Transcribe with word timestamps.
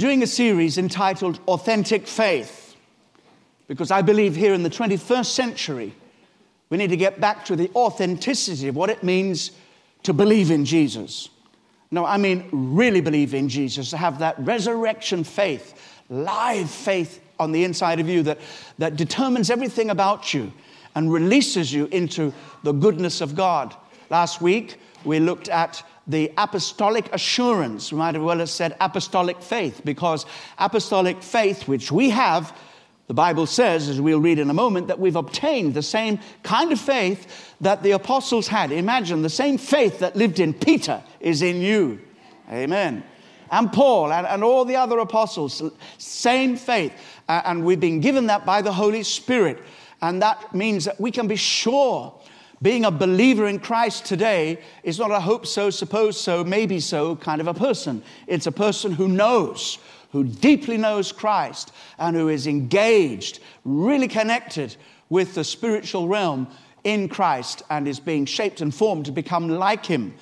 Doing 0.00 0.22
a 0.22 0.26
series 0.26 0.78
entitled 0.78 1.40
Authentic 1.46 2.06
Faith 2.06 2.74
because 3.68 3.90
I 3.90 4.00
believe 4.00 4.34
here 4.34 4.54
in 4.54 4.62
the 4.62 4.70
21st 4.70 5.26
century, 5.26 5.94
we 6.70 6.78
need 6.78 6.88
to 6.88 6.96
get 6.96 7.20
back 7.20 7.44
to 7.44 7.54
the 7.54 7.70
authenticity 7.76 8.68
of 8.68 8.76
what 8.76 8.88
it 8.88 9.02
means 9.02 9.50
to 10.04 10.14
believe 10.14 10.50
in 10.50 10.64
Jesus. 10.64 11.28
No, 11.90 12.06
I 12.06 12.16
mean, 12.16 12.48
really 12.50 13.02
believe 13.02 13.34
in 13.34 13.50
Jesus, 13.50 13.90
to 13.90 13.98
have 13.98 14.20
that 14.20 14.36
resurrection 14.38 15.22
faith, 15.22 15.78
live 16.08 16.70
faith 16.70 17.20
on 17.38 17.52
the 17.52 17.64
inside 17.64 18.00
of 18.00 18.08
you 18.08 18.22
that, 18.22 18.38
that 18.78 18.96
determines 18.96 19.50
everything 19.50 19.90
about 19.90 20.32
you 20.32 20.50
and 20.94 21.12
releases 21.12 21.74
you 21.74 21.90
into 21.92 22.32
the 22.62 22.72
goodness 22.72 23.20
of 23.20 23.34
God. 23.34 23.76
Last 24.08 24.40
week, 24.40 24.78
we 25.04 25.20
looked 25.20 25.50
at 25.50 25.82
the 26.10 26.32
apostolic 26.36 27.12
assurance. 27.12 27.92
We 27.92 27.98
might 27.98 28.16
as 28.16 28.22
well 28.22 28.38
have 28.38 28.50
said 28.50 28.76
apostolic 28.80 29.40
faith, 29.40 29.82
because 29.84 30.26
apostolic 30.58 31.22
faith, 31.22 31.68
which 31.68 31.92
we 31.92 32.10
have, 32.10 32.56
the 33.06 33.14
Bible 33.14 33.46
says, 33.46 33.88
as 33.88 34.00
we'll 34.00 34.20
read 34.20 34.38
in 34.38 34.50
a 34.50 34.54
moment, 34.54 34.86
that 34.86 35.00
we've 35.00 35.16
obtained 35.16 35.74
the 35.74 35.82
same 35.82 36.20
kind 36.42 36.70
of 36.70 36.80
faith 36.80 37.54
that 37.60 37.82
the 37.82 37.90
apostles 37.90 38.46
had. 38.46 38.70
Imagine 38.70 39.22
the 39.22 39.28
same 39.28 39.58
faith 39.58 39.98
that 39.98 40.14
lived 40.14 40.38
in 40.38 40.54
Peter 40.54 41.02
is 41.18 41.42
in 41.42 41.60
you. 41.60 42.00
Amen. 42.50 43.02
And 43.50 43.72
Paul 43.72 44.12
and, 44.12 44.26
and 44.26 44.44
all 44.44 44.64
the 44.64 44.76
other 44.76 44.98
apostles, 44.98 45.60
same 45.98 46.56
faith. 46.56 46.92
Uh, 47.28 47.42
and 47.44 47.64
we've 47.64 47.80
been 47.80 48.00
given 48.00 48.26
that 48.26 48.46
by 48.46 48.62
the 48.62 48.72
Holy 48.72 49.02
Spirit. 49.02 49.58
And 50.02 50.22
that 50.22 50.54
means 50.54 50.84
that 50.84 51.00
we 51.00 51.10
can 51.10 51.26
be 51.26 51.36
sure 51.36 52.14
being 52.62 52.84
a 52.84 52.90
believer 52.90 53.46
in 53.46 53.58
Christ 53.58 54.04
today 54.04 54.58
is 54.82 54.98
not 54.98 55.10
a 55.10 55.20
hope 55.20 55.46
so, 55.46 55.70
suppose 55.70 56.20
so, 56.20 56.44
maybe 56.44 56.78
so 56.78 57.16
kind 57.16 57.40
of 57.40 57.46
a 57.46 57.54
person. 57.54 58.02
It's 58.26 58.46
a 58.46 58.52
person 58.52 58.92
who 58.92 59.08
knows, 59.08 59.78
who 60.12 60.24
deeply 60.24 60.76
knows 60.76 61.10
Christ, 61.10 61.72
and 61.98 62.14
who 62.14 62.28
is 62.28 62.46
engaged, 62.46 63.40
really 63.64 64.08
connected 64.08 64.76
with 65.08 65.34
the 65.34 65.44
spiritual 65.44 66.06
realm 66.06 66.48
in 66.84 67.08
Christ 67.08 67.62
and 67.70 67.88
is 67.88 67.98
being 67.98 68.26
shaped 68.26 68.60
and 68.60 68.74
formed 68.74 69.06
to 69.06 69.12
become 69.12 69.48
like 69.48 69.86
Him. 69.86 70.14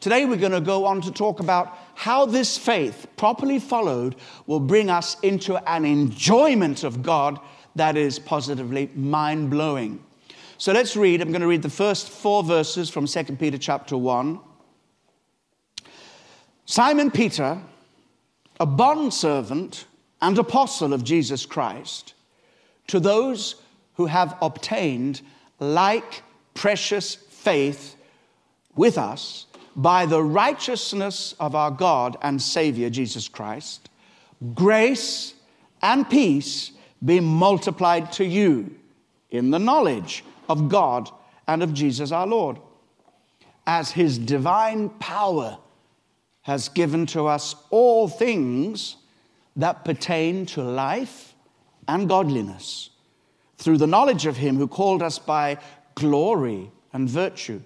Today, 0.00 0.26
we're 0.26 0.36
going 0.36 0.52
to 0.52 0.60
go 0.60 0.84
on 0.84 1.00
to 1.00 1.10
talk 1.10 1.40
about 1.40 1.76
how 1.94 2.26
this 2.26 2.56
faith, 2.56 3.06
properly 3.16 3.58
followed, 3.58 4.14
will 4.46 4.60
bring 4.60 4.90
us 4.90 5.18
into 5.20 5.56
an 5.68 5.84
enjoyment 5.84 6.84
of 6.84 7.02
God 7.02 7.40
that 7.74 7.96
is 7.96 8.18
positively 8.18 8.90
mind 8.94 9.50
blowing. 9.50 10.04
So 10.60 10.72
let's 10.72 10.96
read. 10.96 11.22
I'm 11.22 11.28
going 11.28 11.40
to 11.40 11.46
read 11.46 11.62
the 11.62 11.70
first 11.70 12.08
four 12.08 12.42
verses 12.42 12.90
from 12.90 13.06
2 13.06 13.24
Peter 13.36 13.58
chapter 13.58 13.96
1. 13.96 14.40
Simon 16.66 17.12
Peter, 17.12 17.62
a 18.58 18.66
bondservant 18.66 19.86
and 20.20 20.36
apostle 20.36 20.92
of 20.92 21.04
Jesus 21.04 21.46
Christ, 21.46 22.14
to 22.88 22.98
those 22.98 23.62
who 23.94 24.06
have 24.06 24.36
obtained 24.42 25.22
like 25.60 26.22
precious 26.54 27.14
faith 27.14 27.94
with 28.74 28.98
us 28.98 29.46
by 29.76 30.06
the 30.06 30.24
righteousness 30.24 31.36
of 31.38 31.54
our 31.54 31.70
God 31.70 32.16
and 32.20 32.42
Savior 32.42 32.90
Jesus 32.90 33.28
Christ, 33.28 33.90
grace 34.56 35.34
and 35.82 36.10
peace 36.10 36.72
be 37.04 37.20
multiplied 37.20 38.10
to 38.14 38.24
you 38.24 38.74
in 39.30 39.52
the 39.52 39.60
knowledge 39.60 40.24
of 40.48 40.68
God 40.68 41.10
and 41.46 41.62
of 41.62 41.74
Jesus 41.74 42.12
our 42.12 42.26
Lord, 42.26 42.58
as 43.66 43.90
his 43.90 44.18
divine 44.18 44.88
power 44.88 45.58
has 46.42 46.68
given 46.68 47.06
to 47.06 47.26
us 47.26 47.54
all 47.70 48.08
things 48.08 48.96
that 49.56 49.84
pertain 49.84 50.46
to 50.46 50.62
life 50.62 51.34
and 51.86 52.08
godliness, 52.08 52.90
through 53.56 53.76
the 53.76 53.86
knowledge 53.86 54.26
of 54.26 54.36
him 54.36 54.56
who 54.56 54.68
called 54.68 55.02
us 55.02 55.18
by 55.18 55.58
glory 55.94 56.70
and 56.92 57.08
virtue, 57.08 57.60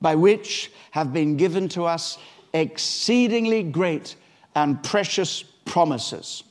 by 0.00 0.14
which 0.14 0.72
have 0.90 1.12
been 1.12 1.36
given 1.36 1.68
to 1.68 1.84
us 1.84 2.18
exceedingly 2.52 3.62
great 3.62 4.16
and 4.54 4.82
precious 4.82 5.42
promises, 5.64 6.42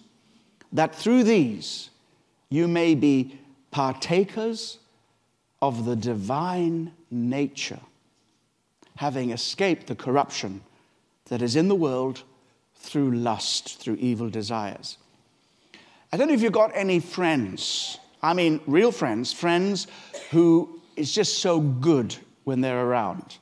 that 0.72 0.95
through 0.95 1.23
these 1.23 1.90
you 2.50 2.67
may 2.67 2.95
be 2.95 3.38
partakers 3.72 4.78
of 5.61 5.85
the 5.85 5.95
divine 5.95 6.91
nature, 7.09 7.79
having 8.97 9.31
escaped 9.31 9.88
the 9.88 9.95
corruption 9.95 10.61
that 11.25 11.41
is 11.41 11.55
in 11.55 11.67
the 11.67 11.75
world 11.75 12.23
through 12.75 13.11
lust, 13.11 13.79
through 13.79 13.95
evil 13.95 14.29
desires. 14.29 14.97
I 16.11 16.17
don't 16.17 16.27
know 16.27 16.33
if 16.33 16.41
you've 16.41 16.51
got 16.51 16.72
any 16.75 16.99
friends, 16.99 17.99
I 18.22 18.33
mean, 18.33 18.59
real 18.67 18.91
friends, 18.91 19.31
friends 19.31 19.88
who 20.31 20.81
is 20.95 21.13
just 21.13 21.39
so 21.39 21.59
good 21.59 22.16
when 22.43 22.61
they're 22.61 22.85
around. 22.85 23.38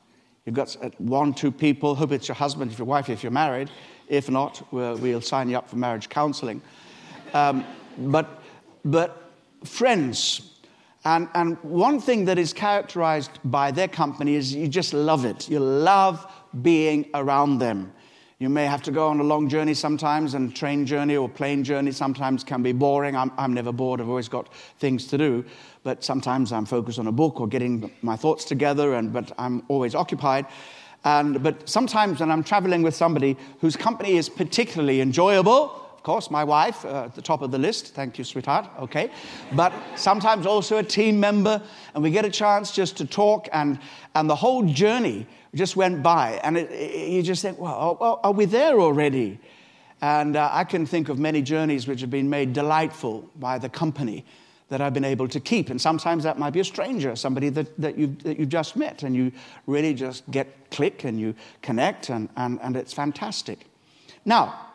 You've 0.46 0.56
got 0.56 0.76
uh, 0.82 0.90
one, 0.98 1.34
two 1.34 1.52
people, 1.52 1.96
hope 1.96 2.12
it's 2.12 2.28
your 2.28 2.36
husband, 2.36 2.72
if 2.72 2.78
your 2.78 2.86
wife, 2.86 3.10
if 3.10 3.24
you're 3.24 3.32
married. 3.32 3.70
If 4.08 4.30
not, 4.30 4.66
we'll, 4.72 4.98
we'll 4.98 5.22
sign 5.22 5.50
you 5.50 5.58
up 5.58 5.70
for 5.70 5.76
marriage 5.76 6.10
counseling. 6.10 6.62
Um, 7.34 7.66
but, 7.98 8.42
but 8.84 9.32
friends, 9.64 10.59
and, 11.06 11.30
and 11.34 11.58
one 11.64 12.00
thing 12.02 12.26
that 12.26 12.38
is 12.38 12.52
characterized 12.52 13.32
by 13.46 13.72
their 13.72 13.88
company 13.88 14.36
is 14.36 14.54
you 14.54 14.68
just 14.68 14.94
love 14.94 15.26
it. 15.26 15.50
You 15.50 15.60
love 15.60 16.30
being 16.62 17.10
around 17.14 17.60
them. 17.60 17.94
You 18.40 18.48
may 18.48 18.66
have 18.66 18.82
to 18.84 18.92
go 18.92 19.08
on 19.08 19.20
a 19.20 19.24
long 19.24 19.50
journey 19.50 19.74
sometimes, 19.74 20.34
and 20.34 20.56
train 20.56 20.86
journey 20.86 21.18
or 21.18 21.28
plane 21.28 21.62
journey 21.62 21.92
sometimes 21.92 22.42
can 22.44 22.64
be 22.64 22.72
boring. 22.72 23.16
I'm, 23.16 23.32
I'm 23.38 23.54
never 23.54 23.74
bored, 23.74 24.00
I've 24.00 24.08
always 24.08 24.30
got 24.30 24.54
things 24.80 25.08
to 25.08 25.18
do. 25.18 25.44
But 25.84 26.06
sometimes 26.06 26.54
I'm 26.54 26.66
focused 26.66 27.00
on 27.00 27.08
a 27.08 27.12
book 27.12 27.42
or 27.42 27.48
getting 27.48 27.92
my 28.02 28.16
thoughts 28.16 28.46
together, 28.46 28.94
and, 28.94 29.12
but 29.12 29.34
I'm 29.38 29.64
always 29.68 29.94
occupied. 29.94 30.46
And, 31.04 31.44
but 31.44 31.68
sometimes 31.68 32.22
when 32.22 32.32
I'm 32.32 32.44
traveling 32.44 32.82
with 32.82 32.96
somebody 32.96 33.36
whose 33.60 33.76
company 33.76 34.16
is 34.16 34.30
particularly 34.30 35.02
enjoyable, 35.02 35.89
of 36.00 36.04
course, 36.04 36.32
my 36.32 36.46
wife 36.46 36.86
uh, 36.86 37.04
at 37.04 37.16
the 37.16 37.22
top 37.22 37.42
of 37.42 37.52
the 37.52 37.58
list. 37.58 37.94
Thank 37.94 38.18
you, 38.18 38.24
sweetheart. 38.24 38.70
Okay. 38.80 39.12
But 39.52 39.74
sometimes 39.98 40.46
also 40.46 40.78
a 40.78 40.84
team 40.84 41.20
member, 41.20 41.62
and 41.94 42.02
we 42.02 42.10
get 42.10 42.24
a 42.24 42.30
chance 42.30 42.72
just 42.72 42.96
to 42.98 43.06
talk, 43.06 43.50
and, 43.52 43.78
and 44.16 44.30
the 44.30 44.36
whole 44.36 44.64
journey 44.64 45.28
just 45.54 45.76
went 45.76 46.02
by. 46.02 46.40
And 46.42 46.58
it, 46.58 46.72
it, 46.72 47.10
you 47.10 47.22
just 47.22 47.42
think, 47.42 47.60
well, 47.60 47.98
oh, 48.00 48.22
are 48.24 48.32
we 48.32 48.46
there 48.46 48.80
already? 48.80 49.42
And 50.00 50.38
uh, 50.38 50.50
I 50.54 50.64
can 50.64 50.86
think 50.86 51.10
of 51.10 51.20
many 51.20 51.42
journeys 51.42 51.86
which 51.86 52.00
have 52.00 52.10
been 52.10 52.30
made 52.30 52.54
delightful 52.54 53.30
by 53.36 53.60
the 53.60 53.68
company 53.68 54.24
that 54.70 54.80
I've 54.80 54.94
been 54.94 55.04
able 55.04 55.28
to 55.28 55.42
keep. 55.42 55.70
And 55.70 55.82
sometimes 55.82 56.24
that 56.24 56.40
might 56.40 56.54
be 56.54 56.62
a 56.62 56.64
stranger, 56.64 57.14
somebody 57.18 57.50
that, 57.50 57.78
that, 57.78 57.98
you've, 57.98 58.24
that 58.24 58.40
you've 58.40 58.48
just 58.48 58.78
met, 58.78 59.04
and 59.04 59.14
you 59.14 59.34
really 59.68 59.94
just 59.94 60.32
get 60.32 60.48
click 60.72 61.04
and 61.04 61.20
you 61.20 61.36
connect, 61.62 62.08
and, 62.08 62.30
and, 62.38 62.58
and 62.62 62.78
it's 62.78 62.94
fantastic. 62.94 63.66
Now, 64.24 64.68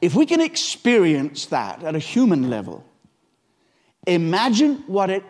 if 0.00 0.14
we 0.14 0.26
can 0.26 0.40
experience 0.40 1.46
that 1.46 1.82
at 1.82 1.94
a 1.94 1.98
human 1.98 2.50
level, 2.50 2.84
imagine 4.06 4.84
what 4.86 5.10
it 5.10 5.24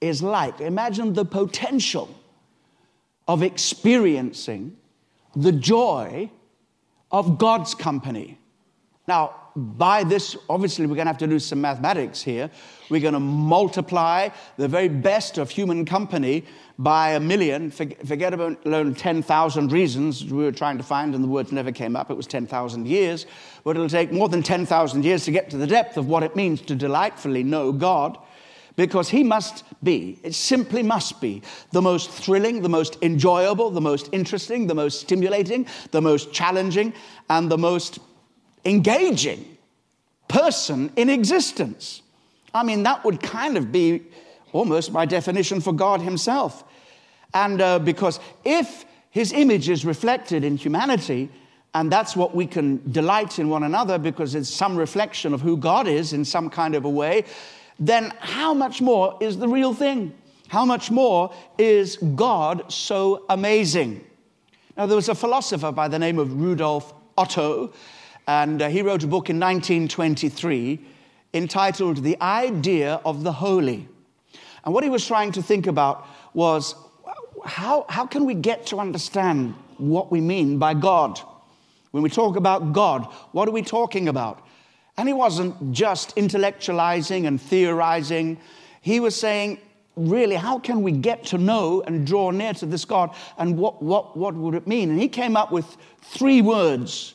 is 0.00 0.22
like. 0.22 0.60
Imagine 0.60 1.12
the 1.12 1.24
potential 1.24 2.08
of 3.28 3.42
experiencing 3.42 4.76
the 5.34 5.52
joy 5.52 6.30
of 7.10 7.38
God's 7.38 7.74
company. 7.74 8.38
Now, 9.08 9.34
by 9.56 10.04
this, 10.04 10.36
obviously, 10.50 10.86
we're 10.86 10.96
going 10.96 11.06
to 11.06 11.12
have 11.12 11.18
to 11.18 11.26
do 11.26 11.38
some 11.38 11.60
mathematics 11.60 12.22
here. 12.22 12.50
We're 12.90 13.00
going 13.00 13.14
to 13.14 13.20
multiply 13.20 14.28
the 14.56 14.68
very 14.68 14.88
best 14.88 15.38
of 15.38 15.48
human 15.48 15.84
company 15.84 16.44
by 16.78 17.12
a 17.12 17.20
million. 17.20 17.70
Forget 17.70 18.34
about 18.34 18.64
alone 18.66 18.94
10,000 18.94 19.72
reasons 19.72 20.24
we 20.24 20.44
were 20.44 20.52
trying 20.52 20.76
to 20.76 20.84
find, 20.84 21.14
and 21.14 21.24
the 21.24 21.28
words 21.28 21.52
never 21.52 21.72
came 21.72 21.96
up. 21.96 22.10
It 22.10 22.16
was 22.16 22.26
10,000 22.26 22.86
years. 22.86 23.26
But 23.64 23.76
it'll 23.76 23.88
take 23.88 24.12
more 24.12 24.28
than 24.28 24.42
10,000 24.42 25.04
years 25.04 25.24
to 25.24 25.30
get 25.30 25.50
to 25.50 25.56
the 25.56 25.66
depth 25.66 25.96
of 25.96 26.06
what 26.06 26.22
it 26.22 26.36
means 26.36 26.60
to 26.62 26.74
delightfully 26.74 27.42
know 27.42 27.72
God. 27.72 28.18
Because 28.76 29.08
he 29.08 29.24
must 29.24 29.64
be, 29.82 30.18
it 30.22 30.34
simply 30.34 30.82
must 30.82 31.18
be, 31.18 31.40
the 31.72 31.80
most 31.80 32.10
thrilling, 32.10 32.60
the 32.60 32.68
most 32.68 32.98
enjoyable, 33.00 33.70
the 33.70 33.80
most 33.80 34.10
interesting, 34.12 34.66
the 34.66 34.74
most 34.74 35.00
stimulating, 35.00 35.66
the 35.92 36.02
most 36.02 36.30
challenging, 36.30 36.92
and 37.30 37.50
the 37.50 37.56
most 37.56 38.00
engaging 38.66 39.56
person 40.28 40.92
in 40.96 41.08
existence. 41.08 42.02
I 42.52 42.64
mean, 42.64 42.82
that 42.82 43.02
would 43.02 43.22
kind 43.22 43.56
of 43.56 43.72
be 43.72 44.02
almost 44.56 44.92
by 44.92 45.04
definition 45.04 45.60
for 45.60 45.72
God 45.72 46.00
Himself. 46.00 46.64
And 47.34 47.60
uh, 47.60 47.78
because 47.78 48.20
if 48.44 48.84
His 49.10 49.32
image 49.32 49.68
is 49.68 49.84
reflected 49.84 50.44
in 50.44 50.56
humanity, 50.56 51.30
and 51.74 51.92
that's 51.92 52.16
what 52.16 52.34
we 52.34 52.46
can 52.46 52.80
delight 52.90 53.38
in 53.38 53.48
one 53.50 53.62
another 53.62 53.98
because 53.98 54.34
it's 54.34 54.48
some 54.48 54.76
reflection 54.76 55.34
of 55.34 55.42
who 55.42 55.56
God 55.56 55.86
is 55.86 56.12
in 56.12 56.24
some 56.24 56.48
kind 56.48 56.74
of 56.74 56.84
a 56.84 56.90
way, 56.90 57.24
then 57.78 58.12
how 58.20 58.54
much 58.54 58.80
more 58.80 59.18
is 59.20 59.36
the 59.36 59.48
real 59.48 59.74
thing? 59.74 60.14
How 60.48 60.64
much 60.64 60.90
more 60.90 61.34
is 61.58 61.98
God 62.14 62.72
so 62.72 63.24
amazing? 63.28 64.04
Now, 64.76 64.86
there 64.86 64.96
was 64.96 65.08
a 65.08 65.14
philosopher 65.14 65.72
by 65.72 65.88
the 65.88 65.98
name 65.98 66.18
of 66.18 66.40
Rudolf 66.40 66.94
Otto, 67.18 67.72
And 68.26 68.60
uh, 68.60 68.68
he 68.68 68.82
wrote 68.82 69.04
a 69.04 69.06
book 69.06 69.30
in 69.30 69.38
1923 69.38 70.80
entitled 71.32 72.02
The 72.02 72.20
Idea 72.20 73.00
of 73.04 73.22
the 73.22 73.32
Holy. 73.32 73.88
And 74.66 74.74
what 74.74 74.82
he 74.82 74.90
was 74.90 75.06
trying 75.06 75.32
to 75.32 75.42
think 75.42 75.68
about 75.68 76.06
was 76.34 76.74
how, 77.44 77.86
how 77.88 78.04
can 78.04 78.24
we 78.24 78.34
get 78.34 78.66
to 78.66 78.78
understand 78.80 79.54
what 79.78 80.10
we 80.10 80.20
mean 80.20 80.58
by 80.58 80.74
God? 80.74 81.20
When 81.92 82.02
we 82.02 82.10
talk 82.10 82.36
about 82.36 82.72
God, 82.72 83.04
what 83.30 83.48
are 83.48 83.52
we 83.52 83.62
talking 83.62 84.08
about? 84.08 84.44
And 84.98 85.08
he 85.08 85.14
wasn't 85.14 85.72
just 85.72 86.16
intellectualizing 86.16 87.26
and 87.26 87.40
theorizing. 87.40 88.38
He 88.82 88.98
was 88.98 89.14
saying, 89.14 89.58
really, 89.94 90.34
how 90.34 90.58
can 90.58 90.82
we 90.82 90.90
get 90.90 91.24
to 91.26 91.38
know 91.38 91.82
and 91.86 92.04
draw 92.04 92.32
near 92.32 92.52
to 92.54 92.66
this 92.66 92.84
God? 92.84 93.14
And 93.38 93.56
what, 93.56 93.82
what, 93.82 94.16
what 94.16 94.34
would 94.34 94.54
it 94.54 94.66
mean? 94.66 94.90
And 94.90 95.00
he 95.00 95.08
came 95.08 95.36
up 95.36 95.52
with 95.52 95.76
three 96.02 96.42
words, 96.42 97.14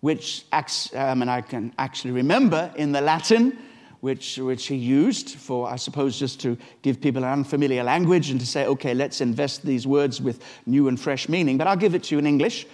which 0.00 0.46
um, 0.52 1.20
and 1.20 1.30
I 1.30 1.42
can 1.42 1.74
actually 1.78 2.12
remember 2.12 2.72
in 2.76 2.92
the 2.92 3.02
Latin, 3.02 3.58
which, 4.00 4.38
which 4.38 4.66
he 4.66 4.76
used 4.76 5.30
for, 5.30 5.68
I 5.68 5.76
suppose, 5.76 6.18
just 6.18 6.40
to 6.40 6.56
give 6.82 7.00
people 7.00 7.24
an 7.24 7.30
unfamiliar 7.30 7.82
language 7.82 8.30
and 8.30 8.38
to 8.40 8.46
say, 8.46 8.66
okay, 8.66 8.94
let's 8.94 9.20
invest 9.20 9.64
these 9.64 9.86
words 9.86 10.20
with 10.20 10.42
new 10.66 10.88
and 10.88 10.98
fresh 10.98 11.28
meaning. 11.28 11.58
But 11.58 11.66
I'll 11.66 11.76
give 11.76 11.94
it 11.94 12.04
to 12.04 12.14
you 12.14 12.18
in 12.18 12.26
English 12.26 12.66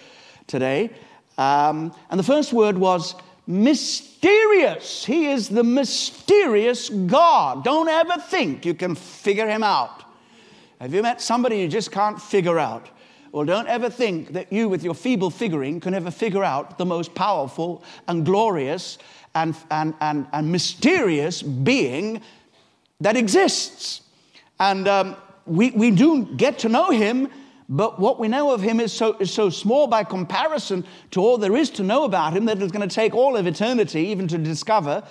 today. 0.46 0.90
Um, 1.38 1.94
and 2.10 2.19
the 2.19 2.24
first 2.24 2.52
word 2.52 2.76
was 2.76 3.14
mysterious. 3.46 5.04
He 5.04 5.26
is 5.26 5.48
the 5.48 5.64
mysterious 5.64 6.88
God. 6.88 7.64
Don't 7.64 7.88
ever 7.88 8.20
think 8.20 8.64
you 8.64 8.75
can 8.75 8.94
figure 8.94 9.48
him 9.48 9.62
out. 9.62 10.04
Have 10.80 10.92
you 10.92 11.02
met 11.02 11.20
somebody 11.20 11.58
you 11.58 11.68
just 11.68 11.92
can't 11.92 12.20
figure 12.20 12.58
out? 12.58 12.88
Well, 13.32 13.46
don't 13.46 13.68
ever 13.68 13.88
think 13.88 14.34
that 14.34 14.52
you, 14.52 14.68
with 14.68 14.84
your 14.84 14.94
feeble 14.94 15.30
figuring, 15.30 15.80
can 15.80 15.94
ever 15.94 16.10
figure 16.10 16.44
out 16.44 16.76
the 16.76 16.84
most 16.84 17.14
powerful 17.14 17.82
and 18.06 18.26
glorious 18.26 18.98
and, 19.34 19.56
and, 19.70 19.94
and, 20.00 20.26
and 20.32 20.52
mysterious 20.52 21.43
being 21.43 22.23
that 23.00 23.17
exists. 23.17 24.02
And 24.61 24.87
um, 24.87 25.17
we, 25.46 25.70
we 25.70 25.90
do 25.90 26.25
get 26.37 26.58
to 26.61 26.69
know 26.69 26.90
him 26.90 27.29
but 27.73 27.99
what 27.99 28.19
we 28.19 28.29
know 28.29 28.52
of 28.52 28.61
him 28.61 28.81
is 28.81 28.93
so, 28.93 29.17
is 29.19 29.32
so 29.32 29.49
small 29.49 29.87
by 29.87 30.05
comparison 30.05 30.84
to 31.12 31.23
all 31.23 31.38
there 31.38 31.56
is 31.56 31.70
to 31.70 31.82
know 31.82 32.05
about 32.05 32.37
him 32.37 32.44
that 32.44 32.61
it's 32.61 32.70
going 32.70 32.87
to 32.87 32.94
take 32.94 33.14
all 33.14 33.34
of 33.34 33.46
eternity 33.46 34.08
even 34.08 34.29
to 34.29 34.37
discover 34.37 35.02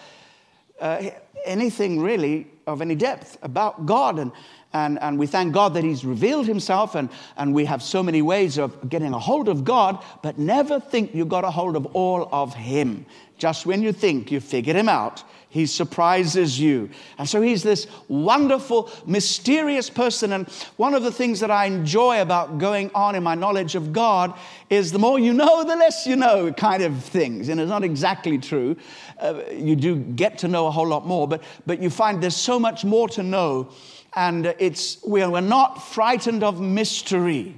uh, 0.79 1.09
anything 1.43 1.99
really 1.99 2.47
of 2.67 2.83
any 2.83 2.93
depth 2.93 3.37
about 3.41 3.87
God. 3.87 4.19
And, 4.19 4.31
and, 4.73 4.99
and 5.01 5.19
we 5.19 5.27
thank 5.27 5.53
God 5.53 5.73
that 5.73 5.83
He's 5.83 6.05
revealed 6.05 6.47
Himself, 6.47 6.95
and, 6.95 7.09
and 7.37 7.53
we 7.53 7.65
have 7.65 7.83
so 7.83 8.01
many 8.01 8.21
ways 8.21 8.57
of 8.57 8.89
getting 8.89 9.13
a 9.13 9.19
hold 9.19 9.49
of 9.49 9.63
God, 9.63 10.03
but 10.21 10.37
never 10.37 10.79
think 10.79 11.13
you 11.13 11.25
got 11.25 11.43
a 11.43 11.51
hold 11.51 11.75
of 11.75 11.85
all 11.87 12.29
of 12.31 12.53
Him. 12.53 13.05
Just 13.37 13.65
when 13.65 13.81
you 13.81 13.91
think 13.91 14.31
you 14.31 14.39
figured 14.39 14.75
Him 14.75 14.89
out, 14.89 15.23
he 15.51 15.65
surprises 15.65 16.57
you. 16.57 16.89
And 17.17 17.27
so 17.27 17.41
he's 17.41 17.61
this 17.61 17.85
wonderful, 18.07 18.89
mysterious 19.05 19.89
person. 19.89 20.31
And 20.31 20.47
one 20.77 20.93
of 20.93 21.03
the 21.03 21.11
things 21.11 21.41
that 21.41 21.51
I 21.51 21.65
enjoy 21.65 22.21
about 22.21 22.57
going 22.57 22.89
on 22.95 23.15
in 23.15 23.23
my 23.23 23.35
knowledge 23.35 23.75
of 23.75 23.91
God 23.91 24.33
is 24.69 24.93
the 24.93 24.99
more 24.99 25.19
you 25.19 25.33
know, 25.33 25.65
the 25.65 25.75
less 25.75 26.07
you 26.07 26.15
know, 26.15 26.53
kind 26.53 26.81
of 26.81 27.03
things. 27.03 27.49
And 27.49 27.59
it's 27.59 27.67
not 27.67 27.83
exactly 27.83 28.37
true. 28.37 28.77
Uh, 29.19 29.41
you 29.51 29.75
do 29.75 29.97
get 29.97 30.37
to 30.37 30.47
know 30.47 30.67
a 30.67 30.71
whole 30.71 30.87
lot 30.87 31.05
more, 31.05 31.27
but, 31.27 31.43
but 31.65 31.81
you 31.81 31.89
find 31.89 32.23
there's 32.23 32.33
so 32.33 32.57
much 32.57 32.85
more 32.85 33.09
to 33.09 33.21
know. 33.21 33.73
And 34.15 34.53
it's, 34.59 35.01
we're, 35.03 35.41
not 35.41 35.83
frightened 35.83 36.43
of 36.43 36.59
mystery. 36.59 37.57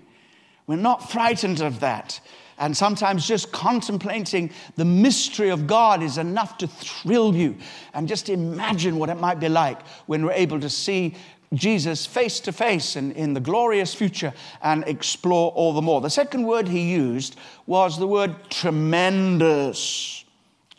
We're 0.67 0.75
not 0.75 1.11
frightened 1.11 1.61
of 1.61 1.79
that. 1.79 2.19
And 2.59 2.77
sometimes 2.77 3.27
just 3.27 3.51
contemplating 3.51 4.51
the 4.75 4.85
mystery 4.85 5.49
of 5.49 5.65
God 5.65 6.03
is 6.03 6.17
enough 6.17 6.57
to 6.59 6.67
thrill 6.67 7.35
you. 7.35 7.57
And 7.93 8.07
just 8.07 8.29
imagine 8.29 8.97
what 8.97 9.09
it 9.09 9.15
might 9.15 9.39
be 9.39 9.49
like 9.49 9.85
when 10.05 10.23
we're 10.23 10.33
able 10.33 10.59
to 10.59 10.69
see 10.69 11.15
Jesus 11.53 12.05
face 12.05 12.39
to 12.41 12.51
face 12.51 12.95
in, 12.95 13.11
in 13.13 13.33
the 13.33 13.39
glorious 13.39 13.93
future 13.93 14.33
and 14.61 14.83
explore 14.87 15.51
all 15.51 15.73
the 15.73 15.81
more. 15.81 16.01
The 16.01 16.09
second 16.09 16.45
word 16.45 16.67
he 16.67 16.91
used 16.91 17.35
was 17.65 17.97
the 17.97 18.07
word 18.07 18.35
tremendous. 18.49 20.25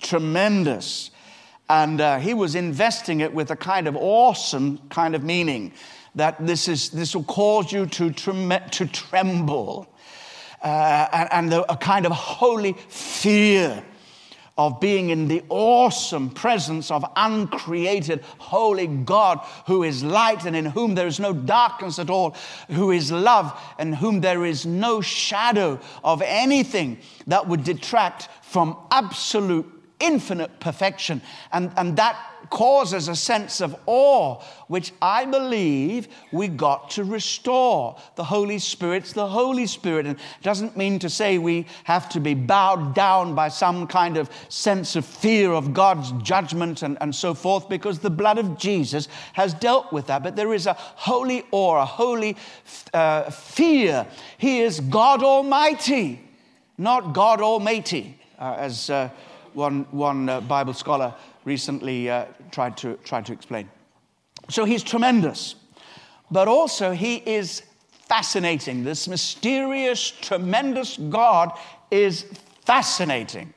Tremendous. 0.01 1.11
And 1.69 2.01
uh, 2.01 2.19
he 2.19 2.35
was 2.35 2.55
investing 2.55 3.21
it 3.21 3.33
with 3.33 3.51
a 3.51 3.57
kind 3.57 3.89
of 3.89 3.97
awesome 3.97 4.79
kind 4.91 5.15
of 5.15 5.23
meaning 5.23 5.73
that 6.15 6.45
this, 6.47 6.69
is, 6.69 6.91
this 6.91 7.15
will 7.15 7.25
cause 7.25 7.73
you 7.73 7.87
to, 7.87 8.11
to 8.11 8.87
tremble 8.87 9.89
uh, 10.63 11.09
and, 11.13 11.29
and 11.33 11.53
the, 11.53 11.73
a 11.73 11.77
kind 11.77 12.07
of 12.07 12.13
holy 12.13 12.73
fear 12.89 13.83
of 14.57 14.79
being 14.79 15.11
in 15.11 15.27
the 15.27 15.43
awesome 15.49 16.31
presence 16.31 16.91
of 16.91 17.05
uncreated, 17.17 18.23
holy 18.39 18.87
God 18.87 19.41
who 19.67 19.83
is 19.83 20.05
light 20.05 20.45
and 20.45 20.55
in 20.55 20.65
whom 20.65 20.95
there 20.95 21.09
is 21.09 21.19
no 21.19 21.33
darkness 21.33 21.99
at 21.99 22.09
all, 22.09 22.37
who 22.71 22.93
is 22.93 23.11
love 23.11 23.61
and 23.79 23.97
whom 23.97 24.21
there 24.21 24.45
is 24.45 24.65
no 24.65 25.01
shadow 25.01 25.81
of 26.05 26.23
anything 26.23 26.99
that 27.27 27.49
would 27.49 27.65
detract 27.65 28.29
from 28.43 28.77
absolute, 28.93 29.74
infinite 30.01 30.61
perfection. 30.61 31.21
And, 31.53 31.71
and 31.77 31.97
that 31.97 32.17
causes 32.51 33.09
a 33.09 33.17
sense 33.17 33.63
of 33.63 33.75
awe, 33.87 34.39
which 34.69 34.93
I 35.01 35.25
believe 35.25 36.09
we 36.31 36.49
got 36.49 36.91
to 36.91 37.05
restore. 37.05 37.97
The 38.17 38.25
Holy 38.25 38.59
Spirit's 38.59 39.13
the 39.15 39.27
Holy 39.27 39.67
Spirit. 39.67 40.07
And 40.07 40.19
doesn't 40.43 40.77
mean 40.77 40.99
to 40.99 41.09
say 41.09 41.39
we 41.39 41.67
have 41.85 42.09
to 42.11 42.21
be 42.21 42.35
bowed 42.35 42.95
down 42.95 43.35
by 43.35 43.49
some 43.49 43.87
kind 43.87 44.19
of 44.19 44.31
sense 44.49 44.95
of 44.95 45.07
fear 45.07 45.53
of 45.53 45.73
God's 45.73 46.13
judgment 46.23 46.83
and, 46.83 46.99
and 47.01 47.15
so 47.15 47.33
forth, 47.33 47.69
because 47.69 47.99
the 47.99 48.11
blood 48.11 48.39
of 48.39 48.59
Jesus 48.59 49.09
has 49.33 49.55
dealt 49.55 49.93
with 49.93 50.07
that. 50.09 50.23
But 50.23 50.37
there 50.37 50.53
is 50.53 50.67
a 50.67 50.75
holy 50.75 51.45
awe, 51.51 51.83
a 51.83 51.87
holy 51.87 52.37
uh, 52.93 53.31
fear. 53.31 54.07
He 54.37 54.61
is 54.61 54.81
God 54.81 55.23
Almighty, 55.23 56.21
not 56.77 57.15
God 57.15 57.41
Almighty, 57.41 58.19
uh, 58.39 58.57
as 58.59 58.91
uh, 58.91 59.09
one, 59.55 59.87
one 59.91 60.29
uh, 60.29 60.41
Bible 60.41 60.75
scholar 60.75 61.15
recently 61.45 62.11
uh, 62.11 62.27
tried, 62.51 62.77
to, 62.79 62.95
tried 63.05 63.27
to 63.27 63.33
explain. 63.33 63.69
So 64.51 64.65
he's 64.65 64.83
tremendous, 64.83 65.55
but 66.31 66.49
also 66.49 66.93
he 66.93 67.17
is 67.17 67.63
fascinating. 68.09 68.85
This 68.85 69.09
mysterious, 69.09 70.11
tremendous 70.11 70.97
God 70.97 71.53
is 71.91 72.27
fascinating. 72.65 73.55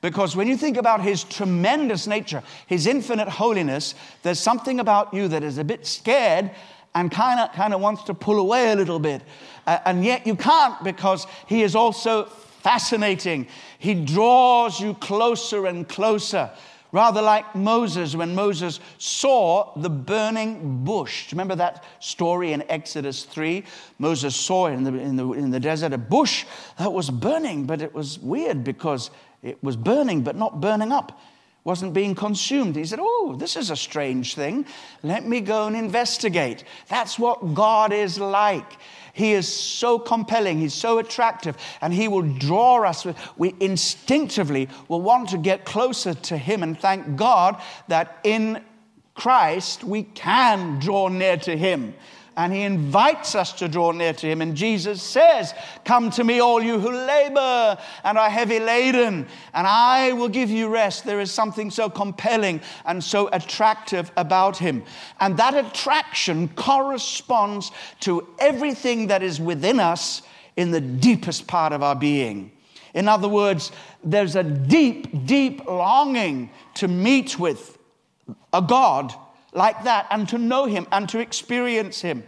Because 0.00 0.36
when 0.36 0.46
you 0.46 0.56
think 0.56 0.76
about 0.76 1.02
his 1.02 1.24
tremendous 1.24 2.06
nature, 2.06 2.42
his 2.66 2.86
infinite 2.86 3.28
holiness, 3.28 3.94
there's 4.22 4.38
something 4.38 4.78
about 4.78 5.12
you 5.12 5.26
that 5.28 5.42
is 5.42 5.58
a 5.58 5.64
bit 5.64 5.86
scared 5.86 6.50
and 6.94 7.10
kind 7.10 7.40
of 7.40 7.52
kind 7.52 7.74
of 7.74 7.80
wants 7.80 8.04
to 8.04 8.14
pull 8.14 8.38
away 8.38 8.70
a 8.70 8.76
little 8.76 9.00
bit. 9.00 9.22
Uh, 9.66 9.78
and 9.84 10.04
yet 10.04 10.26
you 10.26 10.36
can't 10.36 10.82
because 10.84 11.26
he 11.46 11.62
is 11.62 11.74
also 11.74 12.24
fascinating. 12.24 13.46
He 13.78 13.94
draws 13.94 14.80
you 14.80 14.94
closer 14.94 15.66
and 15.66 15.88
closer. 15.88 16.50
Rather 16.90 17.20
like 17.20 17.54
Moses, 17.54 18.16
when 18.16 18.34
Moses 18.34 18.80
saw 18.96 19.72
the 19.76 19.90
burning 19.90 20.84
bush. 20.84 21.30
Remember 21.32 21.54
that 21.54 21.84
story 22.00 22.52
in 22.52 22.64
Exodus 22.70 23.24
3? 23.24 23.62
Moses 23.98 24.34
saw 24.34 24.66
in 24.66 24.84
the, 24.84 24.94
in, 24.94 25.16
the, 25.16 25.32
in 25.32 25.50
the 25.50 25.60
desert 25.60 25.92
a 25.92 25.98
bush 25.98 26.46
that 26.78 26.92
was 26.92 27.10
burning, 27.10 27.66
but 27.66 27.82
it 27.82 27.94
was 27.94 28.18
weird 28.20 28.64
because 28.64 29.10
it 29.42 29.62
was 29.62 29.76
burning, 29.76 30.22
but 30.22 30.34
not 30.34 30.60
burning 30.60 30.92
up 30.92 31.20
wasn't 31.68 31.92
being 31.92 32.14
consumed. 32.14 32.76
He 32.76 32.86
said, 32.86 32.98
Oh, 33.02 33.36
this 33.38 33.54
is 33.54 33.68
a 33.68 33.76
strange 33.76 34.34
thing. 34.34 34.64
Let 35.02 35.26
me 35.26 35.42
go 35.42 35.66
and 35.66 35.76
investigate. 35.76 36.64
That's 36.88 37.18
what 37.18 37.52
God 37.52 37.92
is 37.92 38.18
like. 38.18 38.78
He 39.18 39.32
is 39.32 39.52
so 39.52 39.98
compelling, 39.98 40.60
He's 40.60 40.72
so 40.72 40.98
attractive, 40.98 41.56
and 41.80 41.92
He 41.92 42.06
will 42.06 42.22
draw 42.22 42.84
us. 42.84 43.04
We 43.36 43.52
instinctively 43.58 44.68
will 44.86 45.02
want 45.02 45.30
to 45.30 45.38
get 45.38 45.64
closer 45.64 46.14
to 46.14 46.36
Him 46.36 46.62
and 46.62 46.78
thank 46.78 47.16
God 47.16 47.60
that 47.88 48.20
in 48.22 48.62
Christ 49.14 49.82
we 49.82 50.04
can 50.04 50.78
draw 50.78 51.08
near 51.08 51.36
to 51.38 51.56
Him 51.56 51.94
and 52.38 52.52
he 52.52 52.62
invites 52.62 53.34
us 53.34 53.52
to 53.52 53.66
draw 53.66 53.90
near 53.90 54.12
to 54.12 54.26
him. 54.28 54.40
And 54.40 54.54
Jesus 54.54 55.02
says, 55.02 55.52
Come 55.84 56.08
to 56.10 56.22
me, 56.22 56.38
all 56.38 56.62
you 56.62 56.78
who 56.78 56.92
labor 56.92 57.76
and 58.04 58.16
are 58.16 58.30
heavy 58.30 58.60
laden, 58.60 59.26
and 59.52 59.66
I 59.66 60.12
will 60.12 60.28
give 60.28 60.48
you 60.48 60.68
rest. 60.68 61.04
There 61.04 61.18
is 61.18 61.32
something 61.32 61.68
so 61.68 61.90
compelling 61.90 62.60
and 62.86 63.02
so 63.02 63.28
attractive 63.32 64.12
about 64.16 64.56
him. 64.56 64.84
And 65.18 65.36
that 65.36 65.54
attraction 65.54 66.46
corresponds 66.50 67.72
to 68.00 68.28
everything 68.38 69.08
that 69.08 69.24
is 69.24 69.40
within 69.40 69.80
us 69.80 70.22
in 70.56 70.70
the 70.70 70.80
deepest 70.80 71.48
part 71.48 71.72
of 71.72 71.82
our 71.82 71.96
being. 71.96 72.52
In 72.94 73.08
other 73.08 73.28
words, 73.28 73.72
there's 74.04 74.36
a 74.36 74.44
deep, 74.44 75.26
deep 75.26 75.66
longing 75.66 76.50
to 76.74 76.86
meet 76.86 77.36
with 77.36 77.78
a 78.52 78.62
God 78.62 79.12
like 79.52 79.84
that 79.84 80.06
and 80.10 80.28
to 80.28 80.38
know 80.38 80.66
Him 80.66 80.86
and 80.92 81.08
to 81.08 81.18
experience 81.18 82.00
Him. 82.00 82.24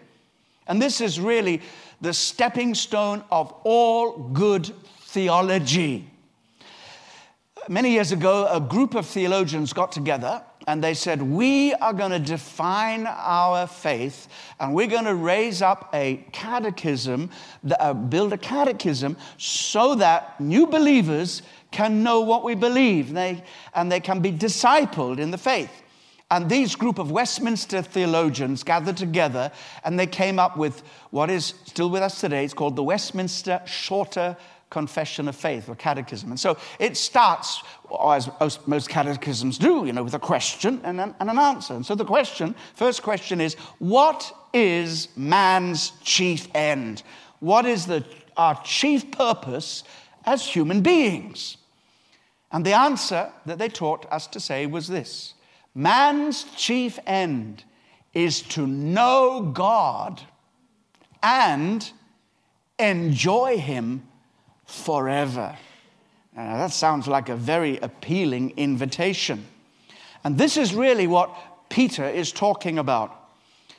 And 0.67 0.81
this 0.81 1.01
is 1.01 1.21
really 1.21 1.63
the 2.01 2.13
stepping 2.13 2.75
stone 2.75 3.25
of 3.31 3.53
all 3.65 4.17
good 4.19 4.73
theology. 5.01 6.07
Many 7.69 7.93
years 7.93 8.13
ago, 8.13 8.49
a 8.51 8.61
group 8.61 8.95
of 8.95 9.07
theologians 9.07 9.73
got 9.73 9.93
together 9.93 10.43
and 10.67 10.83
they 10.83 10.95
said, 10.95 11.21
We 11.23 11.75
are 11.75 11.93
going 11.93 12.11
to 12.13 12.19
define 12.19 13.07
our 13.07 13.67
faith 13.67 14.29
and 14.59 14.75
we're 14.75 14.87
going 14.87 15.05
to 15.05 15.15
raise 15.15 15.63
up 15.63 15.91
a 15.93 16.25
catechism, 16.33 17.31
uh, 17.79 17.93
build 17.93 18.33
a 18.33 18.39
catechism 18.39 19.17
so 19.37 19.95
that 19.97 20.41
new 20.41 20.67
believers 20.67 21.43
can 21.71 22.03
know 22.03 22.21
what 22.21 22.45
we 22.45 22.55
believe 22.55 23.09
and 23.09 23.17
they, 23.17 23.45
and 23.75 23.91
they 23.91 24.01
can 24.01 24.21
be 24.21 24.33
discipled 24.33 25.19
in 25.19 25.31
the 25.31 25.39
faith. 25.39 25.83
And 26.31 26.49
these 26.49 26.77
group 26.77 26.99
of 26.99 27.11
Westminster 27.11 27.83
theologians 27.83 28.63
gathered 28.63 28.97
together 28.97 29.51
and 29.85 29.99
they 29.99 30.07
came 30.07 30.39
up 30.39 30.57
with 30.57 30.83
what 31.11 31.29
is 31.29 31.55
still 31.65 31.91
with 31.91 32.03
us 32.03 32.21
today. 32.21 32.45
It's 32.45 32.55
called 32.55 32.77
the 32.77 32.85
Westminster 32.85 33.61
Shorter 33.67 34.37
Confession 34.71 35.27
of 35.27 35.35
Faith 35.35 35.69
or 35.69 35.75
Catechism. 35.75 36.31
And 36.31 36.39
so 36.39 36.57
it 36.79 36.97
starts, 36.97 37.63
as 38.01 38.31
most 38.67 38.89
catechisms 38.89 39.59
do, 39.59 39.85
you 39.85 39.93
know, 39.93 40.05
with 40.05 40.15
a 40.15 40.21
question 40.21 40.81
and 40.85 41.01
an, 41.01 41.39
answer. 41.39 41.75
And 41.75 41.85
so 41.85 41.97
the 41.97 42.05
question, 42.05 42.55
first 42.75 43.03
question 43.03 43.41
is, 43.41 43.55
what 43.81 44.33
is 44.55 45.09
man's 45.17 45.93
chief 46.05 46.47
end? 46.55 47.03
What 47.41 47.67
is 47.67 47.87
the, 47.87 48.05
our 48.37 48.61
chief 48.63 49.11
purpose 49.11 49.83
as 50.25 50.47
human 50.47 50.83
beings? 50.83 51.57
And 52.53 52.65
the 52.65 52.75
answer 52.75 53.33
that 53.47 53.59
they 53.59 53.69
taught 53.69 54.07
us 54.13 54.29
to 54.29 54.39
say 54.39 54.67
was 54.67 54.87
this 54.87 55.35
Man's 55.75 56.45
chief 56.57 56.99
end 57.07 57.65
is 58.13 58.43
to 58.43 58.67
know 58.67 59.51
God 59.55 60.21
and 61.23 61.91
enjoy 62.79 63.59
Him 63.59 64.07
forever. 64.67 65.57
Now, 66.35 66.57
that 66.57 66.73
sounds 66.73 67.07
like 67.07 67.29
a 67.29 67.37
very 67.37 67.79
appealing 67.79 68.55
invitation. 68.57 69.47
And 70.25 70.39
this 70.39 70.57
is 70.57 70.75
really 70.75 71.07
what 71.07 71.35
Peter 71.69 72.09
is 72.09 72.33
talking 72.33 72.79
about. 72.79 73.17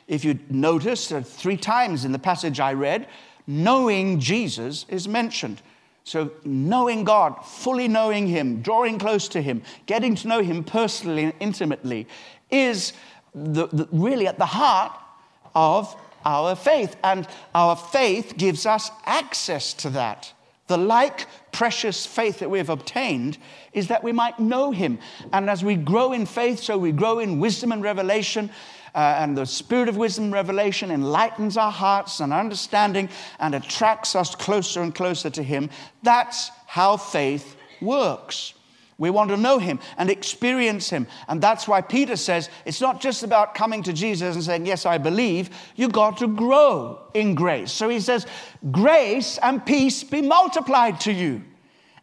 If 0.07 0.25
you 0.25 0.39
notice, 0.49 1.11
three 1.11 1.57
times 1.57 2.03
in 2.05 2.11
the 2.11 2.19
passage 2.19 2.59
I 2.59 2.73
read, 2.73 3.07
knowing 3.47 4.19
Jesus 4.19 4.85
is 4.89 5.07
mentioned. 5.07 5.61
So, 6.03 6.31
knowing 6.43 7.03
God, 7.03 7.45
fully 7.45 7.87
knowing 7.87 8.27
Him, 8.27 8.61
drawing 8.61 8.97
close 8.97 9.27
to 9.29 9.41
Him, 9.41 9.61
getting 9.85 10.15
to 10.15 10.27
know 10.27 10.41
Him 10.41 10.63
personally 10.63 11.25
and 11.25 11.33
intimately 11.39 12.07
is 12.49 12.93
the, 13.35 13.67
the, 13.67 13.87
really 13.91 14.27
at 14.27 14.39
the 14.39 14.45
heart 14.45 14.97
of 15.53 15.95
our 16.25 16.55
faith. 16.55 16.95
And 17.03 17.27
our 17.53 17.75
faith 17.75 18.35
gives 18.37 18.65
us 18.65 18.89
access 19.05 19.73
to 19.75 19.89
that. 19.91 20.33
The 20.67 20.77
like 20.77 21.27
precious 21.51 22.05
faith 22.05 22.39
that 22.39 22.49
we 22.49 22.57
have 22.57 22.69
obtained 22.69 23.37
is 23.73 23.87
that 23.89 24.03
we 24.03 24.11
might 24.11 24.39
know 24.39 24.71
Him. 24.71 24.99
And 25.33 25.49
as 25.49 25.63
we 25.63 25.75
grow 25.75 26.13
in 26.13 26.25
faith, 26.25 26.59
so 26.59 26.77
we 26.77 26.91
grow 26.91 27.19
in 27.19 27.39
wisdom 27.39 27.71
and 27.71 27.83
revelation. 27.83 28.49
Uh, 28.93 29.15
and 29.19 29.37
the 29.37 29.45
spirit 29.45 29.87
of 29.87 29.97
wisdom 29.97 30.33
revelation 30.33 30.91
enlightens 30.91 31.57
our 31.57 31.71
hearts 31.71 32.19
and 32.19 32.33
understanding 32.33 33.09
and 33.39 33.55
attracts 33.55 34.15
us 34.15 34.35
closer 34.35 34.81
and 34.81 34.93
closer 34.93 35.29
to 35.29 35.43
Him. 35.43 35.69
That's 36.03 36.51
how 36.67 36.97
faith 36.97 37.55
works. 37.81 38.53
We 39.01 39.09
want 39.09 39.31
to 39.31 39.37
know 39.37 39.57
him 39.57 39.79
and 39.97 40.11
experience 40.11 40.91
him. 40.91 41.07
And 41.27 41.41
that's 41.41 41.67
why 41.67 41.81
Peter 41.81 42.15
says 42.15 42.51
it's 42.65 42.79
not 42.79 43.01
just 43.01 43.23
about 43.23 43.55
coming 43.55 43.81
to 43.81 43.93
Jesus 43.93 44.35
and 44.35 44.43
saying, 44.43 44.67
Yes, 44.67 44.85
I 44.85 44.99
believe. 44.99 45.49
You've 45.75 45.91
got 45.91 46.17
to 46.17 46.27
grow 46.27 46.99
in 47.15 47.33
grace. 47.33 47.71
So 47.71 47.89
he 47.89 47.99
says, 47.99 48.27
Grace 48.69 49.39
and 49.41 49.65
peace 49.65 50.03
be 50.03 50.21
multiplied 50.21 50.99
to 50.99 51.11
you. 51.11 51.41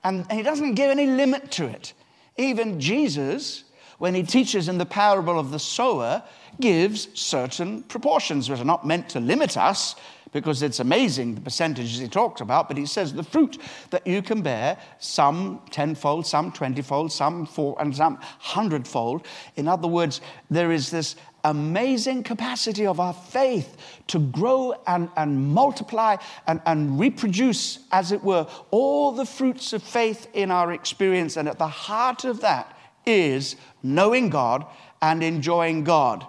And 0.03 0.31
he 0.33 0.43
doesn't 0.43 0.75
give 0.75 0.91
any 0.91 1.07
limit 1.07 1.53
to 1.53 1.67
it. 1.67 1.93
Even 2.37 2.81
Jesus, 2.81 3.63
when 3.99 4.17
he 4.17 4.25
teaches 4.25 4.69
in 4.69 4.79
the 4.79 4.85
parable 4.85 5.39
of 5.39 5.53
the 5.53 5.61
sower, 5.61 6.25
gives 6.61 7.09
certain 7.19 7.83
proportions 7.85 8.49
which 8.49 8.61
are 8.61 8.65
not 8.65 8.87
meant 8.87 9.09
to 9.11 9.21
limit 9.21 9.57
us, 9.57 9.95
because 10.31 10.63
it's 10.63 10.79
amazing 10.79 11.35
the 11.35 11.41
percentages 11.41 11.99
he 11.99 12.07
talks 12.07 12.43
about, 12.43 12.69
but 12.69 12.77
he 12.77 12.85
says 12.85 13.15
the 13.15 13.23
fruit 13.23 13.57
that 13.89 14.07
you 14.07 14.21
can 14.21 14.43
bear, 14.43 14.77
some 14.99 15.61
tenfold, 15.71 16.27
some 16.27 16.53
twentyfold, 16.53 17.11
some 17.11 17.47
four, 17.47 17.75
and 17.81 17.97
some 17.97 18.19
hundredfold. 18.39 19.27
In 19.57 19.67
other 19.67 19.89
words, 19.89 20.21
there 20.51 20.71
is 20.71 20.91
this 20.91 21.17
amazing 21.45 22.23
capacity 22.25 22.87
of 22.87 23.01
our 23.01 23.15
faith 23.15 23.79
to 24.09 24.19
grow 24.19 24.75
and, 24.87 25.09
and 25.17 25.55
multiply 25.55 26.17
and, 26.47 26.61
and 26.67 27.01
reproduce, 27.01 27.79
as 27.91 28.13
it 28.13 28.23
were, 28.23 28.47
all 28.71 29.13
the 29.13 29.25
fruits 29.25 29.73
of 29.73 29.83
faith 29.83 30.29
in 30.35 30.51
our 30.51 30.73
experience. 30.73 31.39
And 31.39 31.49
at 31.49 31.59
the 31.59 31.69
heart 31.69 32.27
of 32.27 32.43
that 32.43 32.77
is 33.07 33.57
knowing 33.83 34.29
God 34.29 34.67
and 35.01 35.23
enjoying 35.23 35.85
God. 35.85 36.27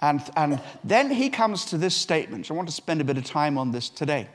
And, 0.00 0.22
and 0.36 0.60
then 0.82 1.10
he 1.10 1.28
comes 1.28 1.66
to 1.66 1.78
this 1.78 1.94
statement. 1.94 2.50
I 2.50 2.54
want 2.54 2.68
to 2.68 2.74
spend 2.74 3.00
a 3.00 3.04
bit 3.04 3.18
of 3.18 3.24
time 3.24 3.58
on 3.58 3.70
this 3.70 3.88
today. 3.88 4.28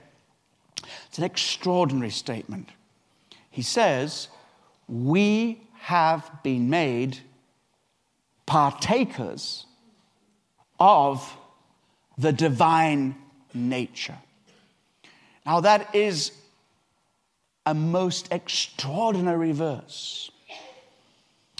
It's 1.08 1.18
an 1.18 1.24
extraordinary 1.24 2.12
statement. 2.12 2.70
He 3.50 3.62
says, 3.62 4.28
We 4.88 5.62
have 5.80 6.30
been 6.44 6.70
made 6.70 7.20
partakers 8.46 9.66
of 10.80 11.36
the 12.18 12.32
divine 12.32 13.16
nature. 13.54 14.18
Now, 15.46 15.62
that 15.62 15.96
is 15.96 16.32
a 17.66 17.74
most 17.74 18.28
extraordinary 18.32 19.52
verse. 19.52 20.30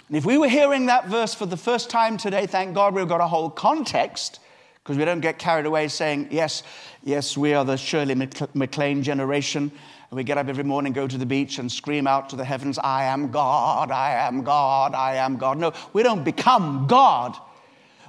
And 0.08 0.18
if 0.18 0.26
we 0.26 0.38
were 0.38 0.50
hearing 0.50 0.86
that 0.86 1.08
verse 1.08 1.34
for 1.34 1.48
the 1.48 1.58
first 1.58 1.90
time 1.90 2.18
today, 2.18 2.46
thank 2.46 2.76
God 2.76 2.94
we've 2.94 3.08
got 3.08 3.22
a 3.22 3.28
whole 3.28 3.50
context 3.50 4.40
because 4.86 4.98
we 4.98 5.06
don't 5.06 5.22
get 5.22 5.40
carried 5.40 5.66
away 5.66 5.88
saying, 5.88 6.28
yes, 6.30 6.62
yes, 7.04 7.36
we 7.36 7.56
are 7.56 7.66
the 7.66 7.76
Shirley 7.76 8.14
MacLaine 8.54 9.02
generation. 9.02 9.72
And 10.12 10.18
we 10.18 10.24
get 10.24 10.38
up 10.38 10.48
every 10.48 10.64
morning, 10.64 10.94
go 10.94 11.08
to 11.08 11.18
the 11.18 11.26
beach, 11.26 11.58
and 11.58 11.72
scream 11.72 12.06
out 12.06 12.30
to 12.30 12.36
the 12.36 12.46
heavens, 12.46 12.78
I 12.78 13.06
am 13.06 13.32
God, 13.32 13.90
I 13.90 14.12
am 14.12 14.44
God, 14.44 14.94
I 14.94 15.16
am 15.16 15.38
God. 15.38 15.58
No, 15.58 15.74
we 15.94 16.04
don't 16.04 16.24
become 16.24 16.86
God, 16.86 17.36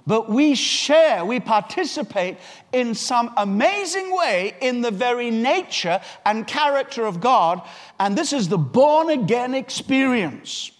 but 0.07 0.29
we 0.29 0.55
share, 0.55 1.25
we 1.25 1.41
participate 1.41 2.37
in 2.73 2.95
some 2.95 3.33
amazing 3.38 4.15
way 4.15 4.55
in 4.61 4.83
the 4.83 4.91
very 4.91 5.31
nature 5.31 6.03
and 6.26 6.47
character 6.47 7.07
of 7.07 7.23
God. 7.23 7.62
And 7.99 8.19
this 8.19 8.35
is 8.35 8.50
the 8.50 8.59
born 8.59 9.09
again 9.09 9.55
experience. 9.55 10.73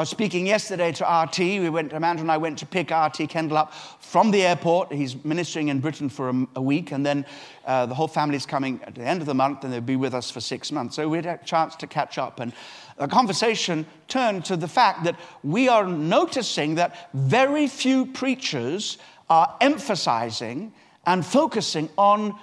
I 0.00 0.02
was 0.02 0.08
speaking 0.08 0.46
yesterday 0.46 0.92
to 0.92 1.04
RT. 1.04 1.38
We 1.38 1.68
went, 1.68 1.92
Amanda 1.92 2.22
and 2.22 2.32
I 2.32 2.38
went 2.38 2.56
to 2.60 2.64
pick 2.64 2.90
RT 2.90 3.28
Kendall 3.28 3.58
up 3.58 3.74
from 4.00 4.30
the 4.30 4.46
airport. 4.46 4.90
He's 4.90 5.22
ministering 5.26 5.68
in 5.68 5.80
Britain 5.80 6.08
for 6.08 6.30
a, 6.30 6.46
a 6.56 6.62
week, 6.62 6.92
and 6.92 7.04
then 7.04 7.26
uh, 7.66 7.84
the 7.84 7.94
whole 7.94 8.08
family's 8.08 8.46
coming 8.46 8.80
at 8.84 8.94
the 8.94 9.02
end 9.02 9.20
of 9.20 9.26
the 9.26 9.34
month, 9.34 9.62
and 9.62 9.70
they'll 9.70 9.82
be 9.82 9.96
with 9.96 10.14
us 10.14 10.30
for 10.30 10.40
six 10.40 10.72
months. 10.72 10.96
So 10.96 11.06
we 11.06 11.18
had 11.18 11.26
a 11.26 11.38
chance 11.44 11.76
to 11.76 11.86
catch 11.86 12.16
up. 12.16 12.40
And 12.40 12.54
the 12.96 13.08
conversation 13.08 13.84
turned 14.08 14.46
to 14.46 14.56
the 14.56 14.68
fact 14.68 15.04
that 15.04 15.20
we 15.42 15.68
are 15.68 15.86
noticing 15.86 16.76
that 16.76 17.10
very 17.12 17.66
few 17.66 18.06
preachers 18.06 18.96
are 19.28 19.54
emphasizing 19.60 20.72
and 21.04 21.26
focusing 21.26 21.90
on 21.98 22.38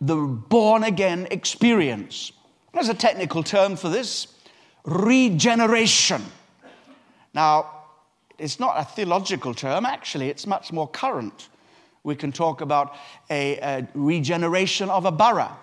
the 0.00 0.16
born 0.16 0.82
again 0.82 1.28
experience. 1.30 2.32
There's 2.74 2.88
a 2.88 2.94
technical 2.94 3.44
term 3.44 3.76
for 3.76 3.90
this 3.90 4.26
regeneration. 4.84 6.24
Now, 7.36 7.70
it's 8.38 8.58
not 8.58 8.76
a 8.78 8.84
theological 8.84 9.52
term, 9.52 9.84
actually, 9.84 10.30
it's 10.30 10.46
much 10.46 10.72
more 10.72 10.88
current. 10.88 11.50
We 12.02 12.16
can 12.16 12.32
talk 12.32 12.62
about 12.62 12.94
a, 13.28 13.58
a 13.58 13.88
regeneration 13.92 14.88
of 14.88 15.04
a 15.04 15.12
borough. 15.12 15.54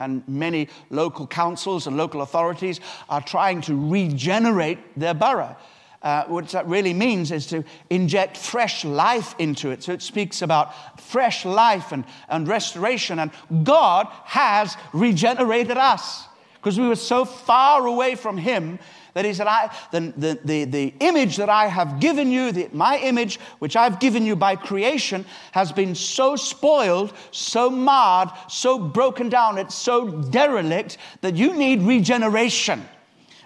And 0.00 0.26
many 0.26 0.68
local 0.88 1.28
councils 1.28 1.86
and 1.86 1.96
local 1.96 2.22
authorities 2.22 2.80
are 3.08 3.20
trying 3.20 3.60
to 3.62 3.90
regenerate 3.90 4.78
their 4.98 5.14
borough. 5.14 5.56
Uh, 6.02 6.24
what 6.24 6.48
that 6.48 6.66
really 6.66 6.94
means 6.94 7.30
is 7.30 7.46
to 7.46 7.62
inject 7.90 8.36
fresh 8.36 8.84
life 8.84 9.36
into 9.38 9.70
it. 9.70 9.84
So 9.84 9.92
it 9.92 10.02
speaks 10.02 10.42
about 10.42 11.00
fresh 11.00 11.44
life 11.44 11.92
and, 11.92 12.04
and 12.28 12.48
restoration. 12.48 13.20
And 13.20 13.30
God 13.62 14.08
has 14.24 14.76
regenerated 14.92 15.76
us 15.76 16.26
because 16.54 16.80
we 16.80 16.88
were 16.88 16.96
so 16.96 17.24
far 17.24 17.86
away 17.86 18.16
from 18.16 18.36
Him 18.36 18.80
that 19.14 19.24
he 19.24 19.34
said, 19.34 19.46
I, 19.46 19.74
the, 19.90 20.12
the, 20.16 20.40
the, 20.44 20.64
the 20.64 20.94
image 21.00 21.36
that 21.36 21.48
I 21.48 21.66
have 21.66 22.00
given 22.00 22.30
you, 22.30 22.52
the, 22.52 22.68
my 22.72 22.98
image, 22.98 23.38
which 23.58 23.76
I've 23.76 24.00
given 24.00 24.24
you 24.24 24.36
by 24.36 24.56
creation, 24.56 25.24
has 25.52 25.72
been 25.72 25.94
so 25.94 26.36
spoiled, 26.36 27.12
so 27.30 27.70
marred, 27.70 28.30
so 28.48 28.78
broken 28.78 29.28
down, 29.28 29.58
it's 29.58 29.74
so 29.74 30.08
derelict 30.08 30.98
that 31.20 31.36
you 31.36 31.54
need 31.54 31.82
regeneration. 31.82 32.86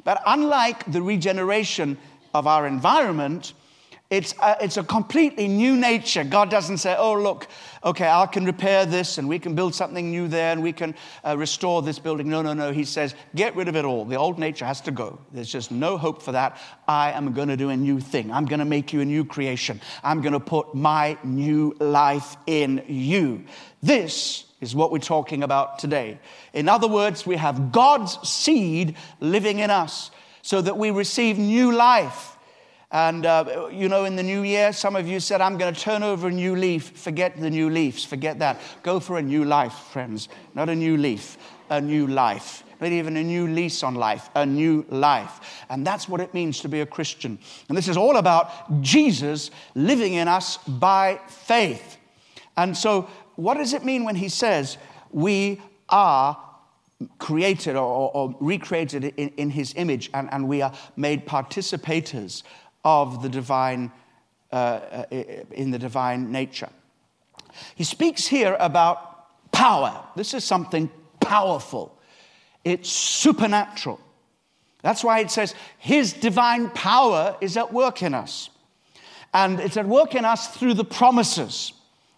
But 0.04 0.22
unlike 0.26 0.90
the 0.90 1.02
regeneration 1.02 1.98
of 2.34 2.46
our 2.46 2.66
environment, 2.66 3.54
It's 4.14 4.32
a, 4.40 4.56
it's 4.60 4.76
a 4.76 4.84
completely 4.84 5.48
new 5.48 5.76
nature. 5.76 6.22
God 6.22 6.48
doesn't 6.48 6.78
say, 6.78 6.94
oh, 6.96 7.14
look, 7.14 7.48
okay, 7.82 8.08
I 8.08 8.26
can 8.26 8.44
repair 8.44 8.86
this 8.86 9.18
and 9.18 9.28
we 9.28 9.40
can 9.40 9.56
build 9.56 9.74
something 9.74 10.08
new 10.08 10.28
there 10.28 10.52
and 10.52 10.62
we 10.62 10.72
can 10.72 10.94
uh, 11.24 11.36
restore 11.36 11.82
this 11.82 11.98
building. 11.98 12.28
No, 12.28 12.40
no, 12.40 12.54
no. 12.54 12.72
He 12.72 12.84
says, 12.84 13.16
get 13.34 13.56
rid 13.56 13.66
of 13.66 13.74
it 13.74 13.84
all. 13.84 14.04
The 14.04 14.14
old 14.14 14.38
nature 14.38 14.64
has 14.64 14.80
to 14.82 14.92
go. 14.92 15.18
There's 15.32 15.50
just 15.50 15.72
no 15.72 15.98
hope 15.98 16.22
for 16.22 16.30
that. 16.30 16.58
I 16.86 17.10
am 17.10 17.32
going 17.32 17.48
to 17.48 17.56
do 17.56 17.70
a 17.70 17.76
new 17.76 17.98
thing. 17.98 18.30
I'm 18.30 18.44
going 18.44 18.60
to 18.60 18.64
make 18.64 18.92
you 18.92 19.00
a 19.00 19.04
new 19.04 19.24
creation. 19.24 19.80
I'm 20.04 20.20
going 20.20 20.32
to 20.32 20.40
put 20.40 20.76
my 20.76 21.18
new 21.24 21.74
life 21.80 22.36
in 22.46 22.84
you. 22.86 23.44
This 23.82 24.44
is 24.60 24.76
what 24.76 24.92
we're 24.92 24.98
talking 24.98 25.42
about 25.42 25.80
today. 25.80 26.20
In 26.52 26.68
other 26.68 26.86
words, 26.86 27.26
we 27.26 27.34
have 27.34 27.72
God's 27.72 28.16
seed 28.28 28.96
living 29.18 29.58
in 29.58 29.70
us 29.70 30.12
so 30.42 30.62
that 30.62 30.78
we 30.78 30.92
receive 30.92 31.36
new 31.36 31.72
life. 31.72 32.33
And, 32.94 33.26
uh, 33.26 33.70
you 33.72 33.88
know, 33.88 34.04
in 34.04 34.14
the 34.14 34.22
new 34.22 34.42
year, 34.42 34.72
some 34.72 34.94
of 34.94 35.08
you 35.08 35.18
said, 35.18 35.40
I'm 35.40 35.58
going 35.58 35.74
to 35.74 35.80
turn 35.80 36.04
over 36.04 36.28
a 36.28 36.30
new 36.30 36.54
leaf. 36.54 36.96
Forget 36.96 37.36
the 37.36 37.50
new 37.50 37.68
leaves, 37.68 38.04
forget 38.04 38.38
that. 38.38 38.60
Go 38.84 39.00
for 39.00 39.18
a 39.18 39.22
new 39.22 39.44
life, 39.44 39.72
friends. 39.72 40.28
Not 40.54 40.68
a 40.68 40.76
new 40.76 40.96
leaf, 40.96 41.36
a 41.70 41.80
new 41.80 42.06
life. 42.06 42.62
Not 42.80 42.92
even 42.92 43.16
a 43.16 43.24
new 43.24 43.48
lease 43.48 43.82
on 43.82 43.96
life, 43.96 44.30
a 44.36 44.46
new 44.46 44.86
life. 44.90 45.64
And 45.68 45.84
that's 45.84 46.08
what 46.08 46.20
it 46.20 46.32
means 46.34 46.60
to 46.60 46.68
be 46.68 46.82
a 46.82 46.86
Christian. 46.86 47.36
And 47.68 47.76
this 47.76 47.88
is 47.88 47.96
all 47.96 48.16
about 48.16 48.80
Jesus 48.80 49.50
living 49.74 50.14
in 50.14 50.28
us 50.28 50.58
by 50.58 51.18
faith. 51.26 51.96
And 52.56 52.76
so, 52.76 53.08
what 53.34 53.54
does 53.56 53.72
it 53.72 53.84
mean 53.84 54.04
when 54.04 54.14
he 54.14 54.28
says 54.28 54.78
we 55.10 55.60
are 55.88 56.38
created 57.18 57.74
or, 57.74 58.10
or 58.14 58.36
recreated 58.38 59.04
in, 59.04 59.30
in, 59.30 59.50
his 59.50 59.74
image 59.76 60.10
and, 60.14 60.32
and 60.32 60.48
we 60.48 60.62
are 60.62 60.72
made 60.96 61.26
participators 61.26 62.44
of 62.84 63.22
the 63.22 63.28
divine, 63.28 63.90
uh, 64.52 64.54
uh 64.56 65.04
in 65.52 65.70
the 65.70 65.78
divine 65.78 66.30
nature. 66.30 66.68
He 67.74 67.84
speaks 67.84 68.26
here 68.26 68.56
about 68.60 69.50
power. 69.52 70.04
This 70.16 70.34
is 70.34 70.44
something 70.44 70.90
powerful, 71.20 71.98
it's 72.64 72.90
supernatural. 72.90 74.00
That's 74.82 75.02
why 75.02 75.20
it 75.20 75.30
says 75.30 75.54
his 75.78 76.12
divine 76.12 76.68
power 76.68 77.36
is 77.40 77.56
at 77.56 77.72
work 77.72 78.02
in 78.02 78.12
us. 78.12 78.50
And 79.32 79.58
it's 79.58 79.78
at 79.78 79.86
work 79.86 80.14
in 80.14 80.26
us 80.26 80.54
through 80.54 80.74
the 80.74 80.84
promises 80.84 81.72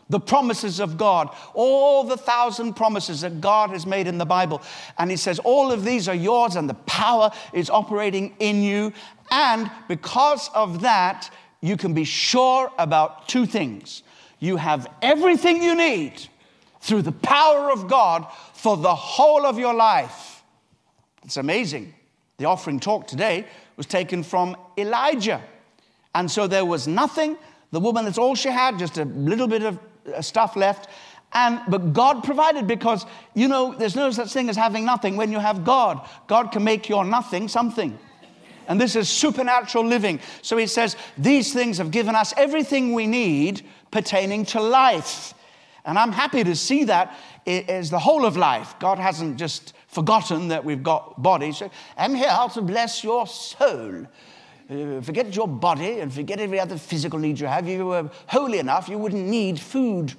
the 0.08 0.20
promises 0.20 0.80
of 0.80 0.96
God, 0.96 1.34
all 1.54 2.04
the 2.04 2.16
thousand 2.16 2.74
promises 2.74 3.22
that 3.22 3.40
God 3.40 3.70
has 3.70 3.86
made 3.86 4.06
in 4.06 4.18
the 4.18 4.26
Bible. 4.26 4.62
And 4.98 5.10
he 5.10 5.16
says, 5.16 5.38
All 5.40 5.72
of 5.72 5.84
these 5.84 6.08
are 6.08 6.14
yours, 6.14 6.56
and 6.56 6.68
the 6.68 6.74
power 6.74 7.30
is 7.52 7.70
operating 7.70 8.36
in 8.38 8.62
you. 8.62 8.92
And 9.30 9.70
because 9.88 10.50
of 10.54 10.82
that, 10.82 11.30
you 11.60 11.76
can 11.76 11.94
be 11.94 12.04
sure 12.04 12.70
about 12.78 13.28
two 13.28 13.46
things. 13.46 14.02
You 14.38 14.56
have 14.56 14.88
everything 15.02 15.62
you 15.62 15.74
need 15.74 16.28
through 16.80 17.02
the 17.02 17.12
power 17.12 17.70
of 17.70 17.88
God 17.88 18.26
for 18.54 18.76
the 18.76 18.94
whole 18.94 19.44
of 19.44 19.58
your 19.58 19.74
life. 19.74 20.42
It's 21.24 21.36
amazing. 21.36 21.94
The 22.38 22.44
offering 22.44 22.78
talk 22.78 23.06
today 23.06 23.46
was 23.76 23.86
taken 23.86 24.22
from 24.22 24.56
Elijah. 24.78 25.42
And 26.14 26.30
so 26.30 26.46
there 26.46 26.64
was 26.64 26.86
nothing. 26.86 27.36
The 27.72 27.80
woman, 27.80 28.04
that's 28.04 28.18
all 28.18 28.34
she 28.34 28.48
had, 28.48 28.78
just 28.78 28.98
a 28.98 29.04
little 29.04 29.48
bit 29.48 29.62
of 29.62 29.78
uh, 30.14 30.22
stuff 30.22 30.54
left. 30.54 30.88
And, 31.32 31.60
but 31.68 31.92
God 31.92 32.22
provided 32.22 32.66
because, 32.66 33.04
you 33.34 33.48
know, 33.48 33.74
there's 33.74 33.96
no 33.96 34.10
such 34.10 34.32
thing 34.32 34.48
as 34.48 34.56
having 34.56 34.84
nothing. 34.84 35.16
When 35.16 35.32
you 35.32 35.38
have 35.38 35.64
God, 35.64 36.08
God 36.28 36.52
can 36.52 36.62
make 36.62 36.88
your 36.88 37.04
nothing 37.04 37.48
something. 37.48 37.98
And 38.68 38.80
this 38.80 38.96
is 38.96 39.08
supernatural 39.08 39.84
living. 39.84 40.20
So 40.42 40.56
he 40.56 40.66
says, 40.66 40.96
These 41.16 41.52
things 41.52 41.78
have 41.78 41.90
given 41.90 42.14
us 42.14 42.34
everything 42.36 42.92
we 42.92 43.06
need 43.06 43.66
pertaining 43.90 44.44
to 44.46 44.60
life. 44.60 45.34
And 45.84 45.98
I'm 45.98 46.12
happy 46.12 46.42
to 46.42 46.56
see 46.56 46.84
that 46.84 47.16
as 47.46 47.90
the 47.90 47.98
whole 47.98 48.24
of 48.24 48.36
life. 48.36 48.74
God 48.80 48.98
hasn't 48.98 49.36
just 49.36 49.72
forgotten 49.88 50.48
that 50.48 50.64
we've 50.64 50.82
got 50.82 51.22
bodies. 51.22 51.62
I'm 51.96 52.14
here 52.14 52.36
to 52.54 52.60
bless 52.60 53.04
your 53.04 53.26
soul. 53.26 54.06
Uh, 54.68 55.00
forget 55.00 55.34
your 55.34 55.46
body 55.46 56.00
and 56.00 56.12
forget 56.12 56.40
every 56.40 56.58
other 56.58 56.76
physical 56.76 57.20
need 57.20 57.38
you 57.38 57.46
have. 57.46 57.68
If 57.68 57.78
you 57.78 57.86
were 57.86 58.10
holy 58.26 58.58
enough, 58.58 58.88
you 58.88 58.98
wouldn't 58.98 59.26
need 59.26 59.60
food. 59.60 60.12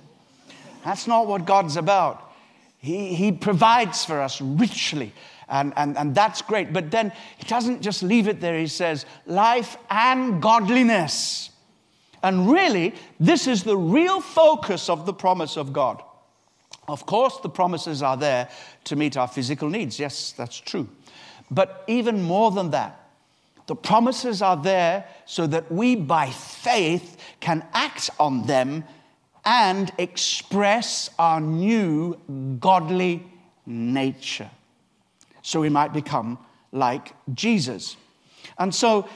That's 0.86 1.06
not 1.06 1.28
what 1.28 1.46
God's 1.46 1.76
about. 1.76 2.32
He, 2.80 3.14
he 3.14 3.34
provides 3.34 4.06
for 4.06 4.22
us 4.22 4.40
richly, 4.40 5.12
and, 5.50 5.74
and, 5.76 5.98
and 5.98 6.14
that's 6.14 6.42
great. 6.42 6.74
But 6.74 6.92
then 6.92 7.12
he 7.38 7.46
doesn't 7.46 7.82
just 7.82 8.04
leave 8.04 8.28
it 8.28 8.42
there, 8.42 8.58
he 8.58 8.68
says, 8.68 9.06
life 9.26 9.78
and 9.90 10.42
godliness. 10.42 11.52
And 12.24 12.52
really, 12.52 12.96
this 13.20 13.48
is 13.48 13.64
the 13.64 13.78
real 13.78 14.20
focus 14.22 14.90
of 14.90 15.06
the 15.06 15.14
promise 15.14 15.56
of 15.56 15.72
God. 15.72 16.02
Of 16.88 17.06
course, 17.06 17.38
the 17.42 17.50
promises 17.50 18.02
are 18.02 18.18
there 18.18 18.50
to 18.86 18.96
meet 18.96 19.18
our 19.18 19.28
physical 19.28 19.70
needs. 19.70 20.00
Yes, 20.00 20.32
that's 20.32 20.58
true. 20.60 20.88
But 21.52 21.84
even 21.88 22.24
more 22.24 22.52
than 22.52 22.72
that, 22.72 23.08
the 23.68 23.76
promises 23.76 24.42
are 24.42 24.56
there 24.56 25.06
so 25.26 25.46
that 25.48 25.70
we, 25.72 25.96
by 25.96 26.30
faith, 26.30 27.18
can 27.42 27.66
act 27.74 28.10
on 28.20 28.48
them 28.48 28.86
and 29.44 29.92
express 29.98 31.10
our 31.20 31.40
new 31.40 32.18
godly 32.60 33.26
nature. 33.66 34.50
So 35.48 35.62
we 35.62 35.70
might 35.70 35.94
become 35.94 36.38
like 36.74 37.14
Jesus. 37.34 37.96
And 38.60 38.76
so, 38.76 39.08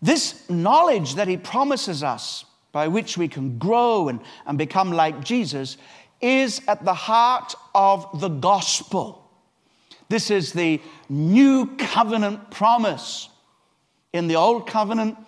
this 0.00 0.48
knowledge 0.48 1.16
that 1.16 1.28
he 1.28 1.36
promises 1.36 2.02
us, 2.02 2.46
by 2.72 2.88
which 2.88 3.18
we 3.18 3.28
can 3.28 3.58
grow 3.58 4.08
and, 4.08 4.20
and 4.46 4.56
become 4.56 4.90
like 4.90 5.22
Jesus, 5.22 5.76
is 6.22 6.62
at 6.66 6.82
the 6.86 6.94
heart 6.94 7.54
of 7.74 8.20
the 8.20 8.30
gospel. 8.30 9.30
This 10.08 10.30
is 10.30 10.54
the 10.54 10.80
new 11.10 11.76
covenant 11.76 12.50
promise 12.50 13.28
in 14.14 14.28
the 14.28 14.36
old 14.36 14.66
covenant, 14.66 15.18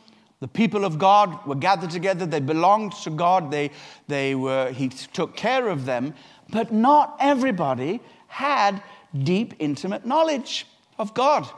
the 0.41 0.49
people 0.49 0.87
of 0.87 0.99
God 0.99 1.47
were 1.47 1.57
gathered 1.57 1.91
together. 1.91 2.25
They 2.25 2.41
belonged 2.41 2.93
to 3.03 3.11
God. 3.11 3.51
They, 3.51 3.71
they 4.07 4.35
were, 4.35 4.73
he 4.73 4.89
took 4.89 5.37
care 5.37 5.69
of 5.69 5.85
them. 5.85 6.15
But 6.49 6.73
not 6.73 7.19
everybody 7.21 8.01
had 8.29 8.83
deep, 9.17 9.55
intimate 9.59 10.07
knowledge 10.07 10.67
of 10.99 11.15
God. 11.15 11.49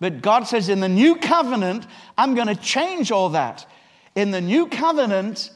But 0.00 0.20
God 0.20 0.48
says, 0.48 0.68
in 0.68 0.80
the 0.80 0.88
new 0.88 1.16
covenant, 1.16 1.86
I'm 2.18 2.34
going 2.34 2.48
to 2.48 2.56
change 2.56 3.12
all 3.12 3.30
that. 3.30 3.66
In 4.14 4.30
the 4.30 4.40
new 4.40 4.66
covenant, 4.66 5.50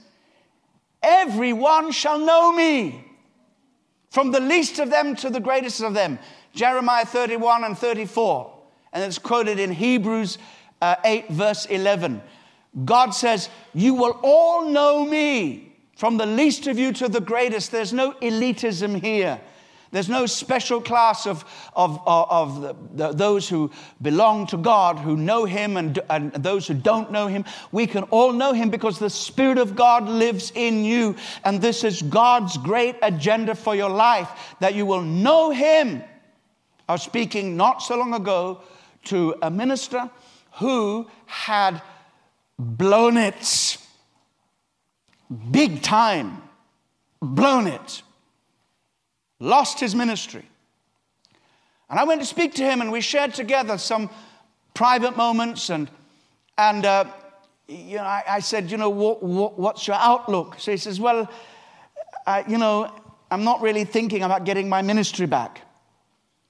everyone 1.03 1.90
shall 1.90 2.18
know 2.18 2.53
me, 2.53 3.05
from 4.11 4.31
the 4.31 4.40
least 4.40 4.79
of 4.79 4.90
them 4.90 5.16
to 5.16 5.31
the 5.31 5.40
greatest 5.40 5.83
of 5.83 5.94
them. 5.94 6.18
Jeremiah 6.55 7.05
31 7.05 7.64
and 7.64 7.77
34. 7.77 8.53
And 8.92 9.05
it's 9.05 9.18
quoted 9.18 9.59
in 9.59 9.72
Hebrews 9.72 10.38
uh, 10.81 10.96
8, 11.05 11.29
verse 11.29 11.66
11. 11.66 12.22
God 12.85 13.11
says, 13.11 13.49
You 13.75 13.94
will 13.94 14.18
all 14.22 14.68
know 14.70 15.05
me, 15.05 15.77
from 15.96 16.16
the 16.16 16.27
least 16.27 16.66
of 16.66 16.79
you 16.79 16.92
to 16.94 17.09
the 17.09 17.20
greatest. 17.20 17.72
There's 17.72 17.92
no 17.92 18.12
elitism 18.12 19.03
here. 19.03 19.40
There's 19.92 20.09
no 20.09 20.27
special 20.27 20.81
class 20.81 21.27
of, 21.27 21.44
of, 21.75 22.01
of, 22.07 22.31
of 22.31 22.61
the, 22.61 22.77
the, 22.94 23.12
those 23.12 23.49
who 23.49 23.70
belong 24.03 24.46
to 24.49 24.57
God, 24.57 24.99
who 24.99 25.16
know 25.16 25.44
Him, 25.44 25.77
and, 25.77 25.99
and 26.11 26.33
those 26.33 26.66
who 26.66 26.75
don't 26.75 27.11
know 27.12 27.27
Him. 27.27 27.44
We 27.72 27.87
can 27.87 28.05
all 28.05 28.33
know 28.33 28.53
Him 28.53 28.70
because 28.70 28.99
the 28.99 29.11
Spirit 29.11 29.59
of 29.59 29.77
God 29.77 30.09
lives 30.09 30.53
in 30.55 30.85
you. 30.85 31.16
And 31.44 31.61
this 31.61 31.85
is 31.85 32.03
God's 32.03 32.57
great 32.59 32.96
agenda 33.03 33.55
for 33.55 33.75
your 33.75 33.90
life 33.90 34.57
that 34.61 34.75
you 34.75 34.87
will 34.87 35.03
know 35.03 35.51
Him. 35.51 36.03
I 36.88 36.92
was 36.92 37.03
speaking 37.03 37.57
not 37.57 37.83
so 37.83 37.96
long 37.96 38.14
ago 38.14 38.61
to 39.05 39.35
a 39.42 39.51
minister 39.51 40.11
who 40.53 41.07
had 41.27 41.83
blown 42.59 43.16
it 43.16 43.79
big 45.51 45.83
time, 45.83 46.42
blown 47.20 47.66
it, 47.66 48.03
lost 49.40 49.81
his 49.81 49.94
ministry. 49.94 50.44
And 51.88 51.99
I 52.01 52.05
went 52.05 52.20
to 52.20 52.27
speak 52.27 52.55
to 52.55 52.64
him, 52.64 52.81
and 52.81 52.90
we 52.90 53.01
shared 53.01 53.35
together 53.35 53.79
some 53.79 54.11
private 54.75 55.16
moments. 55.16 55.70
And, 55.70 55.90
and 56.59 56.85
uh, 56.85 57.05
you 57.68 57.96
know, 57.96 58.03
I, 58.03 58.22
I, 58.29 58.40
said, 58.40 58.70
You 58.70 58.77
know, 58.77 58.90
what, 58.90 59.22
what, 59.22 59.59
what's 59.59 59.87
your 59.87 59.96
outlook? 59.96 60.57
So 60.59 60.72
he 60.72 60.77
says, 60.77 60.99
Well, 61.01 61.31
uh, 62.27 62.42
you 62.49 62.59
know, 62.59 62.92
I'm 63.31 63.44
not 63.44 63.61
really 63.61 63.85
thinking 63.85 64.22
about 64.22 64.44
getting 64.44 64.68
my 64.68 64.83
ministry 64.83 65.27
back. 65.27 65.62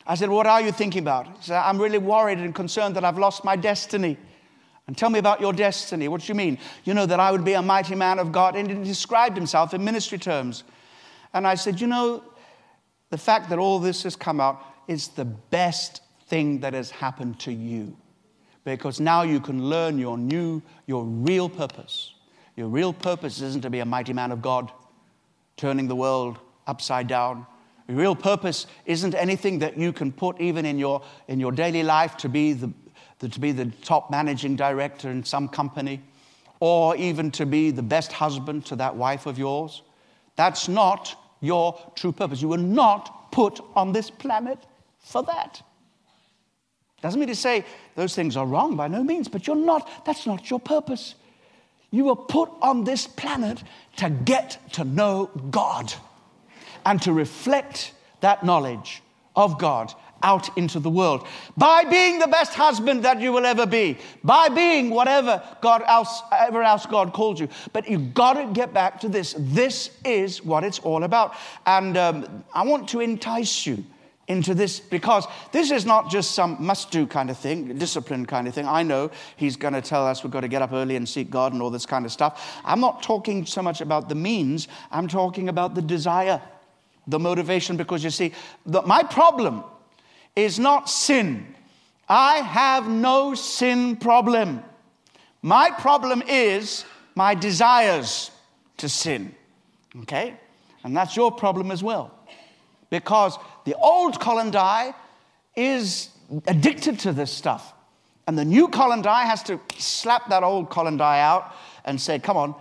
I 0.06 0.14
said, 0.14 0.30
What 0.30 0.46
are 0.46 0.62
you 0.62 0.72
thinking 0.72 1.02
about? 1.02 1.26
He 1.26 1.42
said, 1.42 1.58
I'm 1.58 1.78
really 1.78 1.98
worried 1.98 2.38
and 2.38 2.54
concerned 2.54 2.96
that 2.96 3.04
I've 3.04 3.18
lost 3.18 3.44
my 3.44 3.56
destiny. 3.56 4.16
And 4.86 4.96
tell 4.96 5.10
me 5.10 5.18
about 5.18 5.40
your 5.40 5.52
destiny. 5.52 6.06
What 6.06 6.20
do 6.20 6.28
you 6.28 6.34
mean? 6.36 6.58
You 6.84 6.94
know, 6.94 7.06
that 7.06 7.18
I 7.18 7.32
would 7.32 7.44
be 7.44 7.54
a 7.54 7.62
mighty 7.62 7.96
man 7.96 8.20
of 8.20 8.30
God. 8.30 8.54
And 8.54 8.70
he 8.70 8.84
described 8.84 9.36
himself 9.36 9.74
in 9.74 9.84
ministry 9.84 10.16
terms. 10.16 10.62
And 11.34 11.46
I 11.46 11.56
said, 11.56 11.80
You 11.80 11.88
know, 11.88 12.22
the 13.10 13.18
fact 13.18 13.50
that 13.50 13.58
all 13.58 13.78
this 13.78 14.02
has 14.02 14.16
come 14.16 14.40
out 14.40 14.62
is 14.88 15.08
the 15.08 15.24
best 15.24 16.02
thing 16.26 16.60
that 16.60 16.74
has 16.74 16.90
happened 16.90 17.38
to 17.40 17.52
you. 17.52 17.96
Because 18.64 18.98
now 18.98 19.22
you 19.22 19.40
can 19.40 19.68
learn 19.68 19.98
your 19.98 20.18
new, 20.18 20.60
your 20.86 21.04
real 21.04 21.48
purpose. 21.48 22.14
Your 22.56 22.68
real 22.68 22.92
purpose 22.92 23.40
isn't 23.40 23.60
to 23.60 23.70
be 23.70 23.78
a 23.78 23.84
mighty 23.84 24.12
man 24.12 24.32
of 24.32 24.42
God, 24.42 24.72
turning 25.56 25.86
the 25.86 25.94
world 25.94 26.38
upside 26.66 27.06
down. 27.06 27.46
Your 27.86 27.98
real 27.98 28.16
purpose 28.16 28.66
isn't 28.86 29.14
anything 29.14 29.60
that 29.60 29.78
you 29.78 29.92
can 29.92 30.10
put 30.10 30.40
even 30.40 30.66
in 30.66 30.78
your, 30.78 31.02
in 31.28 31.38
your 31.38 31.52
daily 31.52 31.84
life 31.84 32.16
to 32.18 32.28
be 32.28 32.54
the, 32.54 32.72
the, 33.20 33.28
to 33.28 33.38
be 33.38 33.52
the 33.52 33.66
top 33.82 34.10
managing 34.10 34.56
director 34.56 35.10
in 35.10 35.22
some 35.22 35.48
company 35.48 36.02
or 36.58 36.96
even 36.96 37.30
to 37.32 37.46
be 37.46 37.70
the 37.70 37.82
best 37.82 38.12
husband 38.12 38.64
to 38.66 38.76
that 38.76 38.96
wife 38.96 39.26
of 39.26 39.38
yours. 39.38 39.82
That's 40.34 40.68
not 40.68 41.16
your 41.40 41.78
true 41.94 42.12
purpose. 42.12 42.40
You 42.42 42.48
were 42.48 42.58
not 42.58 43.32
put 43.32 43.60
on 43.74 43.92
this 43.92 44.10
planet 44.10 44.58
for 44.98 45.22
that. 45.24 45.62
Doesn't 47.02 47.20
mean 47.20 47.28
to 47.28 47.34
say 47.34 47.64
those 47.94 48.14
things 48.14 48.36
are 48.36 48.46
wrong 48.46 48.76
by 48.76 48.88
no 48.88 49.02
means, 49.04 49.28
but 49.28 49.46
you're 49.46 49.56
not, 49.56 49.88
that's 50.04 50.26
not 50.26 50.50
your 50.50 50.60
purpose. 50.60 51.14
You 51.90 52.06
were 52.06 52.16
put 52.16 52.50
on 52.62 52.84
this 52.84 53.06
planet 53.06 53.62
to 53.96 54.10
get 54.10 54.58
to 54.72 54.84
know 54.84 55.30
God 55.50 55.92
and 56.84 57.00
to 57.02 57.12
reflect 57.12 57.92
that 58.20 58.44
knowledge 58.44 59.02
of 59.34 59.58
God 59.58 59.92
out 60.22 60.56
into 60.56 60.80
the 60.80 60.90
world 60.90 61.26
by 61.56 61.84
being 61.84 62.18
the 62.18 62.26
best 62.26 62.54
husband 62.54 63.04
that 63.04 63.20
you 63.20 63.32
will 63.32 63.46
ever 63.46 63.66
be, 63.66 63.98
by 64.24 64.48
being 64.48 64.90
whatever 64.90 65.42
God 65.60 65.82
else, 65.86 66.22
ever 66.32 66.62
else 66.62 66.86
God 66.86 67.12
called 67.12 67.38
you. 67.38 67.48
But 67.72 67.88
you've 67.88 68.14
got 68.14 68.34
to 68.34 68.52
get 68.52 68.72
back 68.72 69.00
to 69.00 69.08
this. 69.08 69.34
This 69.38 69.90
is 70.04 70.44
what 70.44 70.64
it's 70.64 70.78
all 70.80 71.04
about. 71.04 71.34
And 71.66 71.96
um, 71.96 72.44
I 72.54 72.64
want 72.64 72.88
to 72.90 73.00
entice 73.00 73.66
you 73.66 73.84
into 74.28 74.54
this 74.54 74.80
because 74.80 75.24
this 75.52 75.70
is 75.70 75.86
not 75.86 76.10
just 76.10 76.32
some 76.32 76.56
must 76.58 76.90
do 76.90 77.06
kind 77.06 77.30
of 77.30 77.38
thing, 77.38 77.78
discipline 77.78 78.26
kind 78.26 78.48
of 78.48 78.54
thing. 78.54 78.66
I 78.66 78.82
know 78.82 79.10
he's 79.36 79.56
going 79.56 79.74
to 79.74 79.80
tell 79.80 80.06
us 80.06 80.24
we've 80.24 80.32
got 80.32 80.40
to 80.40 80.48
get 80.48 80.62
up 80.62 80.72
early 80.72 80.96
and 80.96 81.08
seek 81.08 81.30
God 81.30 81.52
and 81.52 81.62
all 81.62 81.70
this 81.70 81.86
kind 81.86 82.04
of 82.04 82.10
stuff. 82.10 82.60
I'm 82.64 82.80
not 82.80 83.02
talking 83.02 83.46
so 83.46 83.62
much 83.62 83.80
about 83.80 84.08
the 84.08 84.14
means, 84.14 84.68
I'm 84.90 85.06
talking 85.06 85.48
about 85.48 85.74
the 85.74 85.82
desire, 85.82 86.42
the 87.06 87.18
motivation, 87.18 87.76
because 87.76 88.02
you 88.02 88.10
see, 88.10 88.32
the, 88.64 88.82
my 88.82 89.04
problem 89.04 89.62
is 90.36 90.58
not 90.58 90.88
sin. 90.88 91.54
I 92.08 92.36
have 92.36 92.88
no 92.88 93.34
sin 93.34 93.96
problem. 93.96 94.62
My 95.42 95.70
problem 95.70 96.22
is 96.28 96.84
my 97.14 97.34
desires 97.34 98.30
to 98.76 98.88
sin. 98.88 99.34
Okay? 100.02 100.34
And 100.84 100.96
that's 100.96 101.16
your 101.16 101.32
problem 101.32 101.70
as 101.70 101.82
well. 101.82 102.12
Because 102.90 103.36
the 103.64 103.74
old 103.74 104.20
Colin 104.20 104.50
Dye 104.50 104.94
is 105.56 106.10
addicted 106.46 107.00
to 107.00 107.12
this 107.12 107.32
stuff. 107.32 107.72
And 108.28 108.38
the 108.38 108.44
new 108.44 108.68
Colin 108.68 109.02
Dye 109.02 109.24
has 109.24 109.42
to 109.44 109.60
slap 109.78 110.28
that 110.28 110.42
old 110.42 110.68
Colin 110.68 110.96
Dye 110.96 111.20
out 111.20 111.54
and 111.84 112.00
say, 112.00 112.18
Come 112.18 112.36
on, 112.36 112.54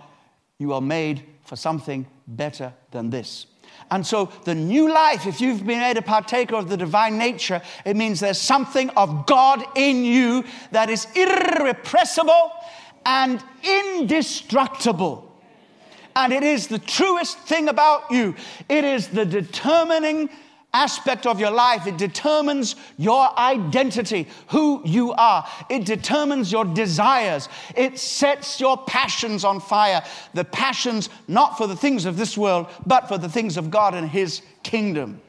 you 0.58 0.72
are 0.72 0.80
made 0.80 1.22
for 1.44 1.56
something 1.56 2.06
better 2.26 2.72
than 2.90 3.10
this. 3.10 3.46
And 3.90 4.04
so, 4.04 4.32
the 4.44 4.54
new 4.54 4.92
life, 4.92 5.26
if 5.26 5.40
you've 5.40 5.64
been 5.64 5.78
made 5.78 5.96
a 5.96 6.02
partaker 6.02 6.56
of 6.56 6.68
the 6.68 6.76
divine 6.76 7.18
nature, 7.18 7.62
it 7.84 7.96
means 7.96 8.18
there's 8.18 8.40
something 8.40 8.90
of 8.90 9.26
God 9.26 9.64
in 9.76 10.04
you 10.04 10.44
that 10.72 10.90
is 10.90 11.06
irrepressible 11.14 12.52
and 13.04 13.42
indestructible. 13.62 15.22
And 16.16 16.32
it 16.32 16.42
is 16.42 16.66
the 16.66 16.78
truest 16.78 17.38
thing 17.40 17.68
about 17.68 18.10
you. 18.10 18.34
It 18.68 18.84
is 18.84 19.08
the 19.08 19.24
determining 19.24 20.30
aspect 20.72 21.26
of 21.26 21.40
your 21.40 21.50
life. 21.50 21.86
It 21.86 21.96
determines 21.96 22.76
your 22.98 23.36
identity, 23.38 24.28
who 24.48 24.82
you 24.84 25.12
are. 25.12 25.46
It 25.70 25.84
determines 25.84 26.52
your 26.52 26.64
desires. 26.64 27.48
It 27.74 27.98
sets 27.98 28.60
your 28.60 28.76
passions 28.76 29.44
on 29.44 29.60
fire. 29.60 30.02
The 30.34 30.44
passions 30.44 31.08
not 31.28 31.56
for 31.56 31.66
the 31.66 31.76
things 31.76 32.04
of 32.04 32.16
this 32.16 32.36
world, 32.36 32.68
but 32.86 33.08
for 33.08 33.18
the 33.18 33.28
things 33.28 33.56
of 33.56 33.70
God 33.70 33.94
and 33.94 34.08
His 34.08 34.42
kingdom. 34.62 35.20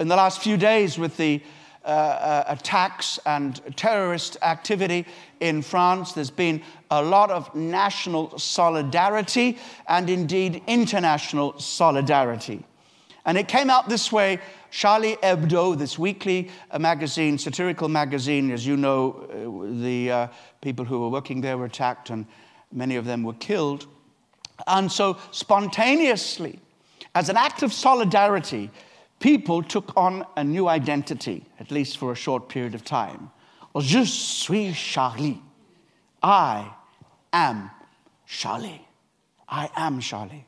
In 0.00 0.08
the 0.08 0.16
last 0.16 0.42
few 0.42 0.56
days, 0.56 0.98
with 0.98 1.16
the 1.16 1.42
uh, 1.84 1.88
uh, 1.88 2.44
attacks 2.46 3.18
and 3.26 3.60
terrorist 3.76 4.38
activity 4.40 5.04
in 5.40 5.60
France. 5.60 6.12
There's 6.12 6.30
been 6.30 6.62
a 6.90 7.02
lot 7.02 7.30
of 7.30 7.54
national 7.54 8.38
solidarity 8.38 9.58
and 9.86 10.08
indeed 10.08 10.62
international 10.66 11.58
solidarity. 11.58 12.64
And 13.24 13.38
it 13.38 13.48
came 13.48 13.70
out 13.70 13.88
this 13.88 14.12
way 14.12 14.40
Charlie 14.70 15.16
Hebdo, 15.22 15.78
this 15.78 15.98
weekly 15.98 16.50
uh, 16.70 16.78
magazine, 16.78 17.38
satirical 17.38 17.88
magazine, 17.88 18.50
as 18.50 18.66
you 18.66 18.76
know, 18.76 19.28
uh, 19.30 19.80
the 19.80 20.10
uh, 20.10 20.28
people 20.60 20.84
who 20.84 21.00
were 21.00 21.08
working 21.08 21.40
there 21.40 21.56
were 21.56 21.66
attacked 21.66 22.10
and 22.10 22.26
many 22.72 22.96
of 22.96 23.04
them 23.04 23.22
were 23.22 23.34
killed. 23.34 23.86
And 24.66 24.90
so, 24.90 25.16
spontaneously, 25.30 26.58
as 27.14 27.28
an 27.28 27.36
act 27.36 27.62
of 27.62 27.72
solidarity, 27.72 28.70
people 29.20 29.62
took 29.62 29.96
on 29.96 30.26
a 30.36 30.44
new 30.44 30.68
identity, 30.68 31.44
at 31.60 31.70
least 31.70 31.98
for 31.98 32.12
a 32.12 32.16
short 32.16 32.48
period 32.48 32.74
of 32.74 32.84
time. 32.84 33.30
Je 33.78 34.04
suis 34.04 34.72
Charlie. 34.74 35.40
I 36.22 36.72
am 37.32 37.70
Charlie. 38.26 38.86
I 39.48 39.70
am 39.76 40.00
Charlie. 40.00 40.46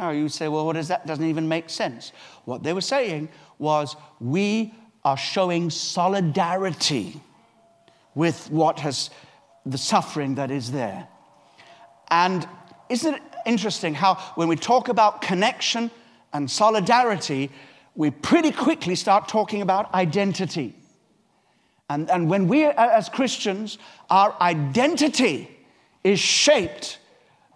Now 0.00 0.10
you 0.10 0.28
say, 0.28 0.46
well, 0.46 0.64
what 0.64 0.76
is 0.76 0.88
that? 0.88 1.06
Doesn't 1.06 1.24
even 1.24 1.48
make 1.48 1.68
sense. 1.68 2.12
What 2.44 2.62
they 2.62 2.72
were 2.72 2.80
saying 2.80 3.28
was, 3.58 3.96
we 4.20 4.72
are 5.04 5.16
showing 5.16 5.70
solidarity 5.70 7.20
with 8.14 8.50
what 8.50 8.78
has 8.80 9.10
the 9.66 9.78
suffering 9.78 10.36
that 10.36 10.50
is 10.50 10.70
there. 10.70 11.08
And 12.10 12.46
isn't 12.88 13.14
it 13.14 13.22
interesting 13.44 13.94
how 13.94 14.14
when 14.34 14.48
we 14.48 14.56
talk 14.56 14.88
about 14.88 15.20
connection 15.20 15.90
and 16.32 16.50
solidarity, 16.50 17.50
we 17.94 18.10
pretty 18.10 18.52
quickly 18.52 18.94
start 18.94 19.28
talking 19.28 19.62
about 19.62 19.92
identity. 19.94 20.74
And, 21.90 22.08
and 22.10 22.30
when 22.30 22.48
we, 22.48 22.64
as 22.64 23.08
Christians, 23.08 23.78
our 24.10 24.34
identity 24.40 25.50
is 26.04 26.20
shaped 26.20 26.98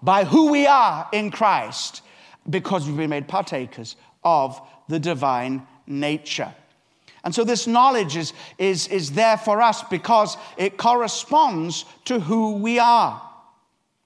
by 0.03 0.25
who 0.25 0.51
we 0.51 0.67
are 0.67 1.09
in 1.13 1.31
Christ 1.31 2.02
because 2.49 2.87
we've 2.87 2.97
been 2.97 3.11
made 3.11 3.29
partakers 3.29 3.97
of 4.25 4.61
the 4.89 4.99
divine 4.99 5.67
nature. 5.87 6.53
And 7.25 7.35
so 7.35 7.45
this 7.45 7.67
knowledge 7.67 8.17
is, 8.17 8.33
is, 8.59 8.89
is 8.89 9.13
there 9.13 9.37
for 9.37 9.63
us 9.63 9.83
because 9.85 10.37
it 10.57 10.77
corresponds 10.77 11.85
to 12.07 12.19
who 12.19 12.57
we 12.57 12.79
are. 12.79 13.23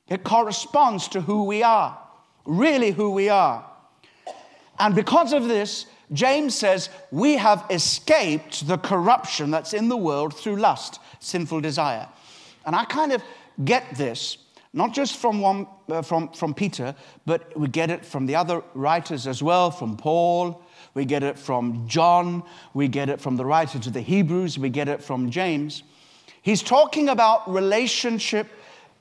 It 0.08 0.22
corresponds 0.22 1.08
to 1.08 1.20
who 1.20 1.44
we 1.44 1.62
are, 1.62 1.98
really 2.44 2.90
who 2.90 3.10
we 3.10 3.28
are. 3.28 3.64
And 4.78 4.94
because 4.94 5.32
of 5.32 5.48
this, 5.48 5.86
James 6.12 6.54
says, 6.54 6.90
We 7.10 7.36
have 7.36 7.64
escaped 7.70 8.68
the 8.68 8.78
corruption 8.78 9.50
that's 9.50 9.72
in 9.72 9.88
the 9.88 9.96
world 9.96 10.34
through 10.34 10.56
lust, 10.56 11.00
sinful 11.18 11.60
desire. 11.60 12.08
And 12.64 12.76
I 12.76 12.84
kind 12.84 13.12
of 13.12 13.22
get 13.64 13.96
this, 13.96 14.38
not 14.76 14.92
just 14.92 15.16
from, 15.16 15.40
one, 15.40 15.66
uh, 15.88 16.02
from, 16.02 16.28
from 16.28 16.52
Peter, 16.52 16.94
but 17.24 17.58
we 17.58 17.66
get 17.66 17.90
it 17.90 18.04
from 18.04 18.26
the 18.26 18.36
other 18.36 18.62
writers 18.74 19.26
as 19.26 19.42
well, 19.42 19.70
from 19.70 19.96
Paul, 19.96 20.62
we 20.92 21.06
get 21.06 21.22
it 21.22 21.38
from 21.38 21.88
John, 21.88 22.42
we 22.74 22.86
get 22.86 23.08
it 23.08 23.18
from 23.18 23.38
the 23.38 23.44
writer 23.44 23.78
to 23.78 23.90
the 23.90 24.02
Hebrews, 24.02 24.58
we 24.58 24.68
get 24.68 24.86
it 24.86 25.02
from 25.02 25.30
James. 25.30 25.82
He's 26.42 26.62
talking 26.62 27.08
about 27.08 27.50
relationship, 27.50 28.48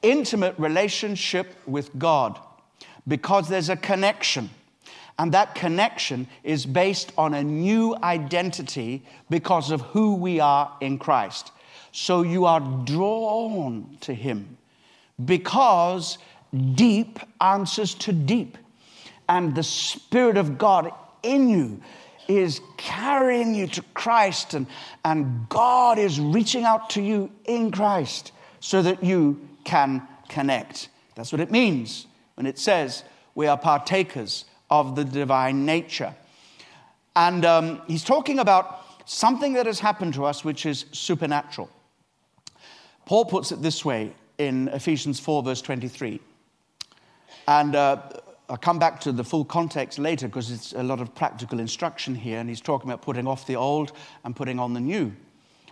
intimate 0.02 0.56
relationship 0.58 1.54
with 1.68 1.96
God, 2.00 2.40
because 3.06 3.50
there's 3.50 3.70
a 3.70 3.76
connection. 3.76 4.50
And 5.20 5.34
that 5.34 5.56
connection 5.56 6.28
is 6.44 6.66
based 6.66 7.12
on 7.18 7.34
a 7.34 7.44
new 7.44 7.98
identity 8.02 9.04
because 9.30 9.72
of 9.72 9.82
who 9.82 10.16
we 10.16 10.40
are 10.40 10.74
in 10.80 11.00
Christ. 11.00 11.52
So 11.92 12.22
you 12.22 12.46
are 12.46 12.62
drawn 12.86 13.98
to 14.02 14.14
Him 14.14 14.58
because 15.24 16.18
deep 16.74 17.20
answers 17.42 17.94
to 17.96 18.12
deep. 18.12 18.58
And 19.28 19.56
the 19.56 19.64
Spirit 19.64 20.38
of 20.38 20.58
God 20.58 20.92
in 21.24 21.50
you 21.50 21.82
is 22.28 22.62
carrying 22.78 23.54
you 23.54 23.68
to 23.68 23.82
Christ, 23.94 24.54
and, 24.54 24.68
and 25.04 25.48
God 25.50 25.98
is 25.98 26.20
reaching 26.20 26.64
out 26.64 26.90
to 26.92 27.02
you 27.02 27.32
in 27.46 27.72
Christ 27.72 28.32
so 28.60 28.82
that 28.82 29.04
you 29.04 29.48
can 29.64 30.08
connect. 30.28 30.90
That's 31.16 31.32
what 31.32 31.42
it 31.42 31.52
means 31.52 32.08
when 32.36 32.46
it 32.46 32.58
says 32.58 33.04
we 33.36 33.48
are 33.48 33.58
partakers 33.58 34.46
of 34.70 34.96
the 34.96 35.06
divine 35.06 35.66
nature. 35.66 36.16
And 37.16 37.46
um, 37.46 37.82
he's 37.88 38.04
talking 38.04 38.40
about 38.40 38.82
something 39.06 39.54
that 39.54 39.66
has 39.66 39.80
happened 39.80 40.16
to 40.16 40.26
us 40.26 40.44
which 40.44 40.66
is 40.66 40.86
supernatural. 40.92 41.70
Paul 43.06 43.26
puts 43.26 43.52
it 43.52 43.62
this 43.62 43.86
way 43.86 44.14
in 44.38 44.68
Ephesians 44.70 45.20
4, 45.20 45.44
verse 45.44 45.62
23. 45.62 46.20
And 47.48 47.76
uh, 47.76 48.02
I'll 48.50 48.58
come 48.58 48.80
back 48.80 49.00
to 49.02 49.12
the 49.12 49.24
full 49.24 49.46
context 49.46 49.98
later 50.00 50.28
because 50.28 50.52
it's 50.52 50.74
a 50.74 50.84
lot 50.84 51.02
of 51.02 51.14
practical 51.16 51.60
instruction 51.60 52.16
here, 52.16 52.40
and 52.40 52.50
he's 52.50 52.62
talking 52.62 52.90
about 52.90 53.02
putting 53.02 53.28
off 53.28 53.48
the 53.48 53.56
old 53.56 53.92
and 54.24 54.36
putting 54.36 54.60
on 54.60 54.74
the 54.74 54.80
new. 54.80 55.14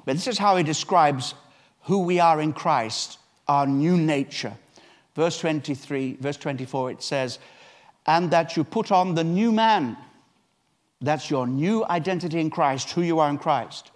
But 0.05 0.15
this 0.15 0.27
is 0.27 0.37
how 0.37 0.55
he 0.55 0.63
describes 0.63 1.35
who 1.83 1.99
we 1.99 2.19
are 2.19 2.41
in 2.41 2.53
Christ, 2.53 3.19
our 3.47 3.67
new 3.67 3.97
nature. 3.97 4.53
Verse 5.15 5.39
23, 5.39 6.17
verse 6.19 6.37
24, 6.37 6.91
it 6.91 7.03
says, 7.03 7.39
and 8.07 8.31
that 8.31 8.57
you 8.57 8.63
put 8.63 8.91
on 8.91 9.15
the 9.15 9.23
new 9.23 9.51
man. 9.51 9.95
That's 10.99 11.29
your 11.29 11.47
new 11.47 11.85
identity 11.85 12.39
in 12.39 12.49
Christ, 12.49 12.91
who 12.91 13.01
you 13.01 13.19
are 13.19 13.29
in 13.29 13.37
Christ. 13.37 13.91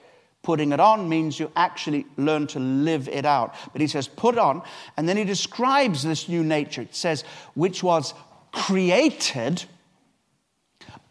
Putting 0.47 0.71
it 0.71 0.79
on 0.79 1.09
means 1.09 1.41
you 1.41 1.51
actually 1.57 2.05
learn 2.15 2.47
to 2.47 2.59
live 2.59 3.09
it 3.09 3.25
out. 3.25 3.53
But 3.73 3.81
he 3.81 3.87
says, 3.87 4.07
put 4.07 4.37
on, 4.37 4.61
and 4.95 5.09
then 5.09 5.17
he 5.17 5.25
describes 5.25 6.03
this 6.03 6.29
new 6.29 6.41
nature. 6.41 6.83
It 6.83 6.95
says, 6.95 7.25
which 7.53 7.83
was 7.83 8.13
created 8.53 9.65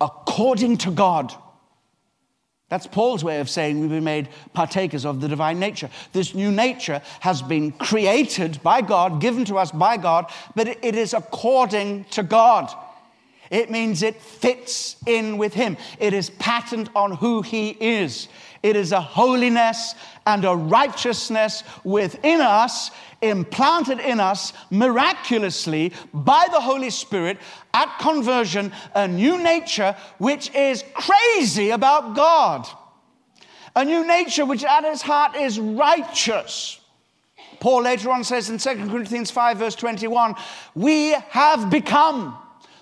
according 0.01 0.79
to 0.79 0.90
God. 0.90 1.35
That's 2.70 2.87
Paul's 2.87 3.22
way 3.22 3.40
of 3.40 3.51
saying 3.51 3.79
we've 3.79 3.90
been 3.90 4.05
made 4.05 4.31
partakers 4.55 5.05
of 5.05 5.20
the 5.20 5.29
divine 5.29 5.61
nature. 5.61 5.90
This 6.14 6.35
new 6.35 6.51
nature 6.51 7.03
has 7.20 7.42
been 7.42 7.72
created 7.72 8.62
by 8.62 8.81
God, 8.81 9.20
given 9.20 9.44
to 9.44 9.59
us 9.59 9.70
by 9.70 9.99
God, 9.99 10.33
but 10.55 10.66
it 10.66 10.94
is 10.94 11.12
according 11.12 12.07
to 12.12 12.22
God. 12.22 12.72
It 13.51 13.70
means 13.70 14.03
it 14.03 14.20
fits 14.20 14.96
in 15.07 15.37
with 15.37 15.53
Him. 15.53 15.77
It 15.99 16.14
is 16.14 16.31
patterned 16.31 16.88
on 16.96 17.12
who 17.12 17.42
He 17.42 17.77
is. 17.79 18.29
It 18.67 18.75
is 18.75 18.91
a 18.91 19.01
holiness 19.01 19.95
and 20.27 20.45
a 20.45 20.57
righteousness 20.57 21.63
within 21.85 22.41
us, 22.41 22.91
implanted 23.23 24.01
in 24.01 24.19
us 24.19 24.53
miraculously 24.71 25.93
by 26.13 26.49
the 26.51 26.61
Holy 26.61 26.91
Spirit 26.91 27.39
at 27.73 27.97
conversion, 28.01 28.73
a 28.93 29.07
new 29.07 29.41
nature 29.41 29.95
which 30.19 30.53
is 30.53 30.83
crazy 30.95 31.71
about 31.71 32.17
God. 32.17 32.67
A 33.77 33.85
new 33.85 34.05
nature 34.05 34.45
which 34.45 34.65
at 34.65 34.83
its 34.83 35.01
heart 35.01 35.37
is 35.37 35.61
righteous. 35.61 36.81
Paul 37.61 37.83
later 37.83 38.11
on 38.11 38.25
says 38.25 38.51
in 38.51 38.59
2 38.59 38.91
Corinthians 38.91 39.31
5, 39.31 39.59
verse 39.59 39.77
21, 39.77 40.35
we 40.75 41.13
have 41.13 41.71
become 41.71 42.37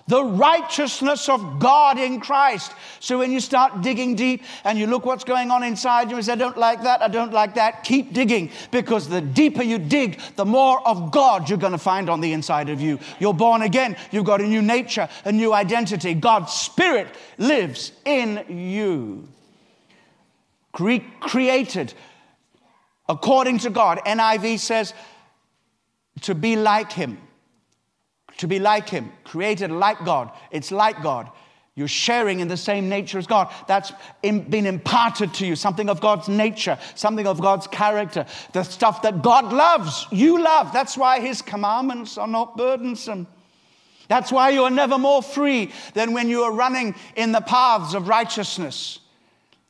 the 0.07 0.23
righteousness 0.23 1.27
of 1.29 1.59
God 1.59 1.97
in 1.97 2.19
Christ. 2.19 2.71
So 2.99 3.17
when 3.17 3.31
you 3.31 3.39
start 3.39 3.81
digging 3.81 4.15
deep 4.15 4.43
and 4.63 4.77
you 4.77 4.85
look 4.85 5.03
what's 5.03 5.23
going 5.23 5.49
on 5.49 5.63
inside 5.63 6.11
you 6.11 6.15
and 6.15 6.23
say, 6.23 6.33
I 6.33 6.35
don't 6.35 6.57
like 6.57 6.83
that, 6.83 7.01
I 7.01 7.07
don't 7.07 7.33
like 7.33 7.55
that, 7.55 7.83
keep 7.83 8.13
digging 8.13 8.51
because 8.69 9.09
the 9.09 9.21
deeper 9.21 9.63
you 9.63 9.79
dig, 9.79 10.19
the 10.35 10.45
more 10.45 10.85
of 10.87 11.11
God 11.11 11.49
you're 11.49 11.57
going 11.57 11.71
to 11.71 11.79
find 11.79 12.07
on 12.07 12.21
the 12.21 12.33
inside 12.33 12.69
of 12.69 12.79
you. 12.79 12.99
You're 13.19 13.33
born 13.33 13.63
again, 13.63 13.97
you've 14.11 14.25
got 14.25 14.41
a 14.41 14.47
new 14.47 14.61
nature, 14.61 15.09
a 15.25 15.31
new 15.31 15.53
identity. 15.53 16.13
God's 16.13 16.53
Spirit 16.53 17.07
lives 17.39 17.91
in 18.05 18.45
you. 18.47 19.27
Cre- 20.71 20.97
created 21.19 21.95
according 23.09 23.57
to 23.59 23.71
God. 23.71 24.01
NIV 24.05 24.59
says 24.59 24.93
to 26.21 26.35
be 26.35 26.55
like 26.55 26.91
Him 26.91 27.17
to 28.37 28.47
be 28.47 28.59
like 28.59 28.89
Him, 28.89 29.11
created 29.23 29.71
like 29.71 30.03
God. 30.05 30.31
It's 30.51 30.71
like 30.71 31.01
God. 31.01 31.29
You're 31.77 31.89
sharing 31.89 32.39
in 32.39 32.47
the 32.47 32.55
same 32.55 32.87
nature 32.87 33.17
as 33.17 33.27
God. 33.27 33.53
That's 33.67 33.91
been 34.21 34.65
imparted 34.65 35.33
to 35.35 35.45
you, 35.45 35.57
something 35.57 35.89
of 35.89 35.99
God's 35.99 36.29
nature, 36.29 36.79
something 36.95 37.27
of 37.27 37.41
God's 37.41 37.67
character, 37.67 38.25
the 38.53 38.63
stuff 38.63 39.01
that 39.01 39.21
God 39.21 39.51
loves, 39.51 40.07
you 40.09 40.41
love. 40.41 40.71
That's 40.71 40.97
why 40.97 41.19
His 41.19 41.41
commandments 41.41 42.17
are 42.17 42.27
not 42.27 42.55
burdensome. 42.55 43.27
That's 44.07 44.31
why 44.31 44.51
you 44.51 44.63
are 44.63 44.69
never 44.69 44.97
more 44.97 45.21
free 45.21 45.73
than 45.95 46.13
when 46.13 46.29
you 46.29 46.43
are 46.43 46.53
running 46.53 46.95
in 47.17 47.33
the 47.33 47.41
paths 47.41 47.93
of 47.93 48.07
righteousness. 48.07 48.99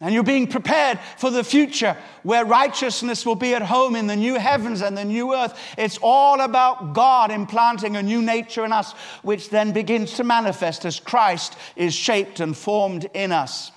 And 0.01 0.13
you're 0.13 0.23
being 0.23 0.47
prepared 0.47 0.99
for 1.17 1.29
the 1.31 1.43
future 1.43 1.95
where 2.23 2.43
righteousness 2.43 3.25
will 3.25 3.35
be 3.35 3.55
at 3.55 3.61
home 3.61 3.95
in 3.95 4.07
the 4.07 4.15
new 4.15 4.37
heavens 4.37 4.81
and 4.81 4.97
the 4.97 5.05
new 5.05 5.33
earth. 5.33 5.57
It's 5.77 5.97
all 6.01 6.41
about 6.41 6.93
God 6.93 7.31
implanting 7.31 7.95
a 7.95 8.03
new 8.03 8.21
nature 8.21 8.65
in 8.65 8.73
us, 8.73 8.91
which 9.21 9.49
then 9.49 9.71
begins 9.71 10.13
to 10.15 10.25
manifest 10.25 10.83
as 10.83 10.99
Christ 10.99 11.57
is 11.77 11.93
shaped 11.93 12.41
and 12.41 12.57
formed 12.57 13.09
in 13.13 13.31
us. 13.31 13.71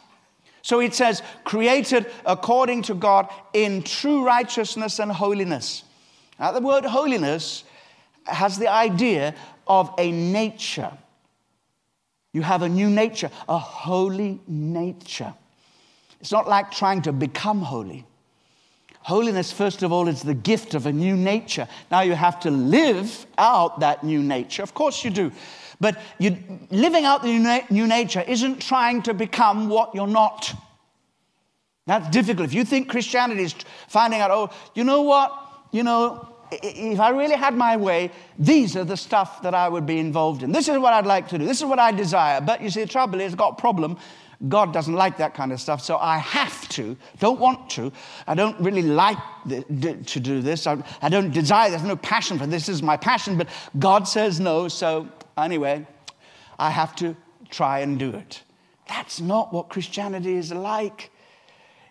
So 0.62 0.80
it 0.80 0.92
says, 0.92 1.22
created 1.44 2.10
according 2.26 2.82
to 2.82 2.94
God 2.94 3.28
in 3.54 3.82
true 3.82 4.24
righteousness 4.24 4.98
and 4.98 5.12
holiness. 5.12 5.84
Now, 6.38 6.52
the 6.52 6.60
word 6.60 6.84
holiness 6.84 7.64
has 8.26 8.58
the 8.58 8.68
idea 8.68 9.34
of 9.66 9.94
a 9.98 10.10
nature. 10.10 10.92
You 12.32 12.42
have 12.42 12.62
a 12.62 12.68
new 12.68 12.90
nature, 12.90 13.30
a 13.48 13.58
holy 13.58 14.40
nature. 14.46 15.32
It's 16.20 16.32
not 16.32 16.48
like 16.48 16.70
trying 16.70 17.02
to 17.02 17.12
become 17.12 17.62
holy. 17.62 18.04
Holiness, 19.00 19.52
first 19.52 19.82
of 19.82 19.92
all, 19.92 20.08
is 20.08 20.22
the 20.22 20.34
gift 20.34 20.74
of 20.74 20.86
a 20.86 20.92
new 20.92 21.16
nature. 21.16 21.66
Now 21.90 22.00
you 22.00 22.14
have 22.14 22.40
to 22.40 22.50
live 22.50 23.26
out 23.38 23.80
that 23.80 24.04
new 24.04 24.22
nature. 24.22 24.62
Of 24.62 24.74
course 24.74 25.04
you 25.04 25.10
do. 25.10 25.32
But 25.80 25.98
you, 26.18 26.36
living 26.70 27.04
out 27.04 27.22
the 27.22 27.28
new, 27.28 27.38
na- 27.38 27.60
new 27.70 27.86
nature 27.86 28.22
isn't 28.26 28.60
trying 28.60 29.02
to 29.02 29.14
become 29.14 29.68
what 29.68 29.94
you're 29.94 30.06
not. 30.06 30.52
That's 31.86 32.08
difficult. 32.10 32.48
If 32.48 32.54
you 32.54 32.64
think 32.64 32.90
Christianity 32.90 33.44
is 33.44 33.54
finding 33.86 34.20
out, 34.20 34.30
oh, 34.30 34.50
you 34.74 34.84
know 34.84 35.02
what? 35.02 35.32
You 35.72 35.84
know, 35.84 36.28
if 36.50 37.00
I 37.00 37.10
really 37.10 37.36
had 37.36 37.54
my 37.54 37.76
way, 37.76 38.10
these 38.38 38.76
are 38.76 38.84
the 38.84 38.96
stuff 38.96 39.42
that 39.42 39.54
I 39.54 39.68
would 39.68 39.86
be 39.86 39.98
involved 39.98 40.42
in. 40.42 40.52
This 40.52 40.68
is 40.68 40.78
what 40.78 40.92
I'd 40.92 41.06
like 41.06 41.28
to 41.28 41.38
do. 41.38 41.46
This 41.46 41.58
is 41.58 41.64
what 41.64 41.78
I 41.78 41.92
desire. 41.92 42.40
But 42.40 42.60
you 42.60 42.68
see, 42.68 42.82
the 42.82 42.88
trouble 42.88 43.20
is, 43.20 43.34
got 43.34 43.52
a 43.52 43.60
problem 43.60 43.96
God 44.46 44.72
doesn't 44.72 44.94
like 44.94 45.16
that 45.16 45.34
kind 45.34 45.50
of 45.50 45.60
stuff, 45.60 45.82
so 45.82 45.96
I 45.96 46.18
have 46.18 46.68
to, 46.70 46.96
don't 47.18 47.40
want 47.40 47.70
to. 47.70 47.90
I 48.26 48.34
don't 48.34 48.58
really 48.60 48.82
like 48.82 49.18
the, 49.44 49.62
to 49.94 50.20
do 50.20 50.40
this. 50.40 50.66
I, 50.68 50.82
I 51.02 51.08
don't 51.08 51.32
desire, 51.32 51.70
there's 51.70 51.82
no 51.82 51.96
passion 51.96 52.38
for 52.38 52.46
this. 52.46 52.66
this 52.66 52.76
is 52.76 52.82
my 52.82 52.96
passion, 52.96 53.36
but 53.36 53.48
God 53.80 54.06
says 54.06 54.38
no, 54.38 54.68
so 54.68 55.08
anyway, 55.36 55.84
I 56.56 56.70
have 56.70 56.94
to 56.96 57.16
try 57.50 57.80
and 57.80 57.98
do 57.98 58.10
it. 58.10 58.42
That's 58.86 59.20
not 59.20 59.52
what 59.52 59.70
Christianity 59.70 60.36
is 60.36 60.52
like. 60.52 61.10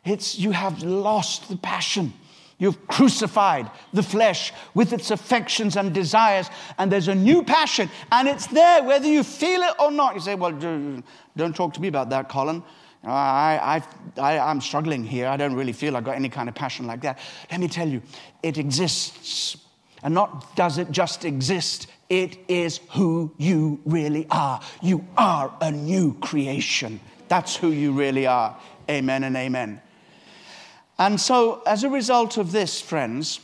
It's 0.06 0.40
you 0.40 0.52
have 0.52 0.84
lost 0.84 1.50
the 1.50 1.58
passion. 1.58 2.14
You've 2.60 2.88
crucified 2.88 3.70
the 3.94 4.02
flesh 4.02 4.52
with 4.74 4.92
its 4.92 5.12
affections 5.12 5.78
and 5.78 5.94
desires, 5.94 6.50
and 6.80 6.92
there's 6.92 7.08
a 7.08 7.14
new 7.14 7.44
passion, 7.44 7.90
and 8.12 8.28
it's 8.28 8.48
there 8.48 8.84
whether 8.84 9.08
you 9.08 9.24
feel 9.24 9.62
it 9.62 9.76
or 9.80 9.92
not. 9.92 10.16
You 10.16 10.22
say, 10.22 10.36
Well, 10.36 10.52
don't 11.36 11.56
talk 11.56 11.74
to 11.76 11.82
me 11.82 11.88
about 11.88 12.10
that, 12.10 12.30
Colin. 12.30 12.64
I, 13.04 13.84
I, 14.18 14.22
I, 14.22 14.52
am 14.52 14.60
struggling 14.60 15.04
here. 15.04 15.28
I 15.28 15.38
don't 15.38 15.54
really 15.54 15.72
feel 15.72 15.96
I've 15.96 16.04
got 16.04 16.16
any 16.16 16.30
kind 16.30 16.50
of 16.50 16.56
passion 16.56 16.88
like 16.88 17.02
that. 17.02 17.20
Let 17.52 17.60
me 17.60 17.68
tell 17.68 17.88
you, 17.88 18.02
it 18.44 18.58
exists. 18.58 19.58
And 20.04 20.14
not 20.14 20.56
does 20.56 20.78
it 20.78 20.92
just 20.92 21.26
exist, 21.26 21.88
it 22.10 22.38
is 22.48 22.80
who 22.92 23.34
you 23.38 23.80
really 23.86 24.28
are. 24.32 24.62
You 24.82 25.06
are 25.16 25.54
a 25.62 25.72
new 25.72 26.16
creation. 26.16 27.00
That's 27.28 27.56
who 27.56 27.70
you 27.70 27.92
really 27.92 28.26
are. 28.26 28.58
Amen 28.90 29.24
and 29.24 29.36
amen. 29.36 29.82
And 31.00 31.20
so, 31.20 31.62
as 31.66 31.84
a 31.84 31.90
result 31.90 32.38
of 32.38 32.52
this, 32.52 32.82
friends, 32.82 33.40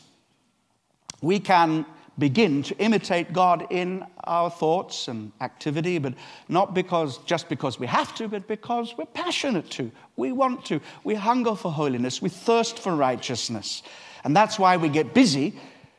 we 1.21 1.39
can 1.39 1.85
begin 2.17 2.61
to 2.63 2.77
imitate 2.77 3.33
God 3.33 3.65
in 3.69 4.05
our 4.25 4.49
thoughts 4.49 5.07
and 5.07 5.31
activity, 5.41 5.97
but 5.97 6.13
not 6.47 6.73
because 6.73 7.17
just 7.19 7.49
because 7.49 7.79
we 7.79 7.87
have 7.87 8.13
to, 8.15 8.27
but 8.27 8.47
because 8.47 8.93
we're 8.97 9.05
passionate 9.05 9.69
to. 9.71 9.91
We 10.15 10.31
want 10.31 10.65
to. 10.65 10.79
We 11.03 11.15
hunger 11.15 11.55
for 11.55 11.71
holiness. 11.71 12.21
We 12.21 12.29
thirst 12.29 12.79
for 12.79 12.95
righteousness. 12.95 13.83
And 14.23 14.35
that's 14.35 14.59
why 14.59 14.77
we 14.77 14.89
get 14.89 15.13
busy 15.13 15.53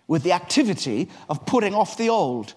with 0.07 0.23
the 0.23 0.33
activity 0.33 1.09
of 1.29 1.45
putting 1.47 1.75
off 1.75 1.97
the 1.97 2.11
old 2.11 2.55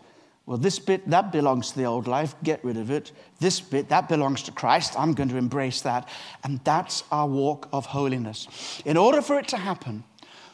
well, 0.48 0.58
this 0.58 0.80
bit, 0.80 1.10
that 1.10 1.34
belongs 1.34 1.72
to 1.72 1.78
the 1.78 1.84
old 1.84 2.08
life, 2.08 2.34
get 2.42 2.64
rid 2.64 2.78
of 2.78 2.90
it. 2.90 3.12
This 3.38 3.60
bit, 3.60 3.90
that 3.90 4.08
belongs 4.08 4.42
to 4.44 4.52
Christ, 4.54 4.98
I'm 4.98 5.14
going 5.14 5.28
to 5.28 5.36
embrace 5.36 5.82
that. 5.82 6.08
And 6.46 6.62
that's 6.64 7.04
our 7.12 7.28
walk 7.28 7.68
of 7.74 7.86
holiness. 7.86 8.48
In 8.86 8.96
order 8.96 9.22
for 9.22 9.38
it 9.38 9.50
to 9.50 9.58
happen, 9.58 10.06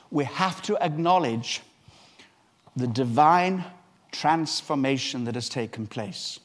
we 0.09 0.23
have 0.23 0.63
to 0.63 0.83
acknowledge 0.83 1.61
the 2.75 2.87
divine 2.87 3.65
transformation 4.11 5.25
that 5.25 5.35
has 5.35 5.47
taken 5.47 5.85
place. 5.85 6.39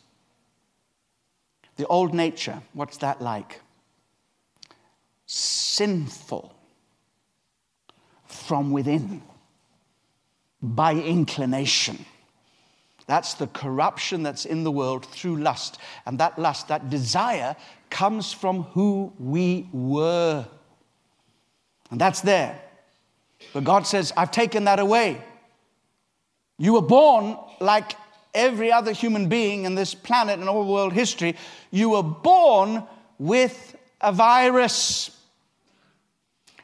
The 1.77 1.87
old 1.87 2.13
nature, 2.13 2.61
what's 2.75 2.99
that 2.99 3.23
like? 3.23 3.63
Sinful 5.25 6.55
from 8.27 8.73
within, 8.73 9.23
by 10.61 10.93
inclination 10.93 12.05
that's 13.09 13.35
the 13.35 13.47
corruption 13.47 14.23
that's 14.23 14.45
in 14.45 14.65
the 14.65 14.71
world 14.71 15.07
through 15.07 15.39
lust. 15.39 15.79
And 16.05 16.21
that 16.21 16.39
lust, 16.39 16.69
that 16.69 16.91
desire, 16.91 17.57
comes 17.89 18.35
from 18.35 18.65
who 18.65 19.15
we 19.19 19.67
were. 19.73 20.47
And 21.91 21.99
that's 21.99 22.21
there. 22.21 22.61
But 23.55 23.65
God 23.65 23.87
says, 23.87 24.13
I've 24.15 24.31
taken 24.31 24.65
that 24.65 24.79
away. 24.79 25.23
You 26.59 26.75
were 26.75 26.83
born 26.83 27.39
like 27.61 27.93
every 28.35 28.71
other 28.71 28.93
human 28.93 29.31
being 29.31 29.65
in 29.65 29.75
this 29.75 29.95
planet 29.95 30.39
and 30.39 30.47
all 30.47 30.71
world 30.71 30.93
history. 30.93 31.35
You 31.71 31.91
were 31.91 32.03
born 32.03 32.83
with 33.19 33.75
a 34.03 34.13
virus, 34.13 35.17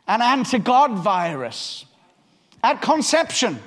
an 0.07 0.21
anti 0.21 0.59
God 0.59 0.93
virus 0.99 1.87
at 2.63 2.83
conception. 2.83 3.61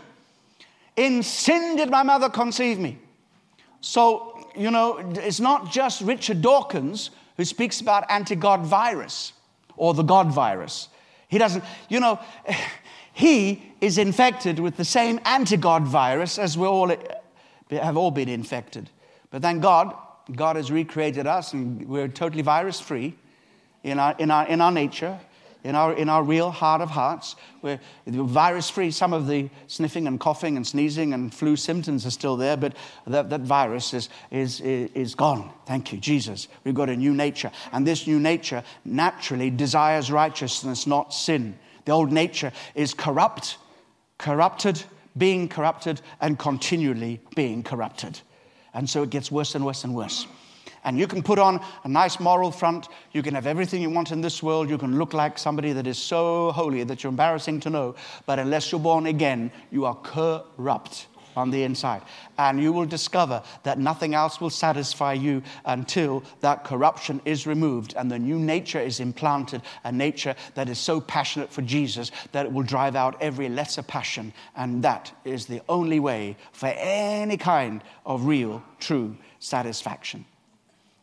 In 0.97 1.23
sin 1.23 1.77
did 1.77 1.89
my 1.89 2.03
mother 2.03 2.29
conceive 2.29 2.79
me. 2.79 2.97
So, 3.81 4.49
you 4.55 4.71
know, 4.71 4.97
it's 5.15 5.39
not 5.39 5.71
just 5.71 6.01
Richard 6.01 6.41
Dawkins 6.41 7.11
who 7.37 7.45
speaks 7.45 7.79
about 7.79 8.09
anti 8.09 8.35
God 8.35 8.65
virus 8.65 9.33
or 9.77 9.93
the 9.93 10.03
God 10.03 10.31
virus. 10.31 10.89
He 11.27 11.37
doesn't, 11.37 11.63
you 11.87 11.99
know, 11.99 12.19
he 13.13 13.63
is 13.79 13.97
infected 13.97 14.59
with 14.59 14.75
the 14.75 14.85
same 14.85 15.19
anti 15.23 15.57
God 15.57 15.83
virus 15.83 16.39
as 16.39 16.57
we 16.57 16.67
all 16.67 16.91
eh, 16.91 16.97
have 17.69 17.95
all 17.95 18.11
been 18.11 18.29
infected. 18.29 18.89
But 19.29 19.43
thank 19.43 19.61
God, 19.61 19.95
God 20.35 20.55
has 20.55 20.71
recreated 20.71 21.27
us 21.27 21.53
and 21.53 21.87
we're 21.87 22.07
totally 22.07 22.41
virus 22.41 22.79
free 22.79 23.15
in 23.83 23.99
our, 23.99 24.15
in, 24.17 24.31
our, 24.31 24.47
in 24.47 24.61
our 24.61 24.71
nature, 24.71 25.19
in 25.63 25.75
our, 25.75 25.93
in 25.93 26.09
our 26.09 26.23
real 26.23 26.51
heart 26.51 26.81
of 26.81 26.89
hearts. 26.89 27.35
We're 27.61 27.79
virus 28.05 28.69
free. 28.69 28.91
Some 28.91 29.13
of 29.13 29.27
the 29.27 29.49
sniffing 29.67 30.07
and 30.07 30.19
coughing 30.19 30.55
and 30.55 30.65
sneezing 30.65 31.13
and 31.13 31.33
flu 31.33 31.55
symptoms 31.55 32.05
are 32.05 32.11
still 32.11 32.37
there, 32.37 32.57
but 32.57 32.75
that, 33.05 33.29
that 33.29 33.41
virus 33.41 33.93
is, 33.93 34.09
is, 34.31 34.61
is 34.61 35.15
gone. 35.15 35.51
Thank 35.65 35.91
you, 35.91 35.99
Jesus. 35.99 36.47
We've 36.63 36.75
got 36.75 36.89
a 36.89 36.95
new 36.95 37.13
nature. 37.13 37.51
And 37.71 37.85
this 37.85 38.07
new 38.07 38.19
nature 38.19 38.63
naturally 38.85 39.49
desires 39.49 40.11
righteousness, 40.11 40.87
not 40.87 41.13
sin. 41.13 41.57
The 41.85 41.91
old 41.91 42.11
nature 42.11 42.51
is 42.75 42.93
corrupt, 42.93 43.57
corrupted, 44.17 44.83
being 45.17 45.49
corrupted, 45.49 46.01
and 46.21 46.37
continually 46.37 47.19
being 47.35 47.63
corrupted. 47.63 48.19
And 48.73 48.89
so 48.89 49.03
it 49.03 49.09
gets 49.09 49.31
worse 49.31 49.55
and 49.55 49.65
worse 49.65 49.83
and 49.83 49.95
worse. 49.95 50.27
And 50.87 50.97
you 50.97 51.05
can 51.05 51.21
put 51.21 51.37
on 51.37 51.59
a 51.83 51.89
nice 51.89 52.17
moral 52.17 52.49
front. 52.49 52.87
You 53.11 53.21
can 53.21 53.35
have 53.35 53.45
everything 53.45 53.81
you 53.81 53.89
want 53.89 54.13
in 54.13 54.21
this 54.21 54.41
world. 54.41 54.69
You 54.69 54.77
can 54.77 54.97
look 54.97 55.13
like 55.13 55.37
somebody 55.37 55.73
that 55.73 55.85
is 55.85 55.97
so 55.97 56.53
holy 56.53 56.85
that 56.85 57.03
you're 57.03 57.09
embarrassing 57.09 57.59
to 57.61 57.69
know. 57.69 57.95
But 58.25 58.39
unless 58.39 58.71
you're 58.71 58.79
born 58.79 59.05
again, 59.05 59.51
you 59.69 59.83
are 59.83 59.95
corrupt 59.95 61.07
on 61.35 61.51
the 61.51 61.63
inside. 61.63 62.03
And 62.37 62.63
you 62.63 62.71
will 62.71 62.85
discover 62.85 63.43
that 63.63 63.79
nothing 63.79 64.13
else 64.13 64.39
will 64.39 64.49
satisfy 64.49 65.11
you 65.11 65.43
until 65.65 66.23
that 66.39 66.63
corruption 66.63 67.19
is 67.25 67.45
removed 67.45 67.93
and 67.97 68.09
the 68.09 68.17
new 68.17 68.39
nature 68.39 68.79
is 68.79 69.01
implanted 69.01 69.63
a 69.83 69.91
nature 69.91 70.35
that 70.55 70.69
is 70.69 70.79
so 70.79 71.01
passionate 71.01 71.51
for 71.51 71.63
Jesus 71.63 72.11
that 72.31 72.45
it 72.45 72.51
will 72.53 72.63
drive 72.63 72.95
out 72.95 73.21
every 73.21 73.49
lesser 73.49 73.83
passion. 73.83 74.31
And 74.55 74.81
that 74.83 75.11
is 75.25 75.47
the 75.47 75.61
only 75.67 75.99
way 75.99 76.37
for 76.53 76.67
any 76.67 77.35
kind 77.35 77.83
of 78.05 78.23
real, 78.23 78.63
true 78.79 79.17
satisfaction. 79.39 80.23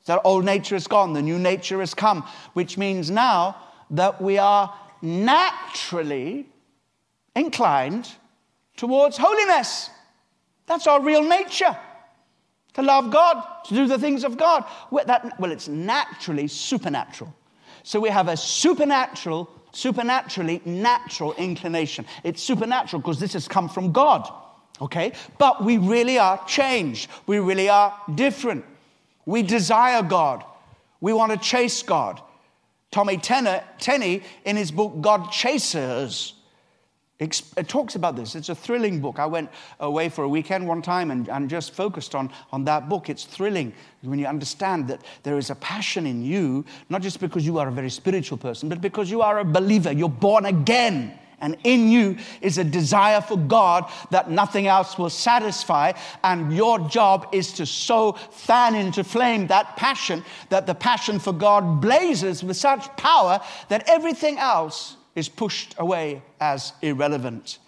That 0.06 0.20
old 0.24 0.44
nature 0.44 0.76
is 0.76 0.86
gone, 0.86 1.12
the 1.12 1.22
new 1.22 1.38
nature 1.38 1.80
has 1.80 1.94
come, 1.94 2.26
which 2.52 2.76
means 2.76 3.10
now 3.10 3.56
that 3.90 4.20
we 4.20 4.38
are 4.38 4.74
naturally 5.00 6.46
inclined 7.34 8.10
towards 8.76 9.16
holiness. 9.16 9.90
That's 10.66 10.86
our 10.86 11.00
real 11.00 11.22
nature. 11.22 11.76
To 12.74 12.82
love 12.82 13.12
God, 13.12 13.44
to 13.66 13.74
do 13.74 13.86
the 13.86 13.98
things 13.98 14.24
of 14.24 14.36
God. 14.36 14.64
Well, 14.90 15.04
that, 15.06 15.38
well, 15.38 15.52
it's 15.52 15.68
naturally 15.68 16.48
supernatural. 16.48 17.32
So 17.82 18.00
we 18.00 18.08
have 18.08 18.28
a 18.28 18.36
supernatural, 18.36 19.48
supernaturally 19.72 20.60
natural 20.64 21.34
inclination. 21.34 22.04
It's 22.24 22.42
supernatural 22.42 23.00
because 23.00 23.20
this 23.20 23.34
has 23.34 23.46
come 23.46 23.68
from 23.68 23.92
God. 23.92 24.28
Okay? 24.80 25.12
But 25.38 25.62
we 25.62 25.78
really 25.78 26.18
are 26.18 26.44
changed. 26.46 27.10
We 27.26 27.38
really 27.38 27.68
are 27.68 27.96
different. 28.16 28.64
We 29.26 29.42
desire 29.42 30.02
God. 30.02 30.44
We 31.00 31.12
want 31.12 31.32
to 31.32 31.38
chase 31.38 31.82
God. 31.82 32.20
Tommy 32.90 33.16
Tenney, 33.16 34.22
in 34.44 34.56
his 34.56 34.70
book 34.70 35.00
God 35.00 35.32
Chasers, 35.32 36.34
it 37.20 37.42
uh, 37.56 37.62
talks 37.62 37.94
about 37.94 38.16
this. 38.16 38.34
It's 38.34 38.48
a 38.48 38.54
thrilling 38.54 39.00
book. 39.00 39.18
I 39.18 39.26
went 39.26 39.48
away 39.78 40.08
for 40.08 40.24
a 40.24 40.28
weekend 40.28 40.66
one 40.66 40.82
time 40.82 41.10
and, 41.12 41.28
and 41.28 41.48
just 41.48 41.72
focused 41.72 42.14
on, 42.14 42.30
on 42.52 42.64
that 42.64 42.88
book. 42.88 43.08
It's 43.08 43.24
thrilling 43.24 43.72
when 44.02 44.18
you 44.18 44.26
understand 44.26 44.88
that 44.88 45.00
there 45.22 45.38
is 45.38 45.50
a 45.50 45.54
passion 45.54 46.06
in 46.06 46.24
you, 46.24 46.64
not 46.88 47.02
just 47.02 47.20
because 47.20 47.46
you 47.46 47.58
are 47.58 47.68
a 47.68 47.72
very 47.72 47.90
spiritual 47.90 48.37
person, 48.37 48.68
but 48.68 48.80
because 48.80 49.10
you 49.10 49.22
are 49.22 49.38
a 49.38 49.44
believer. 49.44 49.92
You're 49.92 50.08
born 50.08 50.44
again. 50.44 51.18
And 51.44 51.59
in 51.62 51.90
you 51.90 52.16
is 52.40 52.57
a 52.57 52.64
desire 52.64 53.20
for 53.20 53.37
God 53.37 53.92
that 54.11 54.30
nothing 54.30 54.66
else 54.66 54.96
will 54.96 55.11
satisfy. 55.11 55.92
And 56.22 56.57
your 56.57 56.78
job 56.88 57.28
is 57.33 57.52
to 57.54 57.66
so 57.66 58.12
fan 58.12 58.74
into 58.74 59.04
flame 59.04 59.48
that 59.48 59.76
passion 59.76 60.24
that 60.48 60.66
the 60.66 60.74
passion 60.74 61.18
for 61.18 61.35
God 61.35 61.83
blazes 61.83 62.42
with 62.42 62.57
such 62.57 62.85
power 62.96 63.40
that 63.68 63.87
everything 63.90 64.38
else 64.38 64.96
is 65.14 65.28
pushed 65.28 65.74
away 65.76 66.22
as 66.40 66.72
irrelevant. 66.80 67.59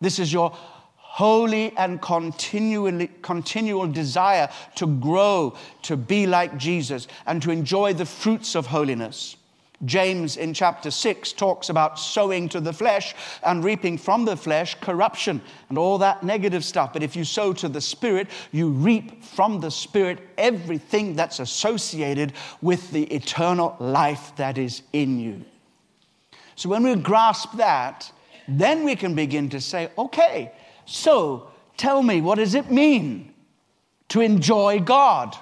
This 0.00 0.20
is 0.20 0.32
your 0.32 0.52
holy 0.94 1.76
and 1.76 2.00
continually, 2.00 3.10
continual 3.22 3.88
desire 3.88 4.48
to 4.76 4.86
grow, 4.86 5.56
to 5.82 5.96
be 5.96 6.24
like 6.24 6.56
Jesus, 6.56 7.08
and 7.26 7.42
to 7.42 7.50
enjoy 7.50 7.94
the 7.94 8.06
fruits 8.06 8.54
of 8.54 8.66
holiness. 8.66 9.34
James 9.84 10.36
in 10.36 10.52
chapter 10.54 10.90
6 10.90 11.32
talks 11.34 11.68
about 11.68 11.98
sowing 11.98 12.48
to 12.48 12.60
the 12.60 12.72
flesh 12.72 13.14
and 13.44 13.62
reaping 13.62 13.96
from 13.96 14.24
the 14.24 14.36
flesh 14.36 14.74
corruption 14.80 15.40
and 15.68 15.78
all 15.78 15.98
that 15.98 16.24
negative 16.24 16.64
stuff. 16.64 16.92
But 16.92 17.04
if 17.04 17.14
you 17.14 17.24
sow 17.24 17.52
to 17.54 17.68
the 17.68 17.80
Spirit, 17.80 18.28
you 18.50 18.70
reap 18.70 19.22
from 19.22 19.60
the 19.60 19.70
Spirit 19.70 20.18
everything 20.36 21.14
that's 21.14 21.38
associated 21.38 22.32
with 22.60 22.90
the 22.90 23.04
eternal 23.04 23.76
life 23.78 24.32
that 24.36 24.58
is 24.58 24.82
in 24.92 25.20
you. 25.20 25.44
So 26.56 26.68
when 26.68 26.82
we 26.82 26.96
grasp 26.96 27.56
that, 27.56 28.10
then 28.48 28.82
we 28.82 28.96
can 28.96 29.14
begin 29.14 29.48
to 29.50 29.60
say, 29.60 29.90
okay, 29.96 30.50
so 30.86 31.50
tell 31.76 32.02
me, 32.02 32.20
what 32.20 32.38
does 32.38 32.54
it 32.54 32.68
mean 32.68 33.32
to 34.08 34.20
enjoy 34.22 34.80
God? 34.80 35.36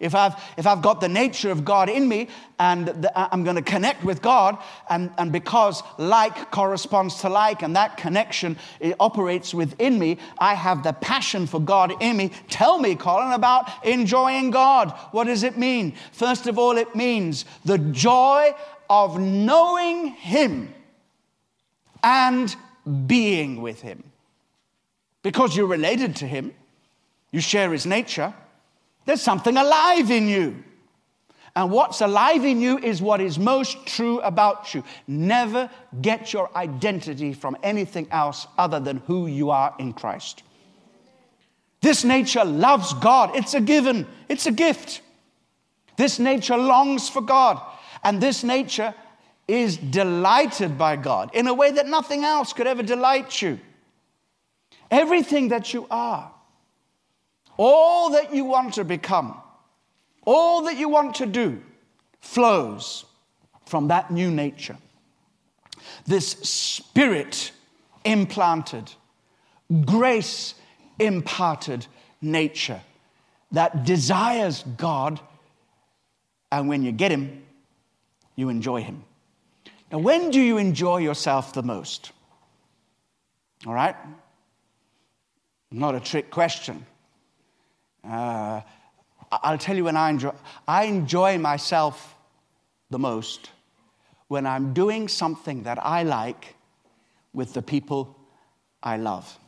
If 0.00 0.14
I've, 0.14 0.34
if 0.56 0.64
I've 0.64 0.80
got 0.80 1.00
the 1.00 1.08
nature 1.08 1.50
of 1.50 1.64
God 1.64 1.88
in 1.88 2.08
me 2.08 2.28
and 2.60 2.86
the, 2.86 3.18
uh, 3.18 3.28
I'm 3.32 3.42
going 3.42 3.56
to 3.56 3.62
connect 3.62 4.04
with 4.04 4.22
God, 4.22 4.56
and, 4.88 5.10
and 5.18 5.32
because 5.32 5.82
like 5.98 6.52
corresponds 6.52 7.20
to 7.22 7.28
like 7.28 7.62
and 7.62 7.74
that 7.74 7.96
connection 7.96 8.56
operates 9.00 9.52
within 9.52 9.98
me, 9.98 10.18
I 10.38 10.54
have 10.54 10.84
the 10.84 10.92
passion 10.92 11.48
for 11.48 11.60
God 11.60 12.00
in 12.00 12.16
me. 12.16 12.30
Tell 12.48 12.78
me, 12.78 12.94
Colin, 12.94 13.32
about 13.32 13.84
enjoying 13.84 14.52
God. 14.52 14.92
What 15.10 15.24
does 15.24 15.42
it 15.42 15.58
mean? 15.58 15.94
First 16.12 16.46
of 16.46 16.58
all, 16.58 16.76
it 16.76 16.94
means 16.94 17.44
the 17.64 17.78
joy 17.78 18.54
of 18.88 19.18
knowing 19.18 20.08
Him 20.08 20.72
and 22.04 22.54
being 23.08 23.62
with 23.62 23.80
Him. 23.80 24.04
Because 25.22 25.56
you're 25.56 25.66
related 25.66 26.14
to 26.16 26.26
Him, 26.26 26.54
you 27.32 27.40
share 27.40 27.72
His 27.72 27.84
nature, 27.84 28.32
there's 29.08 29.22
something 29.22 29.56
alive 29.56 30.10
in 30.10 30.28
you. 30.28 30.62
And 31.56 31.70
what's 31.70 32.02
alive 32.02 32.44
in 32.44 32.60
you 32.60 32.76
is 32.76 33.00
what 33.00 33.22
is 33.22 33.38
most 33.38 33.86
true 33.86 34.20
about 34.20 34.74
you. 34.74 34.84
Never 35.06 35.70
get 36.02 36.34
your 36.34 36.54
identity 36.54 37.32
from 37.32 37.56
anything 37.62 38.06
else 38.10 38.46
other 38.58 38.78
than 38.78 38.98
who 39.06 39.26
you 39.26 39.48
are 39.48 39.74
in 39.78 39.94
Christ. 39.94 40.42
This 41.80 42.04
nature 42.04 42.44
loves 42.44 42.92
God. 42.92 43.34
It's 43.34 43.54
a 43.54 43.62
given, 43.62 44.06
it's 44.28 44.44
a 44.44 44.52
gift. 44.52 45.00
This 45.96 46.18
nature 46.18 46.58
longs 46.58 47.08
for 47.08 47.22
God. 47.22 47.62
And 48.04 48.20
this 48.20 48.44
nature 48.44 48.94
is 49.48 49.78
delighted 49.78 50.76
by 50.76 50.96
God 50.96 51.30
in 51.32 51.46
a 51.46 51.54
way 51.54 51.70
that 51.70 51.86
nothing 51.86 52.24
else 52.24 52.52
could 52.52 52.66
ever 52.66 52.82
delight 52.82 53.40
you. 53.40 53.58
Everything 54.90 55.48
that 55.48 55.72
you 55.72 55.86
are, 55.90 56.30
all 57.58 58.10
that 58.10 58.32
you 58.34 58.46
want 58.46 58.74
to 58.74 58.84
become, 58.84 59.36
all 60.24 60.62
that 60.62 60.78
you 60.78 60.88
want 60.88 61.16
to 61.16 61.26
do 61.26 61.60
flows 62.20 63.04
from 63.66 63.88
that 63.88 64.10
new 64.10 64.30
nature. 64.30 64.78
This 66.06 66.28
spirit 66.30 67.52
implanted, 68.04 68.90
grace 69.84 70.54
imparted 70.98 71.86
nature 72.22 72.80
that 73.52 73.84
desires 73.84 74.64
God, 74.76 75.20
and 76.50 76.68
when 76.68 76.82
you 76.82 76.92
get 76.92 77.10
Him, 77.10 77.42
you 78.36 78.48
enjoy 78.48 78.82
Him. 78.82 79.04
Now, 79.90 79.98
when 79.98 80.30
do 80.30 80.40
you 80.40 80.58
enjoy 80.58 80.98
yourself 80.98 81.52
the 81.52 81.62
most? 81.62 82.12
All 83.66 83.74
right? 83.74 83.96
Not 85.70 85.94
a 85.94 86.00
trick 86.00 86.30
question. 86.30 86.86
Uh, 88.04 88.60
I'll 89.30 89.58
tell 89.58 89.76
you 89.76 89.84
when 89.84 89.96
I 89.96 90.10
enjoy. 90.10 90.32
I 90.66 90.84
enjoy 90.84 91.38
myself 91.38 92.16
the 92.90 92.98
most 92.98 93.50
when 94.28 94.46
I'm 94.46 94.72
doing 94.74 95.08
something 95.08 95.64
that 95.64 95.84
I 95.84 96.02
like 96.02 96.54
with 97.32 97.54
the 97.54 97.62
people 97.62 98.16
I 98.82 98.96
love. 98.96 99.38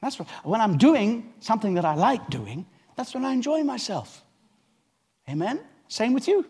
That's 0.00 0.18
what, 0.18 0.28
when 0.44 0.60
I'm 0.60 0.78
doing 0.78 1.32
something 1.40 1.74
that 1.74 1.84
I 1.84 1.94
like 1.94 2.28
doing, 2.28 2.66
that's 2.96 3.14
when 3.14 3.24
I 3.24 3.32
enjoy 3.32 3.62
myself. 3.62 4.22
Amen? 5.28 5.60
Same 5.88 6.12
with 6.12 6.26
you. 6.26 6.44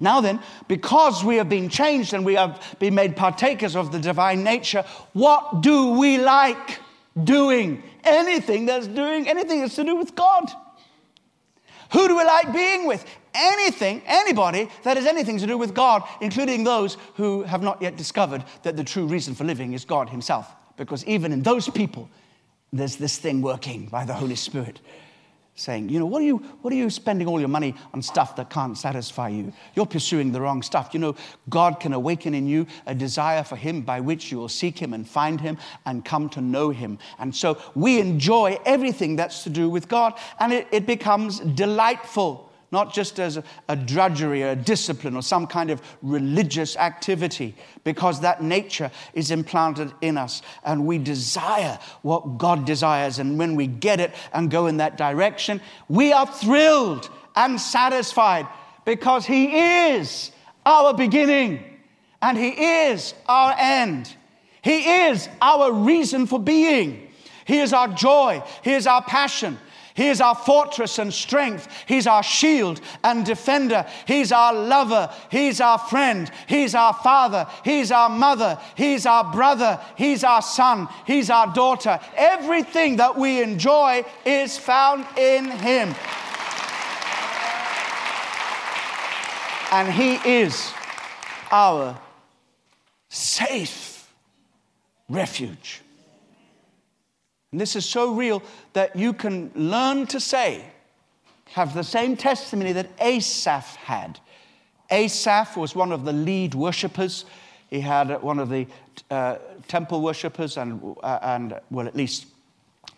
Now 0.00 0.20
then, 0.20 0.40
because 0.68 1.22
we 1.22 1.36
have 1.36 1.48
been 1.48 1.68
changed 1.68 2.12
and 2.12 2.24
we 2.24 2.34
have 2.34 2.76
been 2.78 2.94
made 2.94 3.14
partakers 3.14 3.76
of 3.76 3.92
the 3.92 3.98
divine 3.98 4.42
nature, 4.42 4.84
what 5.12 5.60
do 5.60 5.90
we 5.90 6.18
like? 6.18 6.80
Doing 7.22 7.82
anything 8.04 8.66
that's 8.66 8.86
doing 8.86 9.28
anything 9.28 9.60
that's 9.60 9.76
to 9.76 9.84
do 9.84 9.96
with 9.96 10.14
God. 10.14 10.50
Who 11.92 12.08
do 12.08 12.16
we 12.16 12.24
like 12.24 12.52
being 12.52 12.86
with? 12.86 13.04
Anything, 13.34 14.02
anybody 14.06 14.68
that 14.82 14.96
has 14.96 15.06
anything 15.06 15.38
to 15.38 15.46
do 15.46 15.58
with 15.58 15.74
God, 15.74 16.02
including 16.20 16.64
those 16.64 16.96
who 17.14 17.42
have 17.42 17.62
not 17.62 17.80
yet 17.80 17.96
discovered 17.96 18.44
that 18.62 18.76
the 18.76 18.84
true 18.84 19.06
reason 19.06 19.34
for 19.34 19.44
living 19.44 19.72
is 19.72 19.84
God 19.84 20.08
Himself. 20.08 20.54
Because 20.76 21.04
even 21.06 21.32
in 21.32 21.42
those 21.42 21.68
people, 21.68 22.08
there's 22.72 22.96
this 22.96 23.18
thing 23.18 23.42
working 23.42 23.86
by 23.86 24.04
the 24.04 24.14
Holy 24.14 24.36
Spirit 24.36 24.80
saying, 25.54 25.90
you 25.90 25.98
know, 25.98 26.06
what 26.06 26.22
are 26.22 26.24
you, 26.24 26.38
what 26.62 26.72
are 26.72 26.76
you 26.76 26.88
spending 26.88 27.28
all 27.28 27.38
your 27.38 27.48
money 27.48 27.74
on 27.92 28.00
stuff 28.00 28.36
that 28.36 28.48
can't 28.48 28.76
satisfy 28.76 29.28
you? 29.28 29.52
You're 29.74 29.86
pursuing 29.86 30.32
the 30.32 30.40
wrong 30.40 30.62
stuff. 30.62 30.90
You 30.92 31.00
know, 31.00 31.16
God 31.50 31.78
can 31.78 31.92
awaken 31.92 32.34
in 32.34 32.46
you 32.46 32.66
a 32.86 32.94
desire 32.94 33.44
for 33.44 33.56
Him 33.56 33.82
by 33.82 34.00
which 34.00 34.32
you 34.32 34.38
will 34.38 34.48
seek 34.48 34.78
Him 34.78 34.94
and 34.94 35.06
find 35.06 35.40
Him 35.40 35.58
and 35.84 36.04
come 36.04 36.28
to 36.30 36.40
know 36.40 36.70
Him. 36.70 36.98
And 37.18 37.34
so 37.36 37.58
we 37.74 38.00
enjoy 38.00 38.58
everything 38.64 39.16
that's 39.16 39.44
to 39.44 39.50
do 39.50 39.68
with 39.68 39.88
God, 39.88 40.18
and 40.40 40.52
it, 40.52 40.68
it 40.72 40.86
becomes 40.86 41.40
delightful 41.40 42.51
not 42.72 42.92
just 42.92 43.20
as 43.20 43.36
a, 43.36 43.44
a 43.68 43.76
drudgery 43.76 44.42
or 44.42 44.50
a 44.50 44.56
discipline 44.56 45.14
or 45.14 45.22
some 45.22 45.46
kind 45.46 45.70
of 45.70 45.80
religious 46.02 46.76
activity, 46.76 47.54
because 47.84 48.20
that 48.20 48.42
nature 48.42 48.90
is 49.14 49.30
implanted 49.30 49.92
in 50.00 50.16
us 50.16 50.42
and 50.64 50.86
we 50.86 50.98
desire 50.98 51.78
what 52.00 52.38
God 52.38 52.64
desires. 52.64 53.18
And 53.18 53.38
when 53.38 53.54
we 53.54 53.66
get 53.66 54.00
it 54.00 54.12
and 54.32 54.50
go 54.50 54.66
in 54.66 54.78
that 54.78 54.96
direction, 54.96 55.60
we 55.88 56.12
are 56.12 56.26
thrilled 56.26 57.08
and 57.36 57.60
satisfied 57.60 58.46
because 58.84 59.26
He 59.26 59.54
is 59.54 60.32
our 60.64 60.94
beginning 60.94 61.62
and 62.20 62.38
He 62.38 62.48
is 62.48 63.14
our 63.26 63.54
end. 63.58 64.14
He 64.62 65.06
is 65.06 65.28
our 65.40 65.72
reason 65.72 66.26
for 66.26 66.38
being. 66.38 67.08
He 67.44 67.58
is 67.58 67.72
our 67.72 67.88
joy. 67.88 68.42
He 68.62 68.72
is 68.72 68.86
our 68.86 69.02
passion. 69.02 69.58
He 69.94 70.08
is 70.08 70.20
our 70.20 70.34
fortress 70.34 70.98
and 70.98 71.12
strength. 71.12 71.68
He's 71.86 72.06
our 72.06 72.22
shield 72.22 72.80
and 73.04 73.26
defender. 73.26 73.86
He's 74.06 74.32
our 74.32 74.54
lover. 74.54 75.10
He's 75.30 75.60
our 75.60 75.78
friend. 75.78 76.30
He's 76.46 76.74
our 76.74 76.94
father. 76.94 77.46
He's 77.64 77.92
our 77.92 78.08
mother. 78.08 78.58
He's 78.74 79.04
our 79.04 79.30
brother. 79.32 79.80
He's 79.96 80.24
our 80.24 80.42
son. 80.42 80.88
He's 81.06 81.30
our 81.30 81.52
daughter. 81.52 82.00
Everything 82.16 82.96
that 82.96 83.16
we 83.18 83.42
enjoy 83.42 84.04
is 84.24 84.56
found 84.56 85.06
in 85.18 85.50
Him. 85.50 85.94
And 89.72 89.92
He 89.92 90.14
is 90.40 90.72
our 91.50 91.98
safe 93.08 94.10
refuge. 95.08 95.82
And 97.52 97.60
this 97.60 97.76
is 97.76 97.84
so 97.84 98.14
real 98.14 98.42
that 98.72 98.96
you 98.96 99.12
can 99.12 99.52
learn 99.54 100.06
to 100.08 100.18
say, 100.18 100.64
have 101.52 101.74
the 101.74 101.84
same 101.84 102.16
testimony 102.16 102.72
that 102.72 102.88
Asaph 102.98 103.76
had. 103.76 104.18
Asaph 104.90 105.56
was 105.56 105.74
one 105.74 105.92
of 105.92 106.04
the 106.04 106.12
lead 106.12 106.54
worshippers. 106.54 107.26
He 107.68 107.80
had 107.80 108.22
one 108.22 108.38
of 108.38 108.48
the 108.48 108.66
uh, 109.10 109.36
temple 109.68 110.00
worshippers, 110.00 110.56
and, 110.56 110.96
uh, 111.02 111.18
and, 111.22 111.60
well, 111.70 111.86
at 111.86 111.94
least 111.94 112.26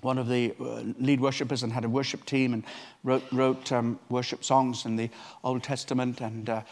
one 0.02 0.18
of 0.18 0.28
the 0.28 0.55
uh, 0.61 0.82
lead 1.00 1.20
worshippers, 1.20 1.64
and 1.64 1.72
had 1.72 1.84
a 1.84 1.88
worship 1.88 2.24
team 2.24 2.55
and 2.55 2.64
wrote, 3.02 3.24
wrote 3.32 3.72
um, 3.72 3.98
worship 4.09 4.44
songs 4.44 4.84
in 4.84 4.94
the 4.94 5.11
Old 5.42 5.64
Testament. 5.64 6.20
And 6.20 6.48
uh, 6.48 6.62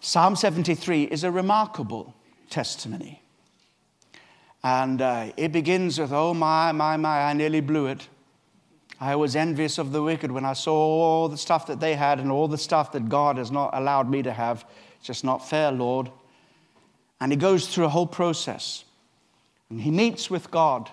Psalm 0.00 0.34
73 0.34 1.04
is 1.04 1.22
a 1.22 1.30
remarkable 1.30 2.14
testimony. 2.48 3.19
And 4.62 5.00
uh, 5.00 5.32
it 5.36 5.52
begins 5.52 5.98
with, 5.98 6.12
Oh, 6.12 6.34
my, 6.34 6.72
my, 6.72 6.96
my, 6.96 7.22
I 7.22 7.32
nearly 7.32 7.60
blew 7.60 7.86
it. 7.86 8.08
I 9.00 9.16
was 9.16 9.34
envious 9.34 9.78
of 9.78 9.92
the 9.92 10.02
wicked 10.02 10.30
when 10.30 10.44
I 10.44 10.52
saw 10.52 10.74
all 10.74 11.28
the 11.28 11.38
stuff 11.38 11.66
that 11.68 11.80
they 11.80 11.94
had 11.94 12.20
and 12.20 12.30
all 12.30 12.48
the 12.48 12.58
stuff 12.58 12.92
that 12.92 13.08
God 13.08 13.38
has 13.38 13.50
not 13.50 13.70
allowed 13.72 14.10
me 14.10 14.22
to 14.22 14.32
have. 14.32 14.66
It's 14.98 15.06
just 15.06 15.24
not 15.24 15.48
fair, 15.48 15.72
Lord. 15.72 16.10
And 17.18 17.32
he 17.32 17.36
goes 17.36 17.66
through 17.66 17.86
a 17.86 17.90
whole 17.90 18.06
process. 18.06 18.84
And 19.70 19.80
he 19.80 19.90
meets 19.90 20.28
with 20.28 20.50
God. 20.50 20.90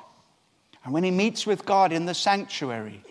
And 0.86 0.93
when 0.93 1.03
he 1.03 1.11
meets 1.11 1.45
with 1.45 1.65
God 1.65 1.91
in 1.91 2.05
the 2.05 2.13
sanctuary, 2.13 3.03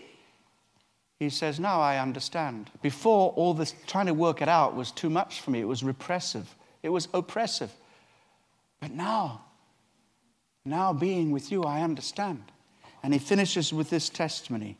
he 1.18 1.28
says, 1.28 1.60
Now 1.60 1.80
I 1.80 1.98
understand. 1.98 2.70
Before, 2.80 3.32
all 3.32 3.52
this 3.52 3.74
trying 3.86 4.06
to 4.06 4.14
work 4.14 4.40
it 4.40 4.48
out 4.48 4.74
was 4.74 4.92
too 4.92 5.10
much 5.10 5.40
for 5.40 5.50
me. 5.50 5.60
It 5.60 5.68
was 5.68 5.82
repressive, 5.82 6.54
it 6.82 6.88
was 6.88 7.08
oppressive. 7.12 7.70
But 8.80 8.92
now, 8.92 9.42
now, 10.66 10.92
being 10.92 11.30
with 11.30 11.52
you, 11.52 11.62
I 11.62 11.82
understand. 11.82 12.42
And 13.02 13.12
he 13.12 13.20
finishes 13.20 13.72
with 13.72 13.88
this 13.88 14.08
testimony 14.08 14.76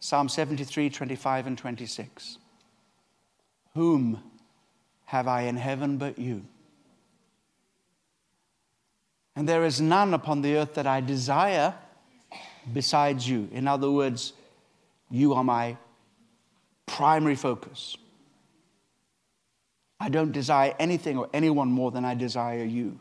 Psalm 0.00 0.30
73, 0.30 0.88
25, 0.88 1.46
and 1.46 1.58
26. 1.58 2.38
Whom 3.74 4.22
have 5.04 5.28
I 5.28 5.42
in 5.42 5.56
heaven 5.56 5.98
but 5.98 6.18
you? 6.18 6.42
And 9.36 9.46
there 9.46 9.64
is 9.64 9.78
none 9.78 10.14
upon 10.14 10.40
the 10.40 10.56
earth 10.56 10.74
that 10.74 10.86
I 10.86 11.02
desire 11.02 11.74
besides 12.72 13.28
you. 13.28 13.48
In 13.52 13.68
other 13.68 13.90
words, 13.90 14.32
you 15.10 15.34
are 15.34 15.44
my 15.44 15.76
primary 16.86 17.36
focus. 17.36 17.96
I 20.00 20.08
don't 20.08 20.32
desire 20.32 20.74
anything 20.78 21.18
or 21.18 21.28
anyone 21.34 21.70
more 21.70 21.90
than 21.90 22.06
I 22.06 22.14
desire 22.14 22.64
you. 22.64 22.98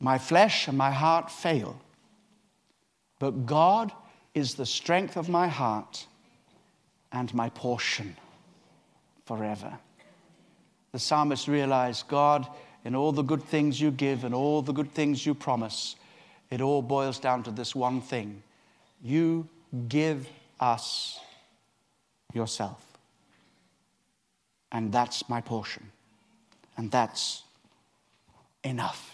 My 0.00 0.18
flesh 0.18 0.68
and 0.68 0.76
my 0.76 0.90
heart 0.90 1.30
fail, 1.30 1.80
but 3.18 3.46
God 3.46 3.92
is 4.34 4.54
the 4.54 4.66
strength 4.66 5.16
of 5.16 5.28
my 5.28 5.48
heart 5.48 6.06
and 7.12 7.32
my 7.32 7.48
portion 7.50 8.16
forever. 9.24 9.78
The 10.92 10.98
psalmist 10.98 11.48
realized 11.48 12.08
God, 12.08 12.46
in 12.84 12.94
all 12.94 13.12
the 13.12 13.22
good 13.22 13.42
things 13.42 13.80
you 13.80 13.90
give 13.90 14.24
and 14.24 14.34
all 14.34 14.62
the 14.62 14.72
good 14.72 14.92
things 14.92 15.24
you 15.24 15.34
promise, 15.34 15.96
it 16.50 16.60
all 16.60 16.82
boils 16.82 17.18
down 17.18 17.42
to 17.44 17.50
this 17.50 17.74
one 17.74 18.00
thing 18.00 18.42
you 19.02 19.48
give 19.88 20.28
us 20.60 21.18
yourself. 22.32 22.84
And 24.72 24.92
that's 24.92 25.28
my 25.28 25.40
portion. 25.40 25.90
And 26.76 26.90
that's 26.90 27.42
enough 28.64 29.13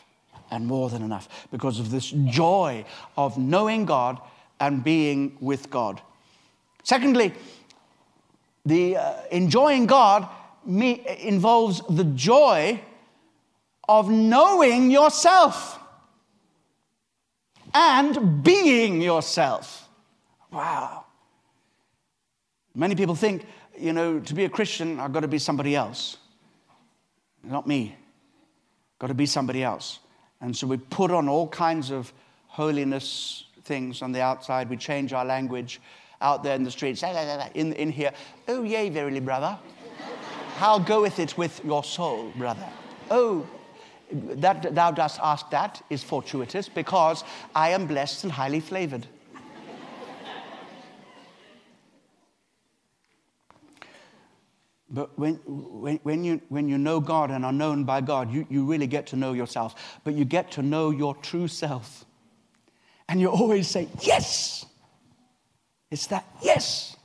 and 0.51 0.67
more 0.67 0.91
than 0.91 1.03
enough 1.03 1.49
because 1.51 1.79
of 1.79 1.91
this 1.91 2.11
joy 2.11 2.85
of 3.17 3.39
knowing 3.39 3.85
God 3.85 4.21
and 4.59 4.85
being 4.85 5.37
with 5.41 5.71
God. 5.71 6.01
Secondly, 6.83 7.33
the 8.65 8.97
uh, 8.97 9.15
enjoying 9.31 9.87
God 9.87 10.29
me, 10.65 11.05
involves 11.21 11.83
the 11.89 12.05
joy 12.05 12.81
of 13.89 14.11
knowing 14.11 14.91
yourself 14.91 15.79
and 17.75 18.43
being 18.43 19.01
yourself. 19.01 19.89
Wow. 20.53 21.05
Many 22.75 22.95
people 22.95 23.15
think, 23.15 23.45
you 23.79 23.93
know, 23.93 24.21
to 24.21 24.35
be 24.35 24.45
a 24.45 24.49
Christian, 24.49 25.01
I've 25.01 25.13
got 25.13 25.21
to 25.21 25.29
be 25.29 25.39
somebody 25.39 25.75
else. 25.75 26.19
Not 27.43 27.67
me. 27.67 27.97
Got 28.99 29.09
to 29.09 29.15
be 29.15 29.27
somebody 29.27 29.63
else. 29.63 29.99
And 30.41 30.57
so 30.57 30.67
we 30.67 30.77
put 30.77 31.11
on 31.11 31.29
all 31.29 31.49
kinds 31.49 31.91
of 31.91 32.13
holiness 32.49 33.45
things 33.65 34.03
on 34.03 34.13
the 34.13 34.21
outside. 34.21 34.69
We 34.69 34.77
change 34.77 35.13
our 35.13 35.25
language 35.25 35.81
out 36.21 36.43
there 36.43 36.57
in 36.57 36.65
the 36.65 36.71
streets. 36.71 37.03
In, 37.55 37.73
in 37.75 37.91
here, 37.91 38.13
oh, 38.49 38.63
yea, 38.63 38.89
verily, 38.91 39.21
brother. 39.21 39.59
How 40.57 40.79
goeth 40.79 41.19
it 41.19 41.39
with 41.39 41.65
your 41.65 41.85
soul, 41.85 42.33
brother? 42.37 42.67
Oh, 43.11 43.47
that 44.13 44.75
thou 44.75 44.91
dost 44.91 45.21
ask 45.23 45.49
that 45.51 45.83
is 45.89 46.03
fortuitous 46.03 46.69
because 46.69 47.25
I 47.55 47.71
am 47.71 47.87
blessed 47.87 48.25
and 48.25 48.33
highly 48.33 48.61
flavored. 48.61 49.07
But 54.91 55.17
when, 55.17 55.35
when, 55.47 56.01
when, 56.03 56.25
you, 56.25 56.41
when 56.49 56.69
you 56.69 56.77
know 56.77 56.99
God 56.99 57.31
and 57.31 57.45
are 57.45 57.53
known 57.53 57.85
by 57.85 58.01
God, 58.01 58.33
you, 58.33 58.45
you 58.51 58.65
really 58.65 58.89
get 58.89 59.07
to 59.09 59.17
know 59.17 59.33
yourself. 59.33 60.01
But 60.03 60.15
you 60.15 60.25
get 60.25 60.51
to 60.53 60.63
know 60.63 60.91
your 60.91 61.15
true 61.15 61.47
self. 61.47 62.05
And 63.09 63.21
you 63.21 63.29
always 63.29 63.69
say, 63.69 63.89
Yes! 64.01 64.67
It's 65.91 66.07
that 66.09 66.25
yes 66.41 66.97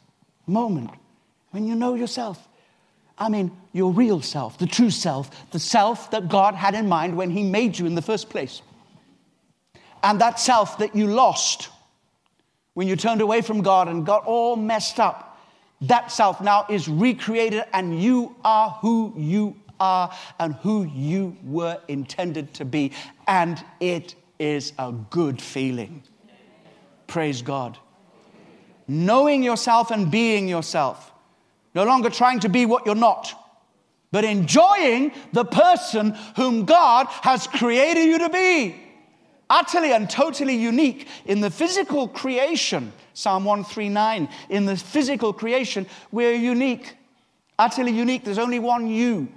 moment 0.46 0.92
when 1.52 1.66
you 1.66 1.76
know 1.76 1.96
yourself. 1.96 2.48
I 3.18 3.30
mean, 3.30 3.52
your 3.72 3.92
real 3.92 4.22
self, 4.22 4.58
the 4.58 4.68
true 4.68 4.92
self, 4.92 5.52
the 5.52 5.60
self 5.60 6.12
that 6.12 6.28
God 6.28 6.54
had 6.54 6.76
in 6.76 6.88
mind 6.88 7.18
when 7.18 7.30
He 7.30 7.44
made 7.44 7.80
you 7.80 7.86
in 7.86 7.96
the 7.96 8.02
first 8.02 8.30
place. 8.30 8.62
And 10.04 10.22
that 10.22 10.40
self 10.40 10.78
that 10.80 10.96
you 10.96 11.08
lost 11.08 11.70
when 12.74 12.88
you 12.88 12.96
turned 12.96 13.22
away 13.22 13.42
from 13.42 13.62
God 13.62 13.88
and 13.88 14.06
got 14.06 14.26
all 14.26 14.56
messed 14.56 15.00
up 15.00 15.35
that 15.82 16.12
self 16.12 16.42
now 16.42 16.66
is 16.70 16.88
recreated, 16.88 17.64
and 17.74 18.02
you 18.02 18.36
are 18.44 18.70
who 18.82 19.14
you 19.18 19.56
are 19.80 20.14
and 20.40 20.56
who 20.56 20.84
you 20.84 21.36
were 21.44 21.80
intended 21.88 22.54
to 22.56 22.66
be. 22.66 22.92
And 23.28 23.64
it 23.80 24.16
is 24.40 24.74
a 24.80 24.92
good 24.92 25.42
feeling. 25.42 26.04
Praise 27.08 27.42
God. 27.42 27.78
Knowing 28.88 29.44
yourself 29.44 29.92
and 29.92 30.10
being 30.12 30.48
yourself. 30.48 31.12
No 31.74 31.84
longer 31.84 32.10
trying 32.10 32.40
to 32.42 32.50
be 32.50 32.66
what 32.66 32.86
you're 32.86 32.96
not, 32.96 33.34
but 34.12 34.24
enjoying 34.24 35.12
the 35.34 35.44
person 35.44 36.16
whom 36.38 36.64
God 36.64 37.08
has 37.08 37.48
created 37.48 38.06
you 38.06 38.20
to 38.20 38.30
be. 38.30 38.76
Utterly 39.50 39.92
and 39.92 40.10
totally 40.10 40.56
unique 40.56 41.08
in 41.26 41.42
the 41.42 41.52
physical 41.52 42.08
creation. 42.08 42.94
Psalm 43.16 43.46
139. 43.46 44.30
In 44.50 44.66
the 44.66 44.78
physical 44.78 45.34
creation, 45.34 45.88
we're 46.12 46.34
unique. 46.34 46.96
Utterly 47.58 47.92
unique. 47.92 48.24
There's 48.24 48.38
only 48.38 48.60
one 48.60 48.88
you. 48.88 49.30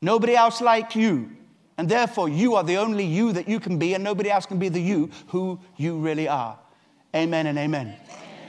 Nobody 0.00 0.36
else 0.36 0.60
like 0.60 0.94
you. 0.94 1.30
And 1.76 1.88
therefore, 1.88 2.28
you 2.28 2.54
are 2.54 2.62
the 2.62 2.76
only 2.76 3.04
you 3.04 3.32
that 3.32 3.48
you 3.48 3.58
can 3.58 3.78
be, 3.78 3.94
and 3.94 4.04
nobody 4.04 4.30
else 4.30 4.46
can 4.46 4.58
be 4.58 4.68
the 4.68 4.80
you 4.80 5.10
who 5.28 5.58
you 5.76 5.98
really 5.98 6.28
are. 6.28 6.56
Amen 7.16 7.46
and 7.46 7.58
amen. 7.58 7.96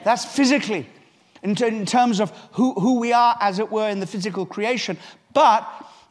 That's 0.04 0.26
physically, 0.26 0.88
in, 1.42 1.56
in 1.64 1.86
terms 1.86 2.20
of 2.20 2.32
who, 2.52 2.74
who 2.74 3.00
we 3.00 3.14
are, 3.14 3.36
as 3.40 3.58
it 3.58 3.72
were, 3.72 3.90
in 3.90 4.00
the 4.00 4.06
physical 4.06 4.46
creation. 4.46 4.98
But 5.34 5.68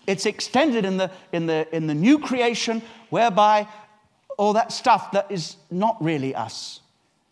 it's 0.06 0.26
extended 0.26 0.84
in 0.84 0.96
the, 0.96 1.10
in, 1.32 1.46
the, 1.46 1.68
in 1.76 1.86
the 1.86 1.94
new 1.94 2.18
creation, 2.18 2.82
whereby 3.10 3.68
all 4.38 4.54
that 4.54 4.72
stuff 4.72 5.12
that 5.12 5.30
is 5.30 5.56
not 5.70 6.02
really 6.02 6.34
us, 6.34 6.80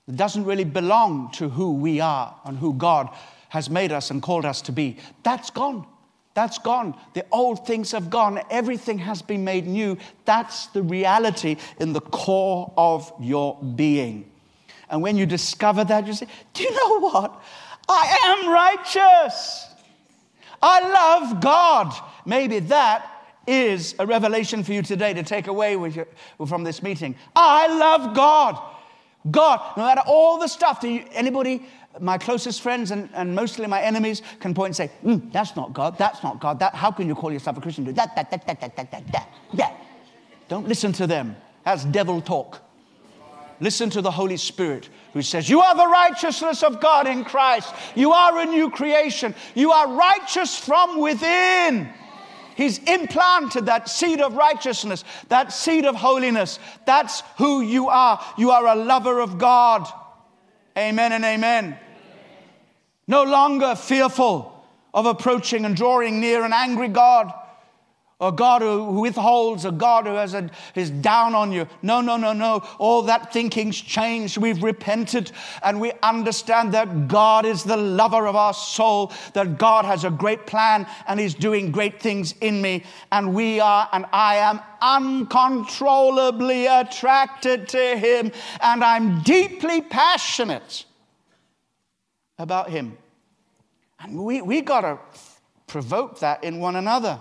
it 0.09 0.17
doesn't 0.17 0.45
really 0.45 0.65
belong 0.65 1.31
to 1.33 1.49
who 1.49 1.73
we 1.73 2.01
are 2.01 2.35
and 2.45 2.59
who 2.59 2.75
God 2.75 3.09
has 3.51 3.71
made 3.71 3.93
us 3.93 4.11
and 4.11 4.23
called 4.23 4.45
us 4.45 4.63
to 4.63 4.73
be, 4.73 4.97
that's 5.23 5.51
gone. 5.51 5.87
That's 6.35 6.59
gone. 6.59 6.99
The 7.13 7.27
old 7.31 7.67
things 7.67 7.93
have 7.93 8.09
gone. 8.09 8.41
Everything 8.51 8.99
has 8.99 9.21
been 9.21 9.45
made 9.45 9.67
new. 9.67 9.99
That's 10.25 10.67
the 10.69 10.83
reality 10.83 11.57
in 11.79 11.93
the 11.93 12.01
core 12.01 12.73
of 12.77 13.13
your 13.21 13.63
being. 13.63 14.31
And 14.89 15.03
when 15.03 15.17
you 15.17 15.27
discover 15.27 15.85
that, 15.85 16.07
you 16.07 16.15
say, 16.15 16.27
Do 16.55 16.63
you 16.63 16.71
know 16.75 17.01
what? 17.01 17.43
I 17.89 18.19
am 18.25 18.51
righteous. 18.51 19.67
I 20.63 20.81
love 20.81 21.41
God. 21.43 21.93
Maybe 22.25 22.61
that 22.61 23.09
is 23.47 23.95
a 23.99 24.07
revelation 24.07 24.63
for 24.63 24.73
you 24.73 24.83
today 24.83 25.13
to 25.15 25.23
take 25.23 25.49
away 25.49 25.73
you, 25.73 26.07
from 26.47 26.65
this 26.65 26.83
meeting. 26.83 27.17
I 27.35 27.67
love 27.67 28.15
God. 28.15 28.61
God, 29.31 29.77
no 29.77 29.85
matter 29.85 30.03
all 30.07 30.39
the 30.39 30.49
stuff 30.49 30.81
that 30.81 30.89
you, 30.89 31.05
anybody 31.13 31.67
my 32.01 32.19
closest 32.19 32.63
friends 32.63 32.91
and, 32.91 33.09
and 33.13 33.35
mostly 33.35 33.67
my 33.67 33.81
enemies 33.83 34.23
can 34.41 34.55
point 34.55 34.69
and 34.69 34.77
say, 34.77 34.91
mm, 35.05 35.33
that's 35.33 35.57
not 35.57 35.73
God, 35.73 35.99
that's 35.99 36.23
not 36.23 36.41
God, 36.41 36.59
that, 36.61 36.75
how 36.75 36.91
can 36.91 37.07
you 37.07 37.15
call 37.15 37.33
yourself 37.33 37.59
a 37.59 37.61
Christian? 37.61 37.85
That, 37.85 38.17
that, 38.17 38.31
that, 38.31 38.31
that, 38.31 38.47
that, 38.47 38.61
that, 38.61 38.91
that, 38.91 39.13
that, 39.13 39.29
that. 39.55 39.77
Don't 40.49 40.67
listen 40.67 40.93
to 40.95 41.07
them. 41.07 41.37
That's 41.65 41.85
devil 41.85 42.21
talk. 42.21 42.61
Listen 43.61 43.91
to 43.91 44.03
the 44.03 44.11
Holy 44.11 44.37
Spirit 44.37 44.89
who 45.13 45.23
says, 45.23 45.49
You 45.49 45.61
are 45.61 45.77
the 45.77 45.87
righteousness 45.87 46.65
of 46.65 46.81
God 46.81 47.07
in 47.07 47.25
Christ. 47.25 47.73
You 47.95 48.13
are 48.13 48.41
a 48.41 48.45
new 48.45 48.71
creation. 48.71 49.35
You 49.55 49.71
are 49.71 49.95
righteous 49.95 50.59
from 50.59 51.01
within. 51.01 51.89
He's 52.57 52.79
implanted 52.79 53.67
that 53.67 53.89
seed 53.89 54.21
of 54.21 54.35
righteousness, 54.35 55.05
that 55.29 55.53
seed 55.53 55.85
of 55.85 55.97
holiness. 55.97 56.59
That's 56.85 57.23
who 57.39 57.61
you 57.61 57.89
are. 57.89 58.25
You 58.37 58.51
are 58.51 58.67
a 58.67 58.75
lover 58.75 59.21
of 59.21 59.39
God. 59.39 59.89
Amen 60.77 61.13
and 61.13 61.25
amen. 61.25 61.79
No 63.07 63.25
longer 63.25 63.75
fearful 63.75 64.65
of 64.95 65.07
approaching 65.07 65.65
and 65.65 65.77
drawing 65.77 66.21
near 66.21 66.45
an 66.45 66.53
angry 66.53 66.89
God, 66.89 67.33
a 68.23 68.31
God 68.31 68.63
who 68.63 69.01
withholds, 69.01 69.65
a 69.65 69.73
God 69.73 70.07
who 70.07 70.15
has 70.15 70.33
a, 70.35 70.49
is 70.75 70.91
down 70.91 71.35
on 71.35 71.51
you. 71.51 71.67
No, 71.83 72.01
no, 72.01 72.17
no, 72.17 72.33
no. 72.33 72.63
All 72.79 73.03
that 73.03 73.33
thinking's 73.33 73.81
changed. 73.81 74.37
We've 74.39 74.63
repented 74.63 75.33
and 75.63 75.81
we 75.81 75.93
understand 76.03 76.73
that 76.73 77.09
God 77.09 77.45
is 77.45 77.65
the 77.65 77.77
lover 77.77 78.27
of 78.27 78.37
our 78.37 78.55
soul, 78.55 79.13
that 79.35 79.59
God 79.59 79.85
has 79.85 80.05
a 80.05 80.11
great 80.11 80.47
plan 80.47 80.87
and 81.09 81.19
He's 81.19 81.35
doing 81.35 81.73
great 81.73 82.01
things 82.01 82.35
in 82.41 82.63
me. 82.63 82.85
And 83.11 83.35
we 83.35 83.59
are, 83.59 83.89
and 83.93 84.07
I 84.13 84.37
am 84.37 84.61
uncontrollably 84.81 86.67
attracted 86.67 87.69
to 87.71 87.97
Him, 87.97 88.31
and 88.61 88.85
I'm 88.85 89.23
deeply 89.23 89.81
passionate 89.81 90.85
about 92.39 92.71
Him. 92.71 92.97
And 93.99 94.25
we, 94.25 94.43
we 94.43 94.61
got 94.61 94.83
to 94.83 94.99
provoke 95.67 96.21
that 96.21 96.45
in 96.45 96.59
one 96.59 96.77
another. 96.77 97.21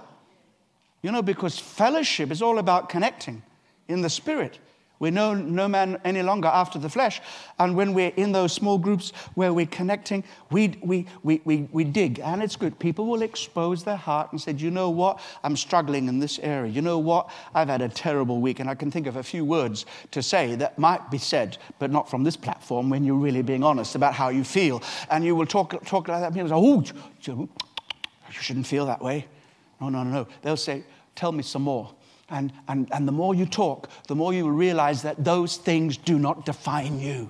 You 1.01 1.11
know, 1.11 1.21
because 1.21 1.57
fellowship 1.57 2.31
is 2.31 2.41
all 2.41 2.59
about 2.59 2.89
connecting 2.89 3.41
in 3.87 4.01
the 4.01 4.09
spirit. 4.09 4.59
We 5.01 5.09
know 5.09 5.33
no 5.33 5.67
man 5.67 5.99
any 6.05 6.21
longer 6.21 6.47
after 6.47 6.77
the 6.77 6.87
flesh. 6.87 7.21
And 7.57 7.75
when 7.75 7.95
we're 7.95 8.13
in 8.17 8.33
those 8.33 8.53
small 8.53 8.77
groups 8.77 9.09
where 9.33 9.51
we're 9.51 9.65
connecting, 9.65 10.23
we, 10.51 10.77
we, 10.83 11.07
we, 11.23 11.41
we, 11.43 11.67
we 11.71 11.83
dig. 11.85 12.19
And 12.19 12.43
it's 12.43 12.55
good. 12.55 12.77
People 12.77 13.07
will 13.07 13.23
expose 13.23 13.83
their 13.83 13.95
heart 13.95 14.31
and 14.31 14.39
say, 14.39 14.53
You 14.53 14.69
know 14.69 14.91
what? 14.91 15.19
I'm 15.43 15.57
struggling 15.57 16.07
in 16.07 16.19
this 16.19 16.37
area. 16.37 16.71
You 16.71 16.83
know 16.83 16.99
what? 16.99 17.31
I've 17.55 17.67
had 17.67 17.81
a 17.81 17.89
terrible 17.89 18.41
week. 18.41 18.59
And 18.59 18.69
I 18.69 18.75
can 18.75 18.91
think 18.91 19.07
of 19.07 19.15
a 19.15 19.23
few 19.23 19.43
words 19.43 19.87
to 20.11 20.21
say 20.21 20.53
that 20.57 20.77
might 20.77 21.09
be 21.09 21.17
said, 21.17 21.57
but 21.79 21.89
not 21.89 22.07
from 22.07 22.23
this 22.23 22.37
platform 22.37 22.91
when 22.91 23.03
you're 23.03 23.15
really 23.15 23.41
being 23.41 23.63
honest 23.63 23.95
about 23.95 24.13
how 24.13 24.29
you 24.29 24.43
feel. 24.43 24.83
And 25.09 25.25
you 25.25 25.35
will 25.35 25.47
talk, 25.47 25.83
talk 25.83 26.09
like 26.09 26.21
that. 26.21 26.31
People 26.31 26.49
say, 26.49 26.53
Oh, 26.55 26.85
you 27.25 27.49
shouldn't 28.29 28.67
feel 28.67 28.85
that 28.85 29.01
way. 29.01 29.25
No, 29.81 29.89
no, 29.89 30.03
no. 30.03 30.27
They'll 30.43 30.55
say, 30.55 30.83
Tell 31.15 31.31
me 31.31 31.43
some 31.43 31.63
more. 31.63 31.93
And, 32.29 32.53
and, 32.67 32.87
and 32.93 33.07
the 33.07 33.11
more 33.11 33.35
you 33.35 33.45
talk, 33.45 33.89
the 34.07 34.15
more 34.15 34.33
you 34.33 34.45
will 34.45 34.51
realize 34.53 35.01
that 35.01 35.23
those 35.23 35.57
things 35.57 35.97
do 35.97 36.17
not 36.17 36.45
define 36.45 36.99
you. 36.99 37.29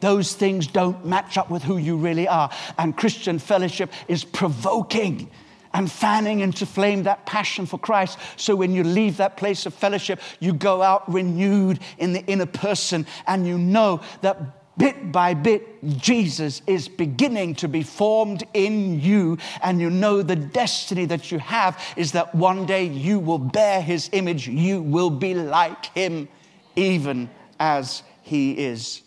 Those 0.00 0.34
things 0.34 0.66
don't 0.66 1.04
match 1.06 1.38
up 1.38 1.50
with 1.50 1.62
who 1.62 1.76
you 1.76 1.96
really 1.96 2.26
are. 2.26 2.50
And 2.78 2.96
Christian 2.96 3.38
fellowship 3.38 3.92
is 4.08 4.24
provoking 4.24 5.30
and 5.72 5.90
fanning 5.90 6.40
into 6.40 6.66
flame 6.66 7.04
that 7.04 7.26
passion 7.26 7.64
for 7.64 7.78
Christ. 7.78 8.18
So 8.36 8.56
when 8.56 8.72
you 8.72 8.82
leave 8.82 9.18
that 9.18 9.36
place 9.36 9.66
of 9.66 9.74
fellowship, 9.74 10.20
you 10.40 10.52
go 10.52 10.82
out 10.82 11.10
renewed 11.12 11.78
in 11.98 12.12
the 12.12 12.24
inner 12.26 12.46
person 12.46 13.06
and 13.28 13.46
you 13.46 13.56
know 13.56 14.00
that 14.22 14.59
bit 14.80 15.12
by 15.12 15.34
bit, 15.34 15.62
Jesus 15.98 16.62
is 16.66 16.88
beginning 16.88 17.54
to 17.56 17.68
be 17.68 17.82
formed 17.82 18.44
in 18.54 18.98
you, 18.98 19.36
and 19.62 19.78
you 19.78 19.90
know 19.90 20.22
the 20.22 20.34
destiny 20.34 21.04
that 21.04 21.30
you 21.30 21.38
have 21.38 21.78
is 21.96 22.12
that 22.12 22.34
one 22.34 22.64
day 22.64 22.84
you 22.84 23.18
will 23.18 23.38
bear 23.38 23.82
his 23.82 24.08
image, 24.12 24.48
you 24.48 24.80
will 24.80 25.10
be 25.10 25.34
like 25.34 25.86
him, 25.94 26.28
even 26.76 27.28
as 27.60 28.02
he 28.22 28.52
is. 28.52 29.02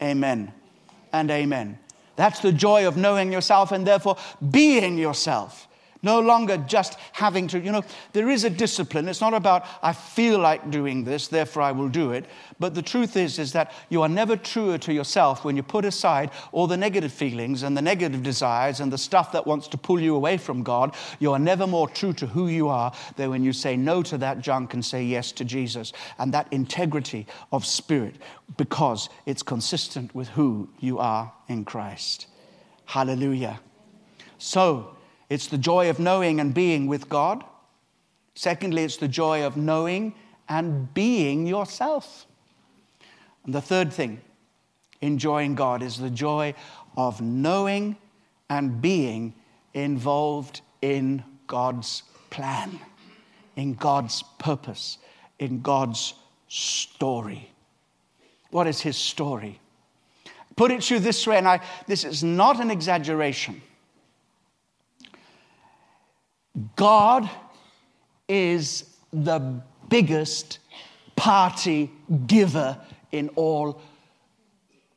Amen 0.00 0.52
and 1.12 1.30
amen. 1.30 1.78
That's 2.14 2.40
the 2.40 2.52
joy 2.52 2.86
of 2.86 2.96
knowing 2.96 3.32
yourself 3.32 3.72
and 3.72 3.84
therefore 3.84 4.16
being 4.50 4.96
yourself. 4.96 5.66
No 6.06 6.20
longer 6.20 6.56
just 6.56 7.00
having 7.10 7.48
to, 7.48 7.58
you 7.58 7.72
know, 7.72 7.82
there 8.12 8.30
is 8.30 8.44
a 8.44 8.48
discipline. 8.48 9.08
It's 9.08 9.20
not 9.20 9.34
about, 9.34 9.66
I 9.82 9.92
feel 9.92 10.38
like 10.38 10.70
doing 10.70 11.02
this, 11.02 11.26
therefore 11.26 11.62
I 11.62 11.72
will 11.72 11.88
do 11.88 12.12
it. 12.12 12.26
But 12.60 12.76
the 12.76 12.80
truth 12.80 13.16
is, 13.16 13.40
is 13.40 13.50
that 13.54 13.72
you 13.88 14.02
are 14.02 14.08
never 14.08 14.36
truer 14.36 14.78
to 14.78 14.92
yourself 14.92 15.44
when 15.44 15.56
you 15.56 15.64
put 15.64 15.84
aside 15.84 16.30
all 16.52 16.68
the 16.68 16.76
negative 16.76 17.12
feelings 17.12 17.64
and 17.64 17.76
the 17.76 17.82
negative 17.82 18.22
desires 18.22 18.78
and 18.78 18.92
the 18.92 18.96
stuff 18.96 19.32
that 19.32 19.48
wants 19.48 19.66
to 19.66 19.76
pull 19.76 20.00
you 20.00 20.14
away 20.14 20.36
from 20.36 20.62
God. 20.62 20.94
You 21.18 21.32
are 21.32 21.40
never 21.40 21.66
more 21.66 21.88
true 21.88 22.12
to 22.12 22.26
who 22.28 22.46
you 22.46 22.68
are 22.68 22.92
than 23.16 23.30
when 23.30 23.42
you 23.42 23.52
say 23.52 23.76
no 23.76 24.04
to 24.04 24.16
that 24.18 24.40
junk 24.40 24.74
and 24.74 24.84
say 24.84 25.02
yes 25.02 25.32
to 25.32 25.44
Jesus. 25.44 25.92
And 26.20 26.32
that 26.32 26.46
integrity 26.52 27.26
of 27.50 27.66
spirit, 27.66 28.14
because 28.56 29.08
it's 29.26 29.42
consistent 29.42 30.14
with 30.14 30.28
who 30.28 30.68
you 30.78 31.00
are 31.00 31.32
in 31.48 31.64
Christ. 31.64 32.28
Hallelujah. 32.84 33.58
So, 34.38 34.95
it's 35.28 35.48
the 35.48 35.58
joy 35.58 35.90
of 35.90 35.98
knowing 35.98 36.40
and 36.40 36.54
being 36.54 36.86
with 36.86 37.08
God. 37.08 37.44
Secondly, 38.34 38.84
it's 38.84 38.96
the 38.96 39.08
joy 39.08 39.44
of 39.44 39.56
knowing 39.56 40.14
and 40.48 40.92
being 40.94 41.46
yourself. 41.46 42.26
And 43.44 43.54
the 43.54 43.60
third 43.60 43.92
thing, 43.92 44.20
enjoying 45.00 45.54
God, 45.54 45.82
is 45.82 45.98
the 45.98 46.10
joy 46.10 46.54
of 46.96 47.20
knowing 47.20 47.96
and 48.48 48.80
being 48.80 49.34
involved 49.74 50.60
in 50.82 51.24
God's 51.46 52.02
plan, 52.30 52.78
in 53.56 53.74
God's 53.74 54.22
purpose, 54.38 54.98
in 55.38 55.60
God's 55.60 56.14
story. 56.48 57.50
What 58.50 58.66
is 58.66 58.80
His 58.80 58.96
story? 58.96 59.60
Put 60.56 60.70
it 60.70 60.82
to 60.82 60.94
you 60.94 61.00
this 61.00 61.26
way, 61.26 61.36
and 61.36 61.46
I, 61.46 61.60
this 61.86 62.04
is 62.04 62.24
not 62.24 62.60
an 62.60 62.70
exaggeration. 62.70 63.60
God 66.74 67.28
is 68.28 68.84
the 69.12 69.60
biggest 69.88 70.58
party 71.14 71.90
giver 72.26 72.78
in 73.12 73.28
all, 73.30 73.80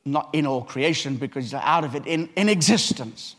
not 0.06 0.30
in 0.34 0.46
all 0.46 0.64
creation 0.64 1.16
because 1.16 1.46
he's 1.46 1.54
out 1.54 1.84
of 1.84 1.96
it, 1.96 2.06
in, 2.06 2.30
in 2.36 2.50
existence. 2.50 3.36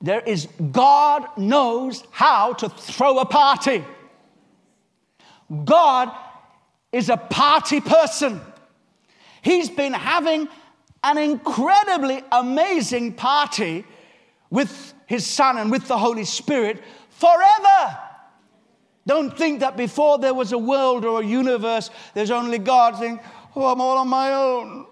There 0.00 0.20
is, 0.20 0.48
God 0.72 1.26
knows 1.38 2.04
how 2.10 2.52
to 2.54 2.68
throw 2.68 3.18
a 3.18 3.24
party. 3.24 3.84
God 5.64 6.12
is 6.92 7.08
a 7.08 7.16
party 7.16 7.80
person. 7.80 8.40
He's 9.42 9.70
been 9.70 9.92
having 9.92 10.48
an 11.02 11.18
incredibly 11.18 12.22
amazing 12.32 13.14
party 13.14 13.84
with 14.50 14.92
his 15.06 15.26
son 15.26 15.58
and 15.58 15.70
with 15.70 15.88
the 15.88 15.96
Holy 15.96 16.24
Spirit 16.24 16.82
forever. 17.10 17.98
Don't 19.06 19.36
think 19.36 19.60
that 19.60 19.76
before 19.76 20.18
there 20.18 20.34
was 20.34 20.52
a 20.52 20.58
world 20.58 21.04
or 21.04 21.20
a 21.20 21.24
universe, 21.24 21.90
there's 22.14 22.32
only 22.32 22.58
God 22.58 22.96
saying, 22.96 23.20
Oh, 23.54 23.66
I'm 23.66 23.80
all 23.80 23.98
on 23.98 24.08
my 24.08 24.34
own. 24.34 24.86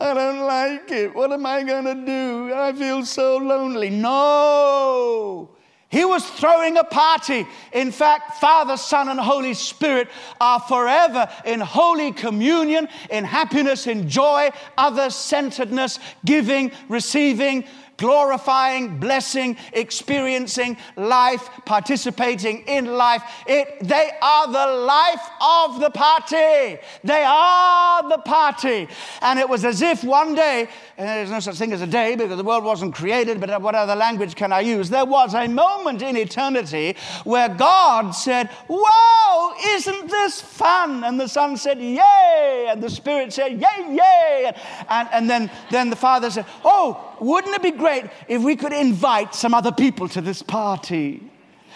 I 0.00 0.14
don't 0.14 0.40
like 0.40 0.90
it. 0.90 1.14
What 1.14 1.32
am 1.32 1.44
I 1.44 1.62
going 1.62 1.84
to 1.84 2.06
do? 2.06 2.54
I 2.54 2.72
feel 2.72 3.04
so 3.04 3.36
lonely. 3.36 3.90
No. 3.90 5.50
He 5.92 6.06
was 6.06 6.24
throwing 6.24 6.78
a 6.78 6.84
party. 6.84 7.46
In 7.74 7.92
fact, 7.92 8.40
Father, 8.40 8.78
Son, 8.78 9.10
and 9.10 9.20
Holy 9.20 9.52
Spirit 9.52 10.08
are 10.40 10.58
forever 10.58 11.28
in 11.44 11.60
holy 11.60 12.12
communion, 12.12 12.88
in 13.10 13.24
happiness, 13.24 13.86
in 13.86 14.08
joy, 14.08 14.50
other 14.78 15.10
centeredness, 15.10 15.98
giving, 16.24 16.72
receiving, 16.88 17.64
glorifying, 17.96 18.98
blessing, 18.98 19.56
experiencing 19.72 20.76
life, 20.96 21.48
participating 21.64 22.60
in 22.66 22.86
life. 22.86 23.22
It, 23.46 23.78
they 23.80 24.10
are 24.20 24.46
the 24.46 24.72
life 24.84 25.30
of 25.40 25.80
the 25.80 25.90
party. 25.90 26.78
They 27.04 27.24
are 27.24 28.08
the 28.08 28.18
party. 28.18 28.88
And 29.20 29.38
it 29.38 29.48
was 29.48 29.64
as 29.64 29.82
if 29.82 30.04
one 30.04 30.34
day, 30.34 30.68
and 30.96 31.08
there's 31.08 31.30
no 31.30 31.40
such 31.40 31.56
thing 31.56 31.72
as 31.72 31.82
a 31.82 31.86
day 31.86 32.16
because 32.16 32.36
the 32.36 32.44
world 32.44 32.64
wasn't 32.64 32.94
created, 32.94 33.40
but 33.40 33.60
what 33.62 33.74
other 33.74 33.94
language 33.94 34.34
can 34.34 34.52
I 34.52 34.60
use? 34.60 34.90
There 34.90 35.04
was 35.04 35.34
a 35.34 35.48
moment 35.48 36.02
in 36.02 36.16
eternity 36.16 36.96
where 37.24 37.48
God 37.48 38.10
said, 38.12 38.48
Whoa, 38.68 39.54
isn't 39.74 40.10
this 40.10 40.40
fun? 40.40 41.04
And 41.04 41.18
the 41.18 41.28
Son 41.28 41.56
said, 41.56 41.80
Yay. 41.80 42.66
And 42.68 42.82
the 42.82 42.90
Spirit 42.90 43.32
said, 43.32 43.52
Yay, 43.52 43.94
yay. 43.94 44.52
And, 44.88 45.08
and 45.12 45.30
then, 45.30 45.50
then 45.70 45.90
the 45.90 45.96
Father 45.96 46.30
said, 46.30 46.46
Oh, 46.64 47.14
wouldn't 47.20 47.54
it 47.54 47.62
be 47.62 47.70
great 47.82 48.04
if 48.28 48.42
we 48.42 48.54
could 48.56 48.72
invite 48.72 49.34
some 49.34 49.54
other 49.54 49.72
people 49.72 50.08
to 50.08 50.20
this 50.20 50.42
party? 50.42 51.22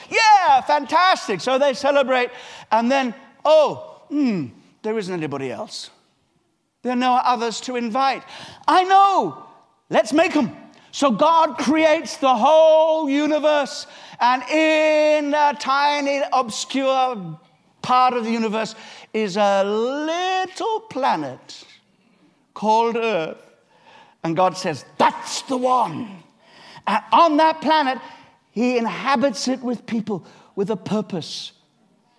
Yeah, 0.08 0.60
fantastic. 0.62 1.40
So 1.40 1.58
they 1.58 1.74
celebrate. 1.74 2.30
And 2.70 2.90
then, 2.90 3.14
oh, 3.44 4.02
hmm, 4.08 4.46
there 4.82 4.96
isn't 4.98 5.12
anybody 5.12 5.50
else. 5.50 5.90
There 6.82 6.92
are 6.92 6.96
no 7.10 7.14
others 7.14 7.60
to 7.62 7.76
invite. 7.76 8.22
I 8.68 8.84
know. 8.84 9.44
Let's 9.90 10.12
make 10.12 10.32
them. 10.34 10.56
So 10.92 11.10
God 11.10 11.58
creates 11.58 12.16
the 12.16 12.34
whole 12.34 13.10
universe, 13.10 13.86
and 14.18 14.42
in 14.44 15.34
a 15.34 15.54
tiny, 15.58 16.22
obscure 16.32 17.38
part 17.82 18.14
of 18.14 18.24
the 18.24 18.30
universe 18.30 18.74
is 19.12 19.36
a 19.36 19.62
little 19.62 20.80
planet 20.88 21.64
called 22.54 22.96
Earth. 22.96 23.45
And 24.26 24.34
God 24.34 24.56
says, 24.56 24.84
That's 24.98 25.42
the 25.42 25.56
one. 25.56 26.08
And 26.84 27.04
on 27.12 27.36
that 27.36 27.60
planet, 27.60 28.00
He 28.50 28.76
inhabits 28.76 29.46
it 29.46 29.60
with 29.60 29.86
people 29.86 30.26
with 30.56 30.68
a 30.70 30.76
purpose 30.76 31.52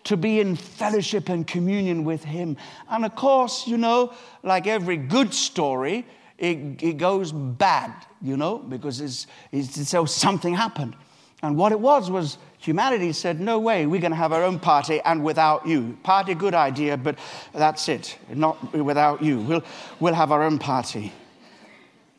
to 0.05 0.15
be 0.15 0.39
in 0.39 0.55
fellowship 0.55 1.27
and 1.27 1.45
communion 1.45 2.05
with 2.05 2.23
Him. 2.23 2.55
And 2.89 3.03
of 3.03 3.13
course, 3.15 3.67
you 3.67 3.75
know, 3.75 4.13
like 4.41 4.67
every 4.67 4.95
good 4.95 5.33
story, 5.33 6.05
it, 6.37 6.81
it 6.81 6.97
goes 6.97 7.33
bad, 7.33 7.93
you 8.21 8.37
know, 8.37 8.59
because 8.59 9.01
it's, 9.01 9.27
it's, 9.51 9.89
so 9.89 10.05
something 10.05 10.53
happened. 10.53 10.95
And 11.43 11.57
what 11.57 11.73
it 11.73 11.79
was 11.81 12.09
was 12.09 12.37
humanity 12.57 13.11
said, 13.11 13.41
No 13.41 13.59
way, 13.59 13.85
we're 13.85 13.99
going 13.99 14.11
to 14.11 14.17
have 14.17 14.31
our 14.31 14.43
own 14.43 14.59
party 14.59 15.01
and 15.01 15.25
without 15.25 15.67
you. 15.67 15.97
Party, 16.03 16.35
good 16.35 16.53
idea, 16.53 16.95
but 16.95 17.19
that's 17.51 17.89
it, 17.89 18.17
not 18.33 18.73
without 18.73 19.21
you. 19.21 19.41
We'll, 19.41 19.63
we'll 19.99 20.13
have 20.13 20.31
our 20.31 20.43
own 20.43 20.57
party. 20.57 21.11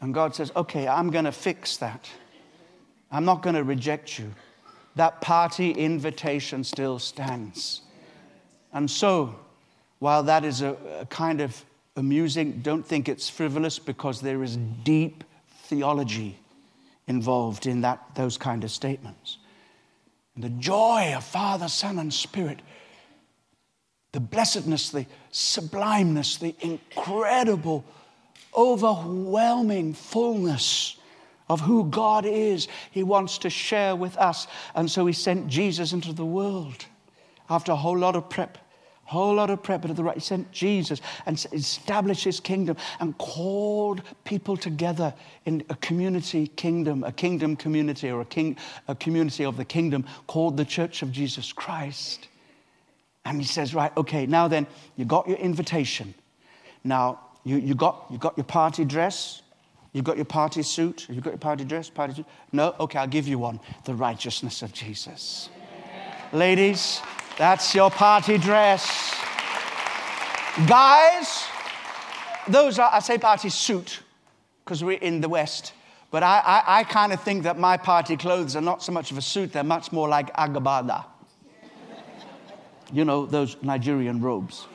And 0.01 0.14
God 0.14 0.34
says, 0.34 0.53
okay, 0.55 0.86
I'm 0.86 1.11
going 1.11 1.24
to 1.24 1.32
fix 1.32 1.76
that. 1.78 2.09
I'm 3.11 3.24
not 3.24 3.42
going 3.42 3.57
to 3.57 3.64
reject 3.64 4.18
you. 4.18 4.32
That 4.94 5.20
party 5.20 5.70
invitation 5.70 6.64
still 6.64 6.99
stands. 6.99 7.82
And 8.72 8.90
so, 8.90 9.34
while 9.99 10.22
that 10.24 10.44
is 10.44 10.62
a, 10.62 10.76
a 11.01 11.07
kind 11.07 11.40
of 11.40 11.64
amusing, 11.96 12.61
don't 12.62 12.86
think 12.86 13.09
it's 13.09 13.28
frivolous 13.28 13.78
because 13.78 14.20
there 14.20 14.42
is 14.42 14.57
deep 14.57 15.24
theology 15.64 16.38
involved 17.07 17.66
in 17.66 17.80
that, 17.80 18.03
those 18.14 18.36
kind 18.36 18.62
of 18.62 18.70
statements. 18.70 19.38
And 20.34 20.44
the 20.44 20.51
joy 20.51 21.14
of 21.16 21.24
Father, 21.24 21.68
Son, 21.68 21.99
and 21.99 22.12
Spirit, 22.12 22.61
the 24.12 24.20
blessedness, 24.20 24.90
the 24.90 25.07
sublimeness, 25.32 26.38
the 26.38 26.55
incredible 26.61 27.84
overwhelming 28.57 29.94
fullness 29.94 30.96
of 31.49 31.61
who 31.61 31.84
God 31.84 32.26
is, 32.26 32.68
He 32.90 33.03
wants 33.03 33.38
to 33.38 33.51
share 33.51 33.96
with 33.96 34.16
us. 34.16 34.46
And 34.74 34.90
so 34.90 35.07
He 35.07 35.12
sent 35.12 35.49
Jesus 35.49 35.92
into 35.92 36.12
the 36.12 36.24
world 36.24 36.86
after 37.49 37.72
a 37.72 37.76
whole 37.76 37.99
lot 37.99 38.16
of 38.16 38.28
prep. 38.28 38.59
Whole 39.09 39.36
lot 39.36 39.49
of 39.49 39.62
prep, 39.62 39.80
but 39.80 39.90
at 39.90 39.96
the 39.96 40.05
right, 40.05 40.16
he 40.16 40.20
sent 40.20 40.53
Jesus 40.53 41.01
and 41.24 41.42
established 41.55 42.24
his 42.24 42.40
kingdom 42.40 42.76
and 43.01 43.16
called 43.16 44.03
people 44.24 44.55
together 44.55 45.14
in 45.46 45.64
a 45.70 45.74
community 45.76 46.46
kingdom, 46.46 47.03
a 47.05 47.11
kingdom 47.11 47.57
community, 47.57 48.11
or 48.11 48.20
a, 48.20 48.26
king, 48.26 48.59
a 48.86 48.94
community 48.94 49.46
of 49.46 49.57
the 49.57 49.64
kingdom 49.64 50.05
called 50.26 50.59
the 50.59 50.64
Church 50.66 51.01
of 51.01 51.11
Jesus 51.11 51.55
Christ. 51.55 52.28
And 53.24 53.40
he 53.40 53.46
says, 53.46 53.74
Right, 53.74 53.96
okay, 53.96 54.26
now 54.26 54.46
then, 54.46 54.66
you 54.96 55.07
got 55.07 55.26
your 55.26 55.38
invitation. 55.38 56.12
Now, 56.84 57.18
you, 57.45 57.57
you, 57.57 57.74
got, 57.74 58.07
you 58.11 58.18
got 58.18 58.36
your 58.36 58.45
party 58.45 58.84
dress? 58.84 59.43
You've 59.93 60.05
got 60.05 60.16
your 60.16 60.26
party 60.26 60.62
suit? 60.62 61.07
You've 61.09 61.24
got 61.24 61.30
your 61.30 61.39
party 61.39 61.64
dress? 61.64 61.89
Party 61.89 62.14
suit? 62.14 62.26
No? 62.53 62.74
Okay, 62.78 62.99
I'll 62.99 63.07
give 63.07 63.26
you 63.26 63.39
one. 63.39 63.59
The 63.84 63.95
righteousness 63.95 64.62
of 64.62 64.72
Jesus. 64.72 65.49
Ladies, 66.32 67.01
that's 67.39 67.74
your 67.74 67.91
party 67.91 68.36
dress. 68.36 69.14
Guys, 70.66 71.47
those 72.49 72.78
are, 72.78 72.91
I 72.93 72.99
say 72.99 73.16
party 73.16 73.49
suit 73.49 74.01
because 74.64 74.84
we're 74.84 74.99
in 74.99 75.20
the 75.20 75.28
West. 75.28 75.72
But 76.11 76.22
I, 76.22 76.39
I, 76.45 76.80
I 76.80 76.84
kind 76.84 77.12
of 77.12 77.22
think 77.22 77.43
that 77.45 77.59
my 77.59 77.76
party 77.76 78.16
clothes 78.16 78.57
are 78.57 78.61
not 78.61 78.82
so 78.82 78.93
much 78.93 79.11
of 79.11 79.18
a 79.18 79.22
suit, 79.22 79.53
they're 79.53 79.64
much 79.64 79.93
more 79.93 80.09
like 80.09 80.34
agbada. 80.34 81.05
You 82.93 83.05
know, 83.05 83.26
those 83.26 83.57
Nigerian 83.62 84.20
robes. 84.20 84.66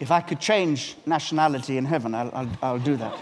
If 0.00 0.10
I 0.10 0.20
could 0.20 0.40
change 0.40 0.96
nationality 1.06 1.78
in 1.78 1.84
heaven, 1.84 2.14
I'll, 2.14 2.30
I'll, 2.34 2.50
I'll 2.62 2.78
do 2.78 2.96
that. 2.96 3.16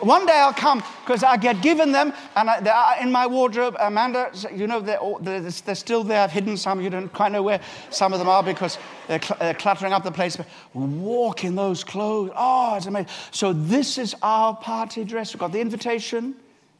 One 0.00 0.26
day 0.26 0.34
I'll 0.34 0.52
come 0.52 0.82
because 1.04 1.22
I 1.22 1.38
get 1.38 1.62
given 1.62 1.90
them 1.90 2.12
and 2.34 2.50
I, 2.50 2.60
they 2.60 2.70
are 2.70 2.96
in 3.00 3.10
my 3.10 3.26
wardrobe. 3.26 3.76
Amanda, 3.80 4.30
you 4.54 4.66
know, 4.66 4.78
they're, 4.78 4.98
they're, 5.20 5.40
they're, 5.40 5.74
still 5.74 6.04
there. 6.04 6.20
I've 6.22 6.32
hidden 6.32 6.58
some. 6.58 6.82
You 6.82 6.90
don't 6.90 7.10
quite 7.12 7.32
know 7.32 7.42
where 7.42 7.60
some 7.88 8.12
of 8.12 8.18
them 8.18 8.28
are 8.28 8.42
because 8.42 8.78
they're, 9.08 9.22
cl- 9.22 9.38
they're 9.38 9.54
cluttering 9.54 9.94
up 9.94 10.04
the 10.04 10.12
place. 10.12 10.36
But 10.36 10.46
walk 10.74 11.44
in 11.44 11.54
those 11.54 11.82
clothes. 11.82 12.30
Oh, 12.36 12.76
it's 12.76 12.86
amazing. 12.86 13.08
So 13.30 13.54
this 13.54 13.96
is 13.96 14.14
our 14.22 14.54
party 14.54 15.02
dress. 15.02 15.32
We've 15.32 15.40
got 15.40 15.52
the 15.52 15.60
invitation, 15.60 16.34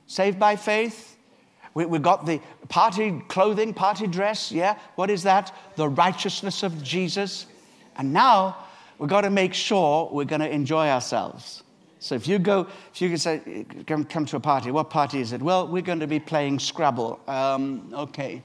saved 0.06 0.38
by 0.38 0.56
faith. 0.56 1.15
We, 1.76 1.84
we 1.84 1.98
got 1.98 2.24
the 2.24 2.40
party 2.70 3.22
clothing, 3.28 3.74
party 3.74 4.06
dress. 4.06 4.50
Yeah, 4.50 4.78
what 4.94 5.10
is 5.10 5.24
that? 5.24 5.54
The 5.76 5.86
righteousness 5.90 6.62
of 6.62 6.82
Jesus. 6.82 7.44
And 7.98 8.14
now 8.14 8.56
we've 8.98 9.10
got 9.10 9.20
to 9.20 9.30
make 9.30 9.52
sure 9.52 10.08
we're 10.10 10.24
going 10.24 10.40
to 10.40 10.48
enjoy 10.48 10.88
ourselves. 10.88 11.62
So 11.98 12.14
if 12.14 12.26
you 12.26 12.38
go, 12.38 12.66
if 12.94 13.02
you 13.02 13.10
can 13.10 13.18
say, 13.18 13.66
come, 13.86 14.06
come 14.06 14.24
to 14.24 14.36
a 14.36 14.40
party, 14.40 14.70
what 14.70 14.88
party 14.88 15.20
is 15.20 15.34
it? 15.34 15.42
Well, 15.42 15.68
we're 15.68 15.82
going 15.82 16.00
to 16.00 16.06
be 16.06 16.18
playing 16.18 16.60
Scrabble. 16.60 17.20
Um, 17.28 17.92
okay. 17.92 18.40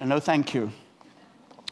No, 0.00 0.18
thank 0.18 0.52
you. 0.52 0.72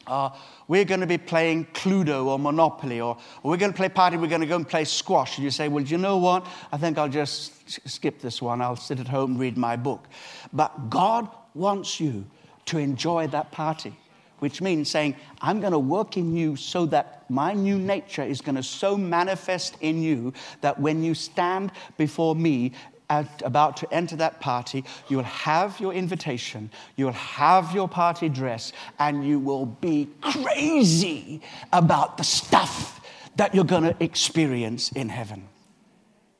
Uh, 0.07 0.29
we're 0.69 0.85
going 0.85 1.01
to 1.01 1.07
be 1.07 1.17
playing 1.17 1.65
Cluedo 1.73 2.27
or 2.27 2.39
Monopoly, 2.39 3.01
or, 3.01 3.17
or 3.43 3.51
we're 3.51 3.57
going 3.57 3.73
to 3.73 3.77
play 3.77 3.89
party, 3.89 4.15
we're 4.15 4.27
going 4.27 4.39
to 4.39 4.47
go 4.47 4.55
and 4.55 4.67
play 4.67 4.85
squash. 4.85 5.37
And 5.37 5.43
you 5.43 5.51
say, 5.51 5.67
well, 5.67 5.83
do 5.83 5.91
you 5.91 5.97
know 5.97 6.15
what? 6.15 6.47
I 6.71 6.77
think 6.77 6.97
I'll 6.97 7.09
just 7.09 7.54
skip 7.65 8.19
this 8.19 8.41
one. 8.41 8.61
I'll 8.61 8.75
sit 8.75 8.99
at 8.99 9.07
home 9.07 9.37
read 9.37 9.57
my 9.57 9.75
book. 9.75 10.05
But 10.53 10.89
God 10.89 11.29
wants 11.53 11.99
you 11.99 12.25
to 12.65 12.77
enjoy 12.77 13.27
that 13.27 13.51
party, 13.51 13.95
which 14.39 14.61
means 14.61 14.89
saying, 14.89 15.15
I'm 15.41 15.59
going 15.59 15.71
to 15.71 15.79
work 15.79 16.17
in 16.17 16.35
you 16.35 16.55
so 16.55 16.85
that 16.87 17.29
my 17.29 17.53
new 17.53 17.77
nature 17.77 18.23
is 18.23 18.41
going 18.41 18.55
to 18.55 18.63
so 18.63 18.97
manifest 18.97 19.77
in 19.81 20.01
you 20.01 20.33
that 20.61 20.79
when 20.79 21.03
you 21.03 21.13
stand 21.13 21.71
before 21.97 22.35
me, 22.35 22.73
at, 23.09 23.41
about 23.45 23.77
to 23.77 23.93
enter 23.93 24.15
that 24.15 24.39
party, 24.39 24.83
you'll 25.09 25.23
have 25.23 25.79
your 25.79 25.93
invitation, 25.93 26.71
you'll 26.95 27.11
have 27.11 27.71
your 27.73 27.87
party 27.87 28.29
dress, 28.29 28.73
and 28.99 29.23
you 29.23 29.39
will 29.39 29.65
be 29.65 30.09
crazy 30.21 31.41
about 31.71 32.17
the 32.17 32.23
stuff 32.23 33.05
that 33.35 33.53
you're 33.53 33.63
going 33.63 33.83
to 33.83 33.95
experience 34.03 34.91
in 34.93 35.09
heaven. 35.09 35.47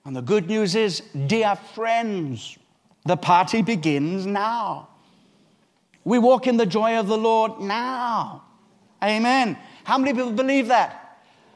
And 0.06 0.16
the 0.16 0.22
good 0.22 0.48
news 0.48 0.76
is, 0.76 1.02
dear 1.28 1.56
friends, 1.56 2.58
the 3.06 3.18
party 3.18 3.64
begins 3.64 4.26
now. 4.26 4.90
We 6.04 6.20
walk 6.20 6.46
in 6.46 6.58
the 6.58 6.66
joy 6.68 7.00
of 7.00 7.08
the 7.08 7.18
Lord 7.18 7.60
now. 7.60 8.44
Amen. 9.04 9.58
How 9.84 9.98
many 9.98 10.14
people 10.14 10.32
believe 10.32 10.68
that? 10.68 11.02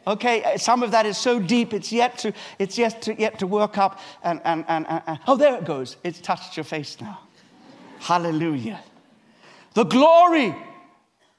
Okay, 0.08 0.44
uh, 0.44 0.58
some 0.58 0.82
of 0.82 0.90
that 0.92 1.06
is 1.06 1.18
so 1.18 1.40
deep, 1.40 1.72
it's 1.74 1.92
yet 1.92 2.18
to, 2.20 2.34
it's 2.58 2.78
yet 2.78 3.04
to, 3.04 3.20
yet 3.20 3.38
to 3.40 3.48
work 3.48 3.78
up. 3.78 4.00
And, 4.24 4.42
and, 4.44 4.66
and, 4.68 4.88
and, 4.88 5.20
oh, 5.28 5.36
there 5.36 5.56
it 5.56 5.66
goes. 5.66 5.98
It's 6.04 6.20
touched 6.20 6.58
your 6.58 6.64
face 6.64 7.00
now. 7.00 7.20
Hallelujah. 8.00 8.80
The 9.76 9.84
glory, 9.84 10.56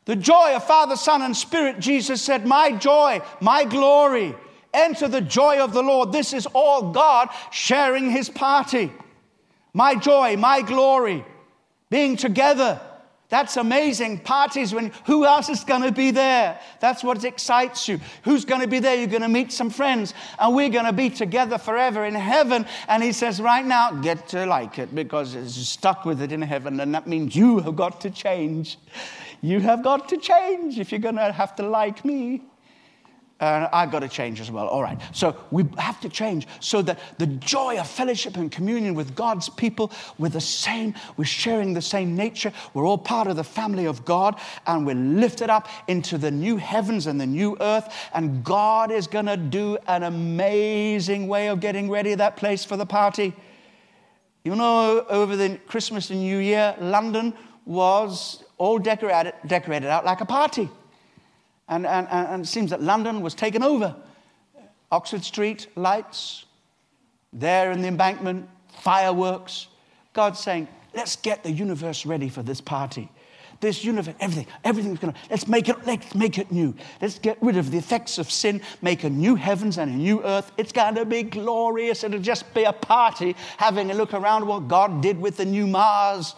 the 0.04 0.14
joy 0.14 0.54
of 0.54 0.64
Father, 0.64 0.94
Son, 0.94 1.22
and 1.22 1.36
Spirit. 1.36 1.80
Jesus 1.80 2.22
said, 2.22 2.46
My 2.46 2.70
joy, 2.70 3.22
my 3.40 3.64
glory. 3.64 4.36
Enter 4.72 5.08
the 5.08 5.20
joy 5.20 5.58
of 5.58 5.72
the 5.72 5.82
Lord. 5.82 6.12
This 6.12 6.32
is 6.32 6.46
all 6.46 6.92
God 6.92 7.28
sharing 7.50 8.10
his 8.10 8.28
party. 8.28 8.92
My 9.72 9.94
joy, 9.94 10.36
my 10.36 10.62
glory, 10.62 11.24
being 11.90 12.16
together. 12.16 12.80
That's 13.30 13.56
amazing. 13.56 14.18
Parties 14.20 14.74
when 14.74 14.90
who 15.06 15.24
else 15.24 15.48
is 15.48 15.62
going 15.62 15.82
to 15.82 15.92
be 15.92 16.10
there? 16.10 16.60
That's 16.80 17.04
what 17.04 17.24
excites 17.24 17.86
you. 17.86 18.00
Who's 18.24 18.44
going 18.44 18.60
to 18.60 18.66
be 18.66 18.80
there? 18.80 18.96
You're 18.96 19.06
going 19.06 19.22
to 19.22 19.28
meet 19.28 19.52
some 19.52 19.70
friends 19.70 20.14
and 20.40 20.54
we're 20.54 20.68
going 20.68 20.84
to 20.84 20.92
be 20.92 21.10
together 21.10 21.56
forever 21.56 22.04
in 22.04 22.16
heaven. 22.16 22.66
And 22.88 23.04
he 23.04 23.12
says, 23.12 23.40
right 23.40 23.64
now, 23.64 23.92
get 23.92 24.26
to 24.28 24.46
like 24.46 24.80
it 24.80 24.92
because 24.92 25.36
it's 25.36 25.54
stuck 25.54 26.04
with 26.04 26.20
it 26.20 26.32
in 26.32 26.42
heaven. 26.42 26.80
And 26.80 26.92
that 26.92 27.06
means 27.06 27.36
you 27.36 27.60
have 27.60 27.76
got 27.76 28.00
to 28.00 28.10
change. 28.10 28.78
You 29.42 29.60
have 29.60 29.84
got 29.84 30.08
to 30.08 30.16
change 30.16 30.80
if 30.80 30.90
you're 30.90 31.00
going 31.00 31.14
to 31.14 31.30
have 31.30 31.54
to 31.56 31.62
like 31.62 32.04
me 32.04 32.42
and 33.40 33.68
I've 33.72 33.90
got 33.90 34.00
to 34.00 34.08
change 34.08 34.40
as 34.40 34.50
well. 34.50 34.68
All 34.68 34.82
right. 34.82 35.00
So 35.12 35.36
we 35.50 35.64
have 35.78 36.00
to 36.02 36.08
change 36.08 36.46
so 36.60 36.82
that 36.82 36.98
the 37.18 37.26
joy 37.26 37.78
of 37.78 37.88
fellowship 37.88 38.36
and 38.36 38.52
communion 38.52 38.94
with 38.94 39.14
God's 39.14 39.48
people, 39.48 39.90
we're 40.18 40.28
the 40.28 40.40
same, 40.40 40.94
we're 41.16 41.24
sharing 41.24 41.72
the 41.72 41.82
same 41.82 42.14
nature, 42.14 42.52
we're 42.74 42.86
all 42.86 42.98
part 42.98 43.28
of 43.28 43.36
the 43.36 43.44
family 43.44 43.86
of 43.86 44.04
God, 44.04 44.38
and 44.66 44.86
we're 44.86 44.94
lifted 44.94 45.50
up 45.50 45.68
into 45.88 46.18
the 46.18 46.30
new 46.30 46.58
heavens 46.58 47.06
and 47.06 47.20
the 47.20 47.26
new 47.26 47.56
earth. 47.60 47.92
And 48.12 48.44
God 48.44 48.92
is 48.92 49.06
going 49.06 49.26
to 49.26 49.36
do 49.36 49.78
an 49.88 50.02
amazing 50.02 51.26
way 51.26 51.48
of 51.48 51.60
getting 51.60 51.90
ready 51.90 52.14
that 52.14 52.36
place 52.36 52.64
for 52.64 52.76
the 52.76 52.86
party. 52.86 53.34
You 54.44 54.54
know, 54.56 55.04
over 55.08 55.36
the 55.36 55.58
Christmas 55.66 56.10
and 56.10 56.20
New 56.20 56.38
Year, 56.38 56.74
London 56.80 57.34
was 57.66 58.42
all 58.58 58.78
decorated, 58.78 59.34
decorated 59.46 59.88
out 59.88 60.04
like 60.04 60.20
a 60.20 60.26
party. 60.26 60.68
And, 61.70 61.86
and, 61.86 62.08
and 62.10 62.44
it 62.44 62.48
seems 62.48 62.70
that 62.70 62.82
London 62.82 63.22
was 63.22 63.34
taken 63.34 63.62
over. 63.62 63.94
Oxford 64.90 65.24
Street, 65.24 65.68
lights, 65.76 66.44
there 67.32 67.70
in 67.70 67.80
the 67.80 67.88
embankment, 67.88 68.48
fireworks. 68.82 69.68
God's 70.12 70.40
saying, 70.40 70.66
let's 70.94 71.14
get 71.14 71.44
the 71.44 71.52
universe 71.52 72.04
ready 72.04 72.28
for 72.28 72.42
this 72.42 72.60
party. 72.60 73.08
This 73.60 73.84
universe, 73.84 74.14
everything, 74.18 74.46
everything's 74.64 74.98
gonna, 74.98 75.14
let's 75.30 75.46
make 75.46 75.68
it, 75.68 75.86
let's 75.86 76.12
make 76.14 76.38
it 76.38 76.50
new. 76.50 76.74
Let's 77.00 77.18
get 77.20 77.38
rid 77.40 77.56
of 77.56 77.70
the 77.70 77.78
effects 77.78 78.18
of 78.18 78.30
sin, 78.30 78.62
make 78.82 79.04
a 79.04 79.10
new 79.10 79.36
heavens 79.36 79.78
and 79.78 79.92
a 79.92 79.94
new 79.94 80.24
earth. 80.24 80.50
It's 80.56 80.72
gonna 80.72 81.04
be 81.04 81.22
glorious. 81.22 82.02
It'll 82.02 82.18
just 82.18 82.52
be 82.52 82.64
a 82.64 82.72
party 82.72 83.36
having 83.58 83.90
a 83.90 83.94
look 83.94 84.12
around 84.14 84.46
what 84.46 84.66
God 84.66 85.02
did 85.02 85.20
with 85.20 85.36
the 85.36 85.44
new 85.44 85.66
Mars 85.66 86.34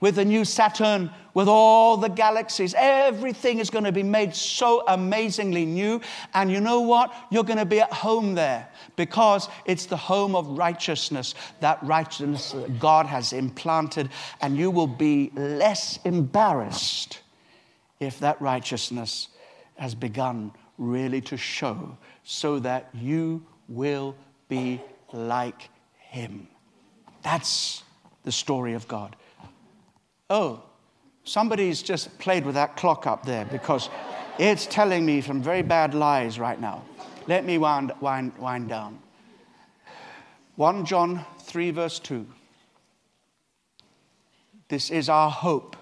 with 0.00 0.16
the 0.16 0.24
new 0.24 0.44
Saturn, 0.44 1.10
with 1.34 1.46
all 1.46 1.96
the 1.96 2.08
galaxies. 2.08 2.74
Everything 2.76 3.58
is 3.58 3.70
going 3.70 3.84
to 3.84 3.92
be 3.92 4.02
made 4.02 4.34
so 4.34 4.82
amazingly 4.88 5.66
new. 5.66 6.00
And 6.34 6.50
you 6.50 6.60
know 6.60 6.80
what? 6.80 7.14
You're 7.30 7.44
going 7.44 7.58
to 7.58 7.64
be 7.64 7.80
at 7.80 7.92
home 7.92 8.34
there 8.34 8.68
because 8.96 9.48
it's 9.66 9.86
the 9.86 9.96
home 9.96 10.34
of 10.34 10.58
righteousness, 10.58 11.34
that 11.60 11.82
righteousness 11.82 12.52
that 12.52 12.78
God 12.78 13.06
has 13.06 13.32
implanted. 13.32 14.08
And 14.40 14.56
you 14.56 14.70
will 14.70 14.86
be 14.86 15.30
less 15.34 15.98
embarrassed 16.04 17.20
if 18.00 18.18
that 18.20 18.40
righteousness 18.40 19.28
has 19.76 19.94
begun 19.94 20.52
really 20.78 21.20
to 21.20 21.36
show 21.36 21.96
so 22.24 22.58
that 22.58 22.88
you 22.94 23.44
will 23.68 24.16
be 24.48 24.80
like 25.12 25.68
Him. 25.98 26.48
That's 27.22 27.82
the 28.24 28.32
story 28.32 28.72
of 28.74 28.88
God. 28.88 29.16
Oh, 30.30 30.62
somebody's 31.24 31.82
just 31.82 32.16
played 32.20 32.46
with 32.46 32.54
that 32.54 32.76
clock 32.76 33.04
up 33.04 33.26
there 33.26 33.44
because 33.46 33.90
it's 34.38 34.64
telling 34.64 35.04
me 35.04 35.20
some 35.20 35.42
very 35.42 35.62
bad 35.62 35.92
lies 35.92 36.38
right 36.38 36.60
now. 36.60 36.84
Let 37.26 37.44
me 37.44 37.58
wind, 37.58 37.92
wind, 38.00 38.32
wind 38.38 38.68
down. 38.68 39.00
1 40.54 40.84
John 40.86 41.26
3, 41.40 41.72
verse 41.72 41.98
2. 41.98 42.24
This 44.68 44.90
is 44.90 45.08
our 45.08 45.30
hope. 45.30 45.76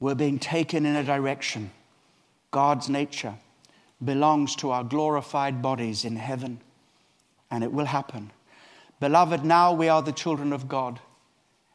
We're 0.00 0.14
being 0.14 0.38
taken 0.38 0.86
in 0.86 0.96
a 0.96 1.04
direction. 1.04 1.70
God's 2.50 2.88
nature 2.88 3.34
belongs 4.02 4.56
to 4.56 4.70
our 4.70 4.84
glorified 4.84 5.60
bodies 5.60 6.06
in 6.06 6.16
heaven, 6.16 6.60
and 7.50 7.62
it 7.62 7.72
will 7.72 7.84
happen. 7.84 8.30
Beloved, 9.00 9.44
now 9.44 9.74
we 9.74 9.88
are 9.88 10.00
the 10.00 10.12
children 10.12 10.54
of 10.54 10.66
God 10.66 10.98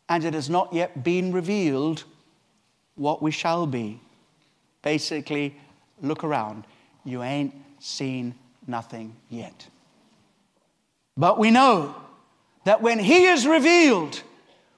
and 0.10 0.24
it 0.24 0.34
has 0.34 0.50
not 0.50 0.74
yet 0.74 1.04
been 1.04 1.32
revealed 1.32 2.04
what 2.96 3.22
we 3.22 3.32
shall 3.32 3.66
be. 3.66 4.00
Basically, 4.82 5.56
look 6.02 6.24
around. 6.24 6.66
You 7.06 7.24
ain't 7.24 7.54
seen 7.80 8.36
nothing 8.68 9.16
yet. 9.30 9.68
But 11.16 11.40
we 11.40 11.52
know 11.52 11.96
that 12.66 12.82
when 12.82 13.00
He 13.00 13.26
is 13.26 13.48
revealed, 13.48 14.22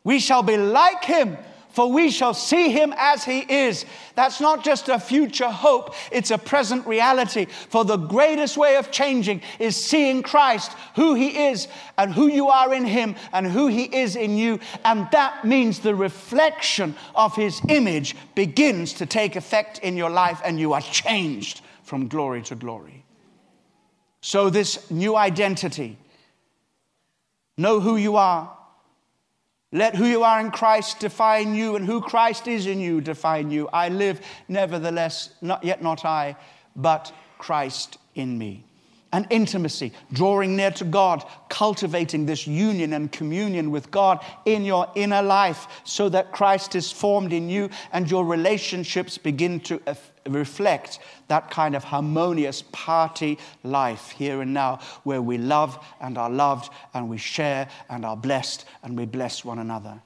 we 0.04 0.20
shall 0.20 0.44
be 0.44 0.58
like 0.58 1.04
Him 1.04 1.38
for 1.76 1.92
we 1.92 2.10
shall 2.10 2.34
see 2.34 2.70
him 2.70 2.94
as 2.98 3.26
he 3.26 3.40
is. 3.40 3.86
That's 4.16 4.40
not 4.40 4.64
just 4.64 4.88
a 4.88 4.98
future 4.98 5.50
hope, 5.50 5.94
it's 6.10 6.32
a 6.32 6.38
present 6.38 6.88
reality. 6.88 7.46
For 7.46 7.84
the 7.84 7.98
greatest 7.98 8.56
way 8.56 8.78
of 8.78 8.92
changing 8.92 9.42
is 9.60 9.76
seeing 9.76 10.24
Christ, 10.24 10.72
who 10.96 11.16
he 11.16 11.48
is, 11.48 11.68
and 11.98 12.14
who 12.14 12.28
you 12.28 12.48
are 12.48 12.74
in 12.74 12.86
him, 12.86 13.16
and 13.34 13.46
who 13.46 13.68
he 13.68 13.84
is 13.84 14.16
in 14.16 14.38
you. 14.38 14.62
And 14.86 15.10
that 15.12 15.44
means 15.44 15.80
the 15.80 15.96
reflection 15.96 16.96
of 17.14 17.36
his 17.36 17.62
image 17.68 18.16
begins 18.36 18.94
to 18.94 19.06
take 19.06 19.36
effect 19.36 19.80
in 19.80 19.98
your 19.98 20.10
life, 20.10 20.40
and 20.46 20.58
you 20.58 20.72
are 20.72 20.82
changed 20.82 21.60
from 21.84 22.08
glory 22.08 22.42
to 22.44 22.56
glory. 22.56 23.04
So, 24.22 24.50
this 24.50 24.90
new 24.90 25.18
identity, 25.18 25.98
know 27.58 27.82
who 27.82 27.98
you 27.98 28.16
are 28.16 28.55
let 29.76 29.94
who 29.94 30.06
you 30.06 30.24
are 30.24 30.40
in 30.40 30.52
Christ 30.52 31.02
define 31.02 31.54
you, 31.54 31.76
and 31.76 31.86
who 31.86 32.00
Christ 32.00 32.48
is 32.48 32.66
in 32.66 32.80
you 32.80 33.02
define 33.02 33.52
you. 33.52 33.68
I 33.74 33.90
live, 33.90 34.22
nevertheless, 34.48 35.32
not 35.42 35.66
yet 35.66 35.84
not 35.84 36.06
I, 36.06 36.38
but 36.78 37.14
Christ 37.38 37.98
in 38.16 38.38
me. 38.38 38.64
An 39.16 39.26
intimacy, 39.30 39.94
drawing 40.12 40.58
near 40.58 40.72
to 40.72 40.84
God, 40.84 41.24
cultivating 41.48 42.26
this 42.26 42.46
union 42.46 42.92
and 42.92 43.10
communion 43.10 43.72
with 43.72 43.90
God 43.90 44.20
in 44.44 44.66
your 44.66 44.92
inner 44.94 45.22
life 45.22 45.68
so 45.86 46.10
that 46.10 46.34
Christ 46.34 46.76
is 46.76 46.92
formed 46.92 47.32
in 47.32 47.48
you 47.48 47.70
and 47.94 48.12
your 48.12 48.26
relationships 48.26 49.18
begin 49.18 49.62
to 49.62 49.82
reflect 50.28 51.00
that 51.30 51.50
kind 51.50 51.78
of 51.78 51.86
harmonious 51.86 52.66
party 52.74 53.40
life 53.64 54.12
here 54.12 54.42
and 54.42 54.54
now 54.54 54.80
where 55.04 55.22
we 55.22 55.38
love 55.38 55.82
and 56.02 56.18
are 56.18 56.30
loved 56.30 56.74
and 56.94 57.08
we 57.08 57.18
share 57.18 57.70
and 57.90 58.04
are 58.04 58.18
blessed 58.18 58.66
and 58.84 58.98
we 58.98 59.06
bless 59.06 59.46
one 59.46 59.60
another. 59.60 60.02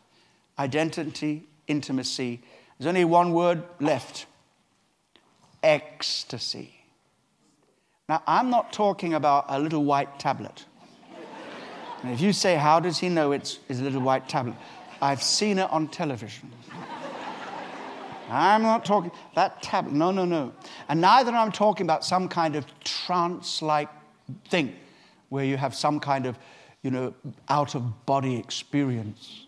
Identity, 0.60 1.48
intimacy. 1.68 2.44
There's 2.78 2.88
only 2.88 3.06
one 3.06 3.34
word 3.34 3.64
left 3.80 4.28
ecstasy. 5.64 6.79
Now, 8.10 8.24
I'm 8.26 8.50
not 8.50 8.74
talking 8.74 9.14
about 9.14 9.46
a 9.50 9.60
little 9.60 9.86
white 9.86 10.18
tablet. 10.18 10.66
And 12.02 12.12
if 12.12 12.20
you 12.20 12.34
say, 12.34 12.56
How 12.56 12.80
does 12.80 12.98
he 12.98 13.08
know 13.08 13.32
it's, 13.34 13.60
his 13.68 13.82
little 13.82 14.02
white 14.02 14.28
tablet? 14.28 14.56
I've 15.00 15.22
seen 15.22 15.60
it 15.60 15.70
on 15.70 15.88
television. 15.88 16.52
I'm 18.32 18.64
not 18.64 18.84
talking 18.84 19.12
that 19.36 19.62
tablet. 19.62 19.94
No, 19.94 20.12
no, 20.12 20.26
no. 20.26 20.54
And 20.88 21.02
neither 21.02 21.32
am 21.32 21.50
I 21.50 21.52
talking 21.52 21.86
about 21.86 22.04
some 22.04 22.28
kind 22.28 22.56
of 22.56 22.66
trance 22.84 23.62
like 23.62 23.90
thing 24.50 24.76
where 25.30 25.46
you 25.46 25.58
have 25.58 25.76
some 25.76 26.00
kind 26.00 26.26
of, 26.26 26.38
you 26.82 26.90
know, 26.90 27.14
out 27.48 27.76
of 27.76 28.06
body 28.08 28.38
experience. 28.38 29.46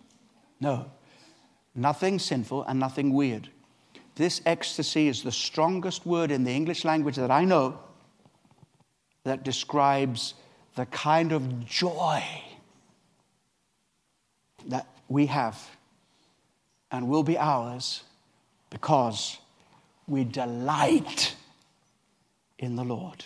No. 0.59 0.85
Nothing 1.73 2.19
sinful 2.19 2.63
and 2.63 2.79
nothing 2.79 3.13
weird. 3.13 3.49
This 4.15 4.41
ecstasy 4.45 5.07
is 5.07 5.23
the 5.23 5.31
strongest 5.31 6.05
word 6.05 6.29
in 6.29 6.43
the 6.43 6.51
English 6.51 6.85
language 6.85 7.15
that 7.15 7.31
I 7.31 7.43
know 7.43 7.79
that 9.23 9.43
describes 9.43 10.33
the 10.75 10.85
kind 10.87 11.31
of 11.31 11.65
joy 11.65 12.23
that 14.67 14.87
we 15.09 15.25
have 15.27 15.59
and 16.91 17.07
will 17.07 17.23
be 17.23 17.37
ours 17.37 18.03
because 18.69 19.37
we 20.07 20.23
delight 20.23 21.35
in 22.59 22.75
the 22.75 22.83
Lord. 22.83 23.25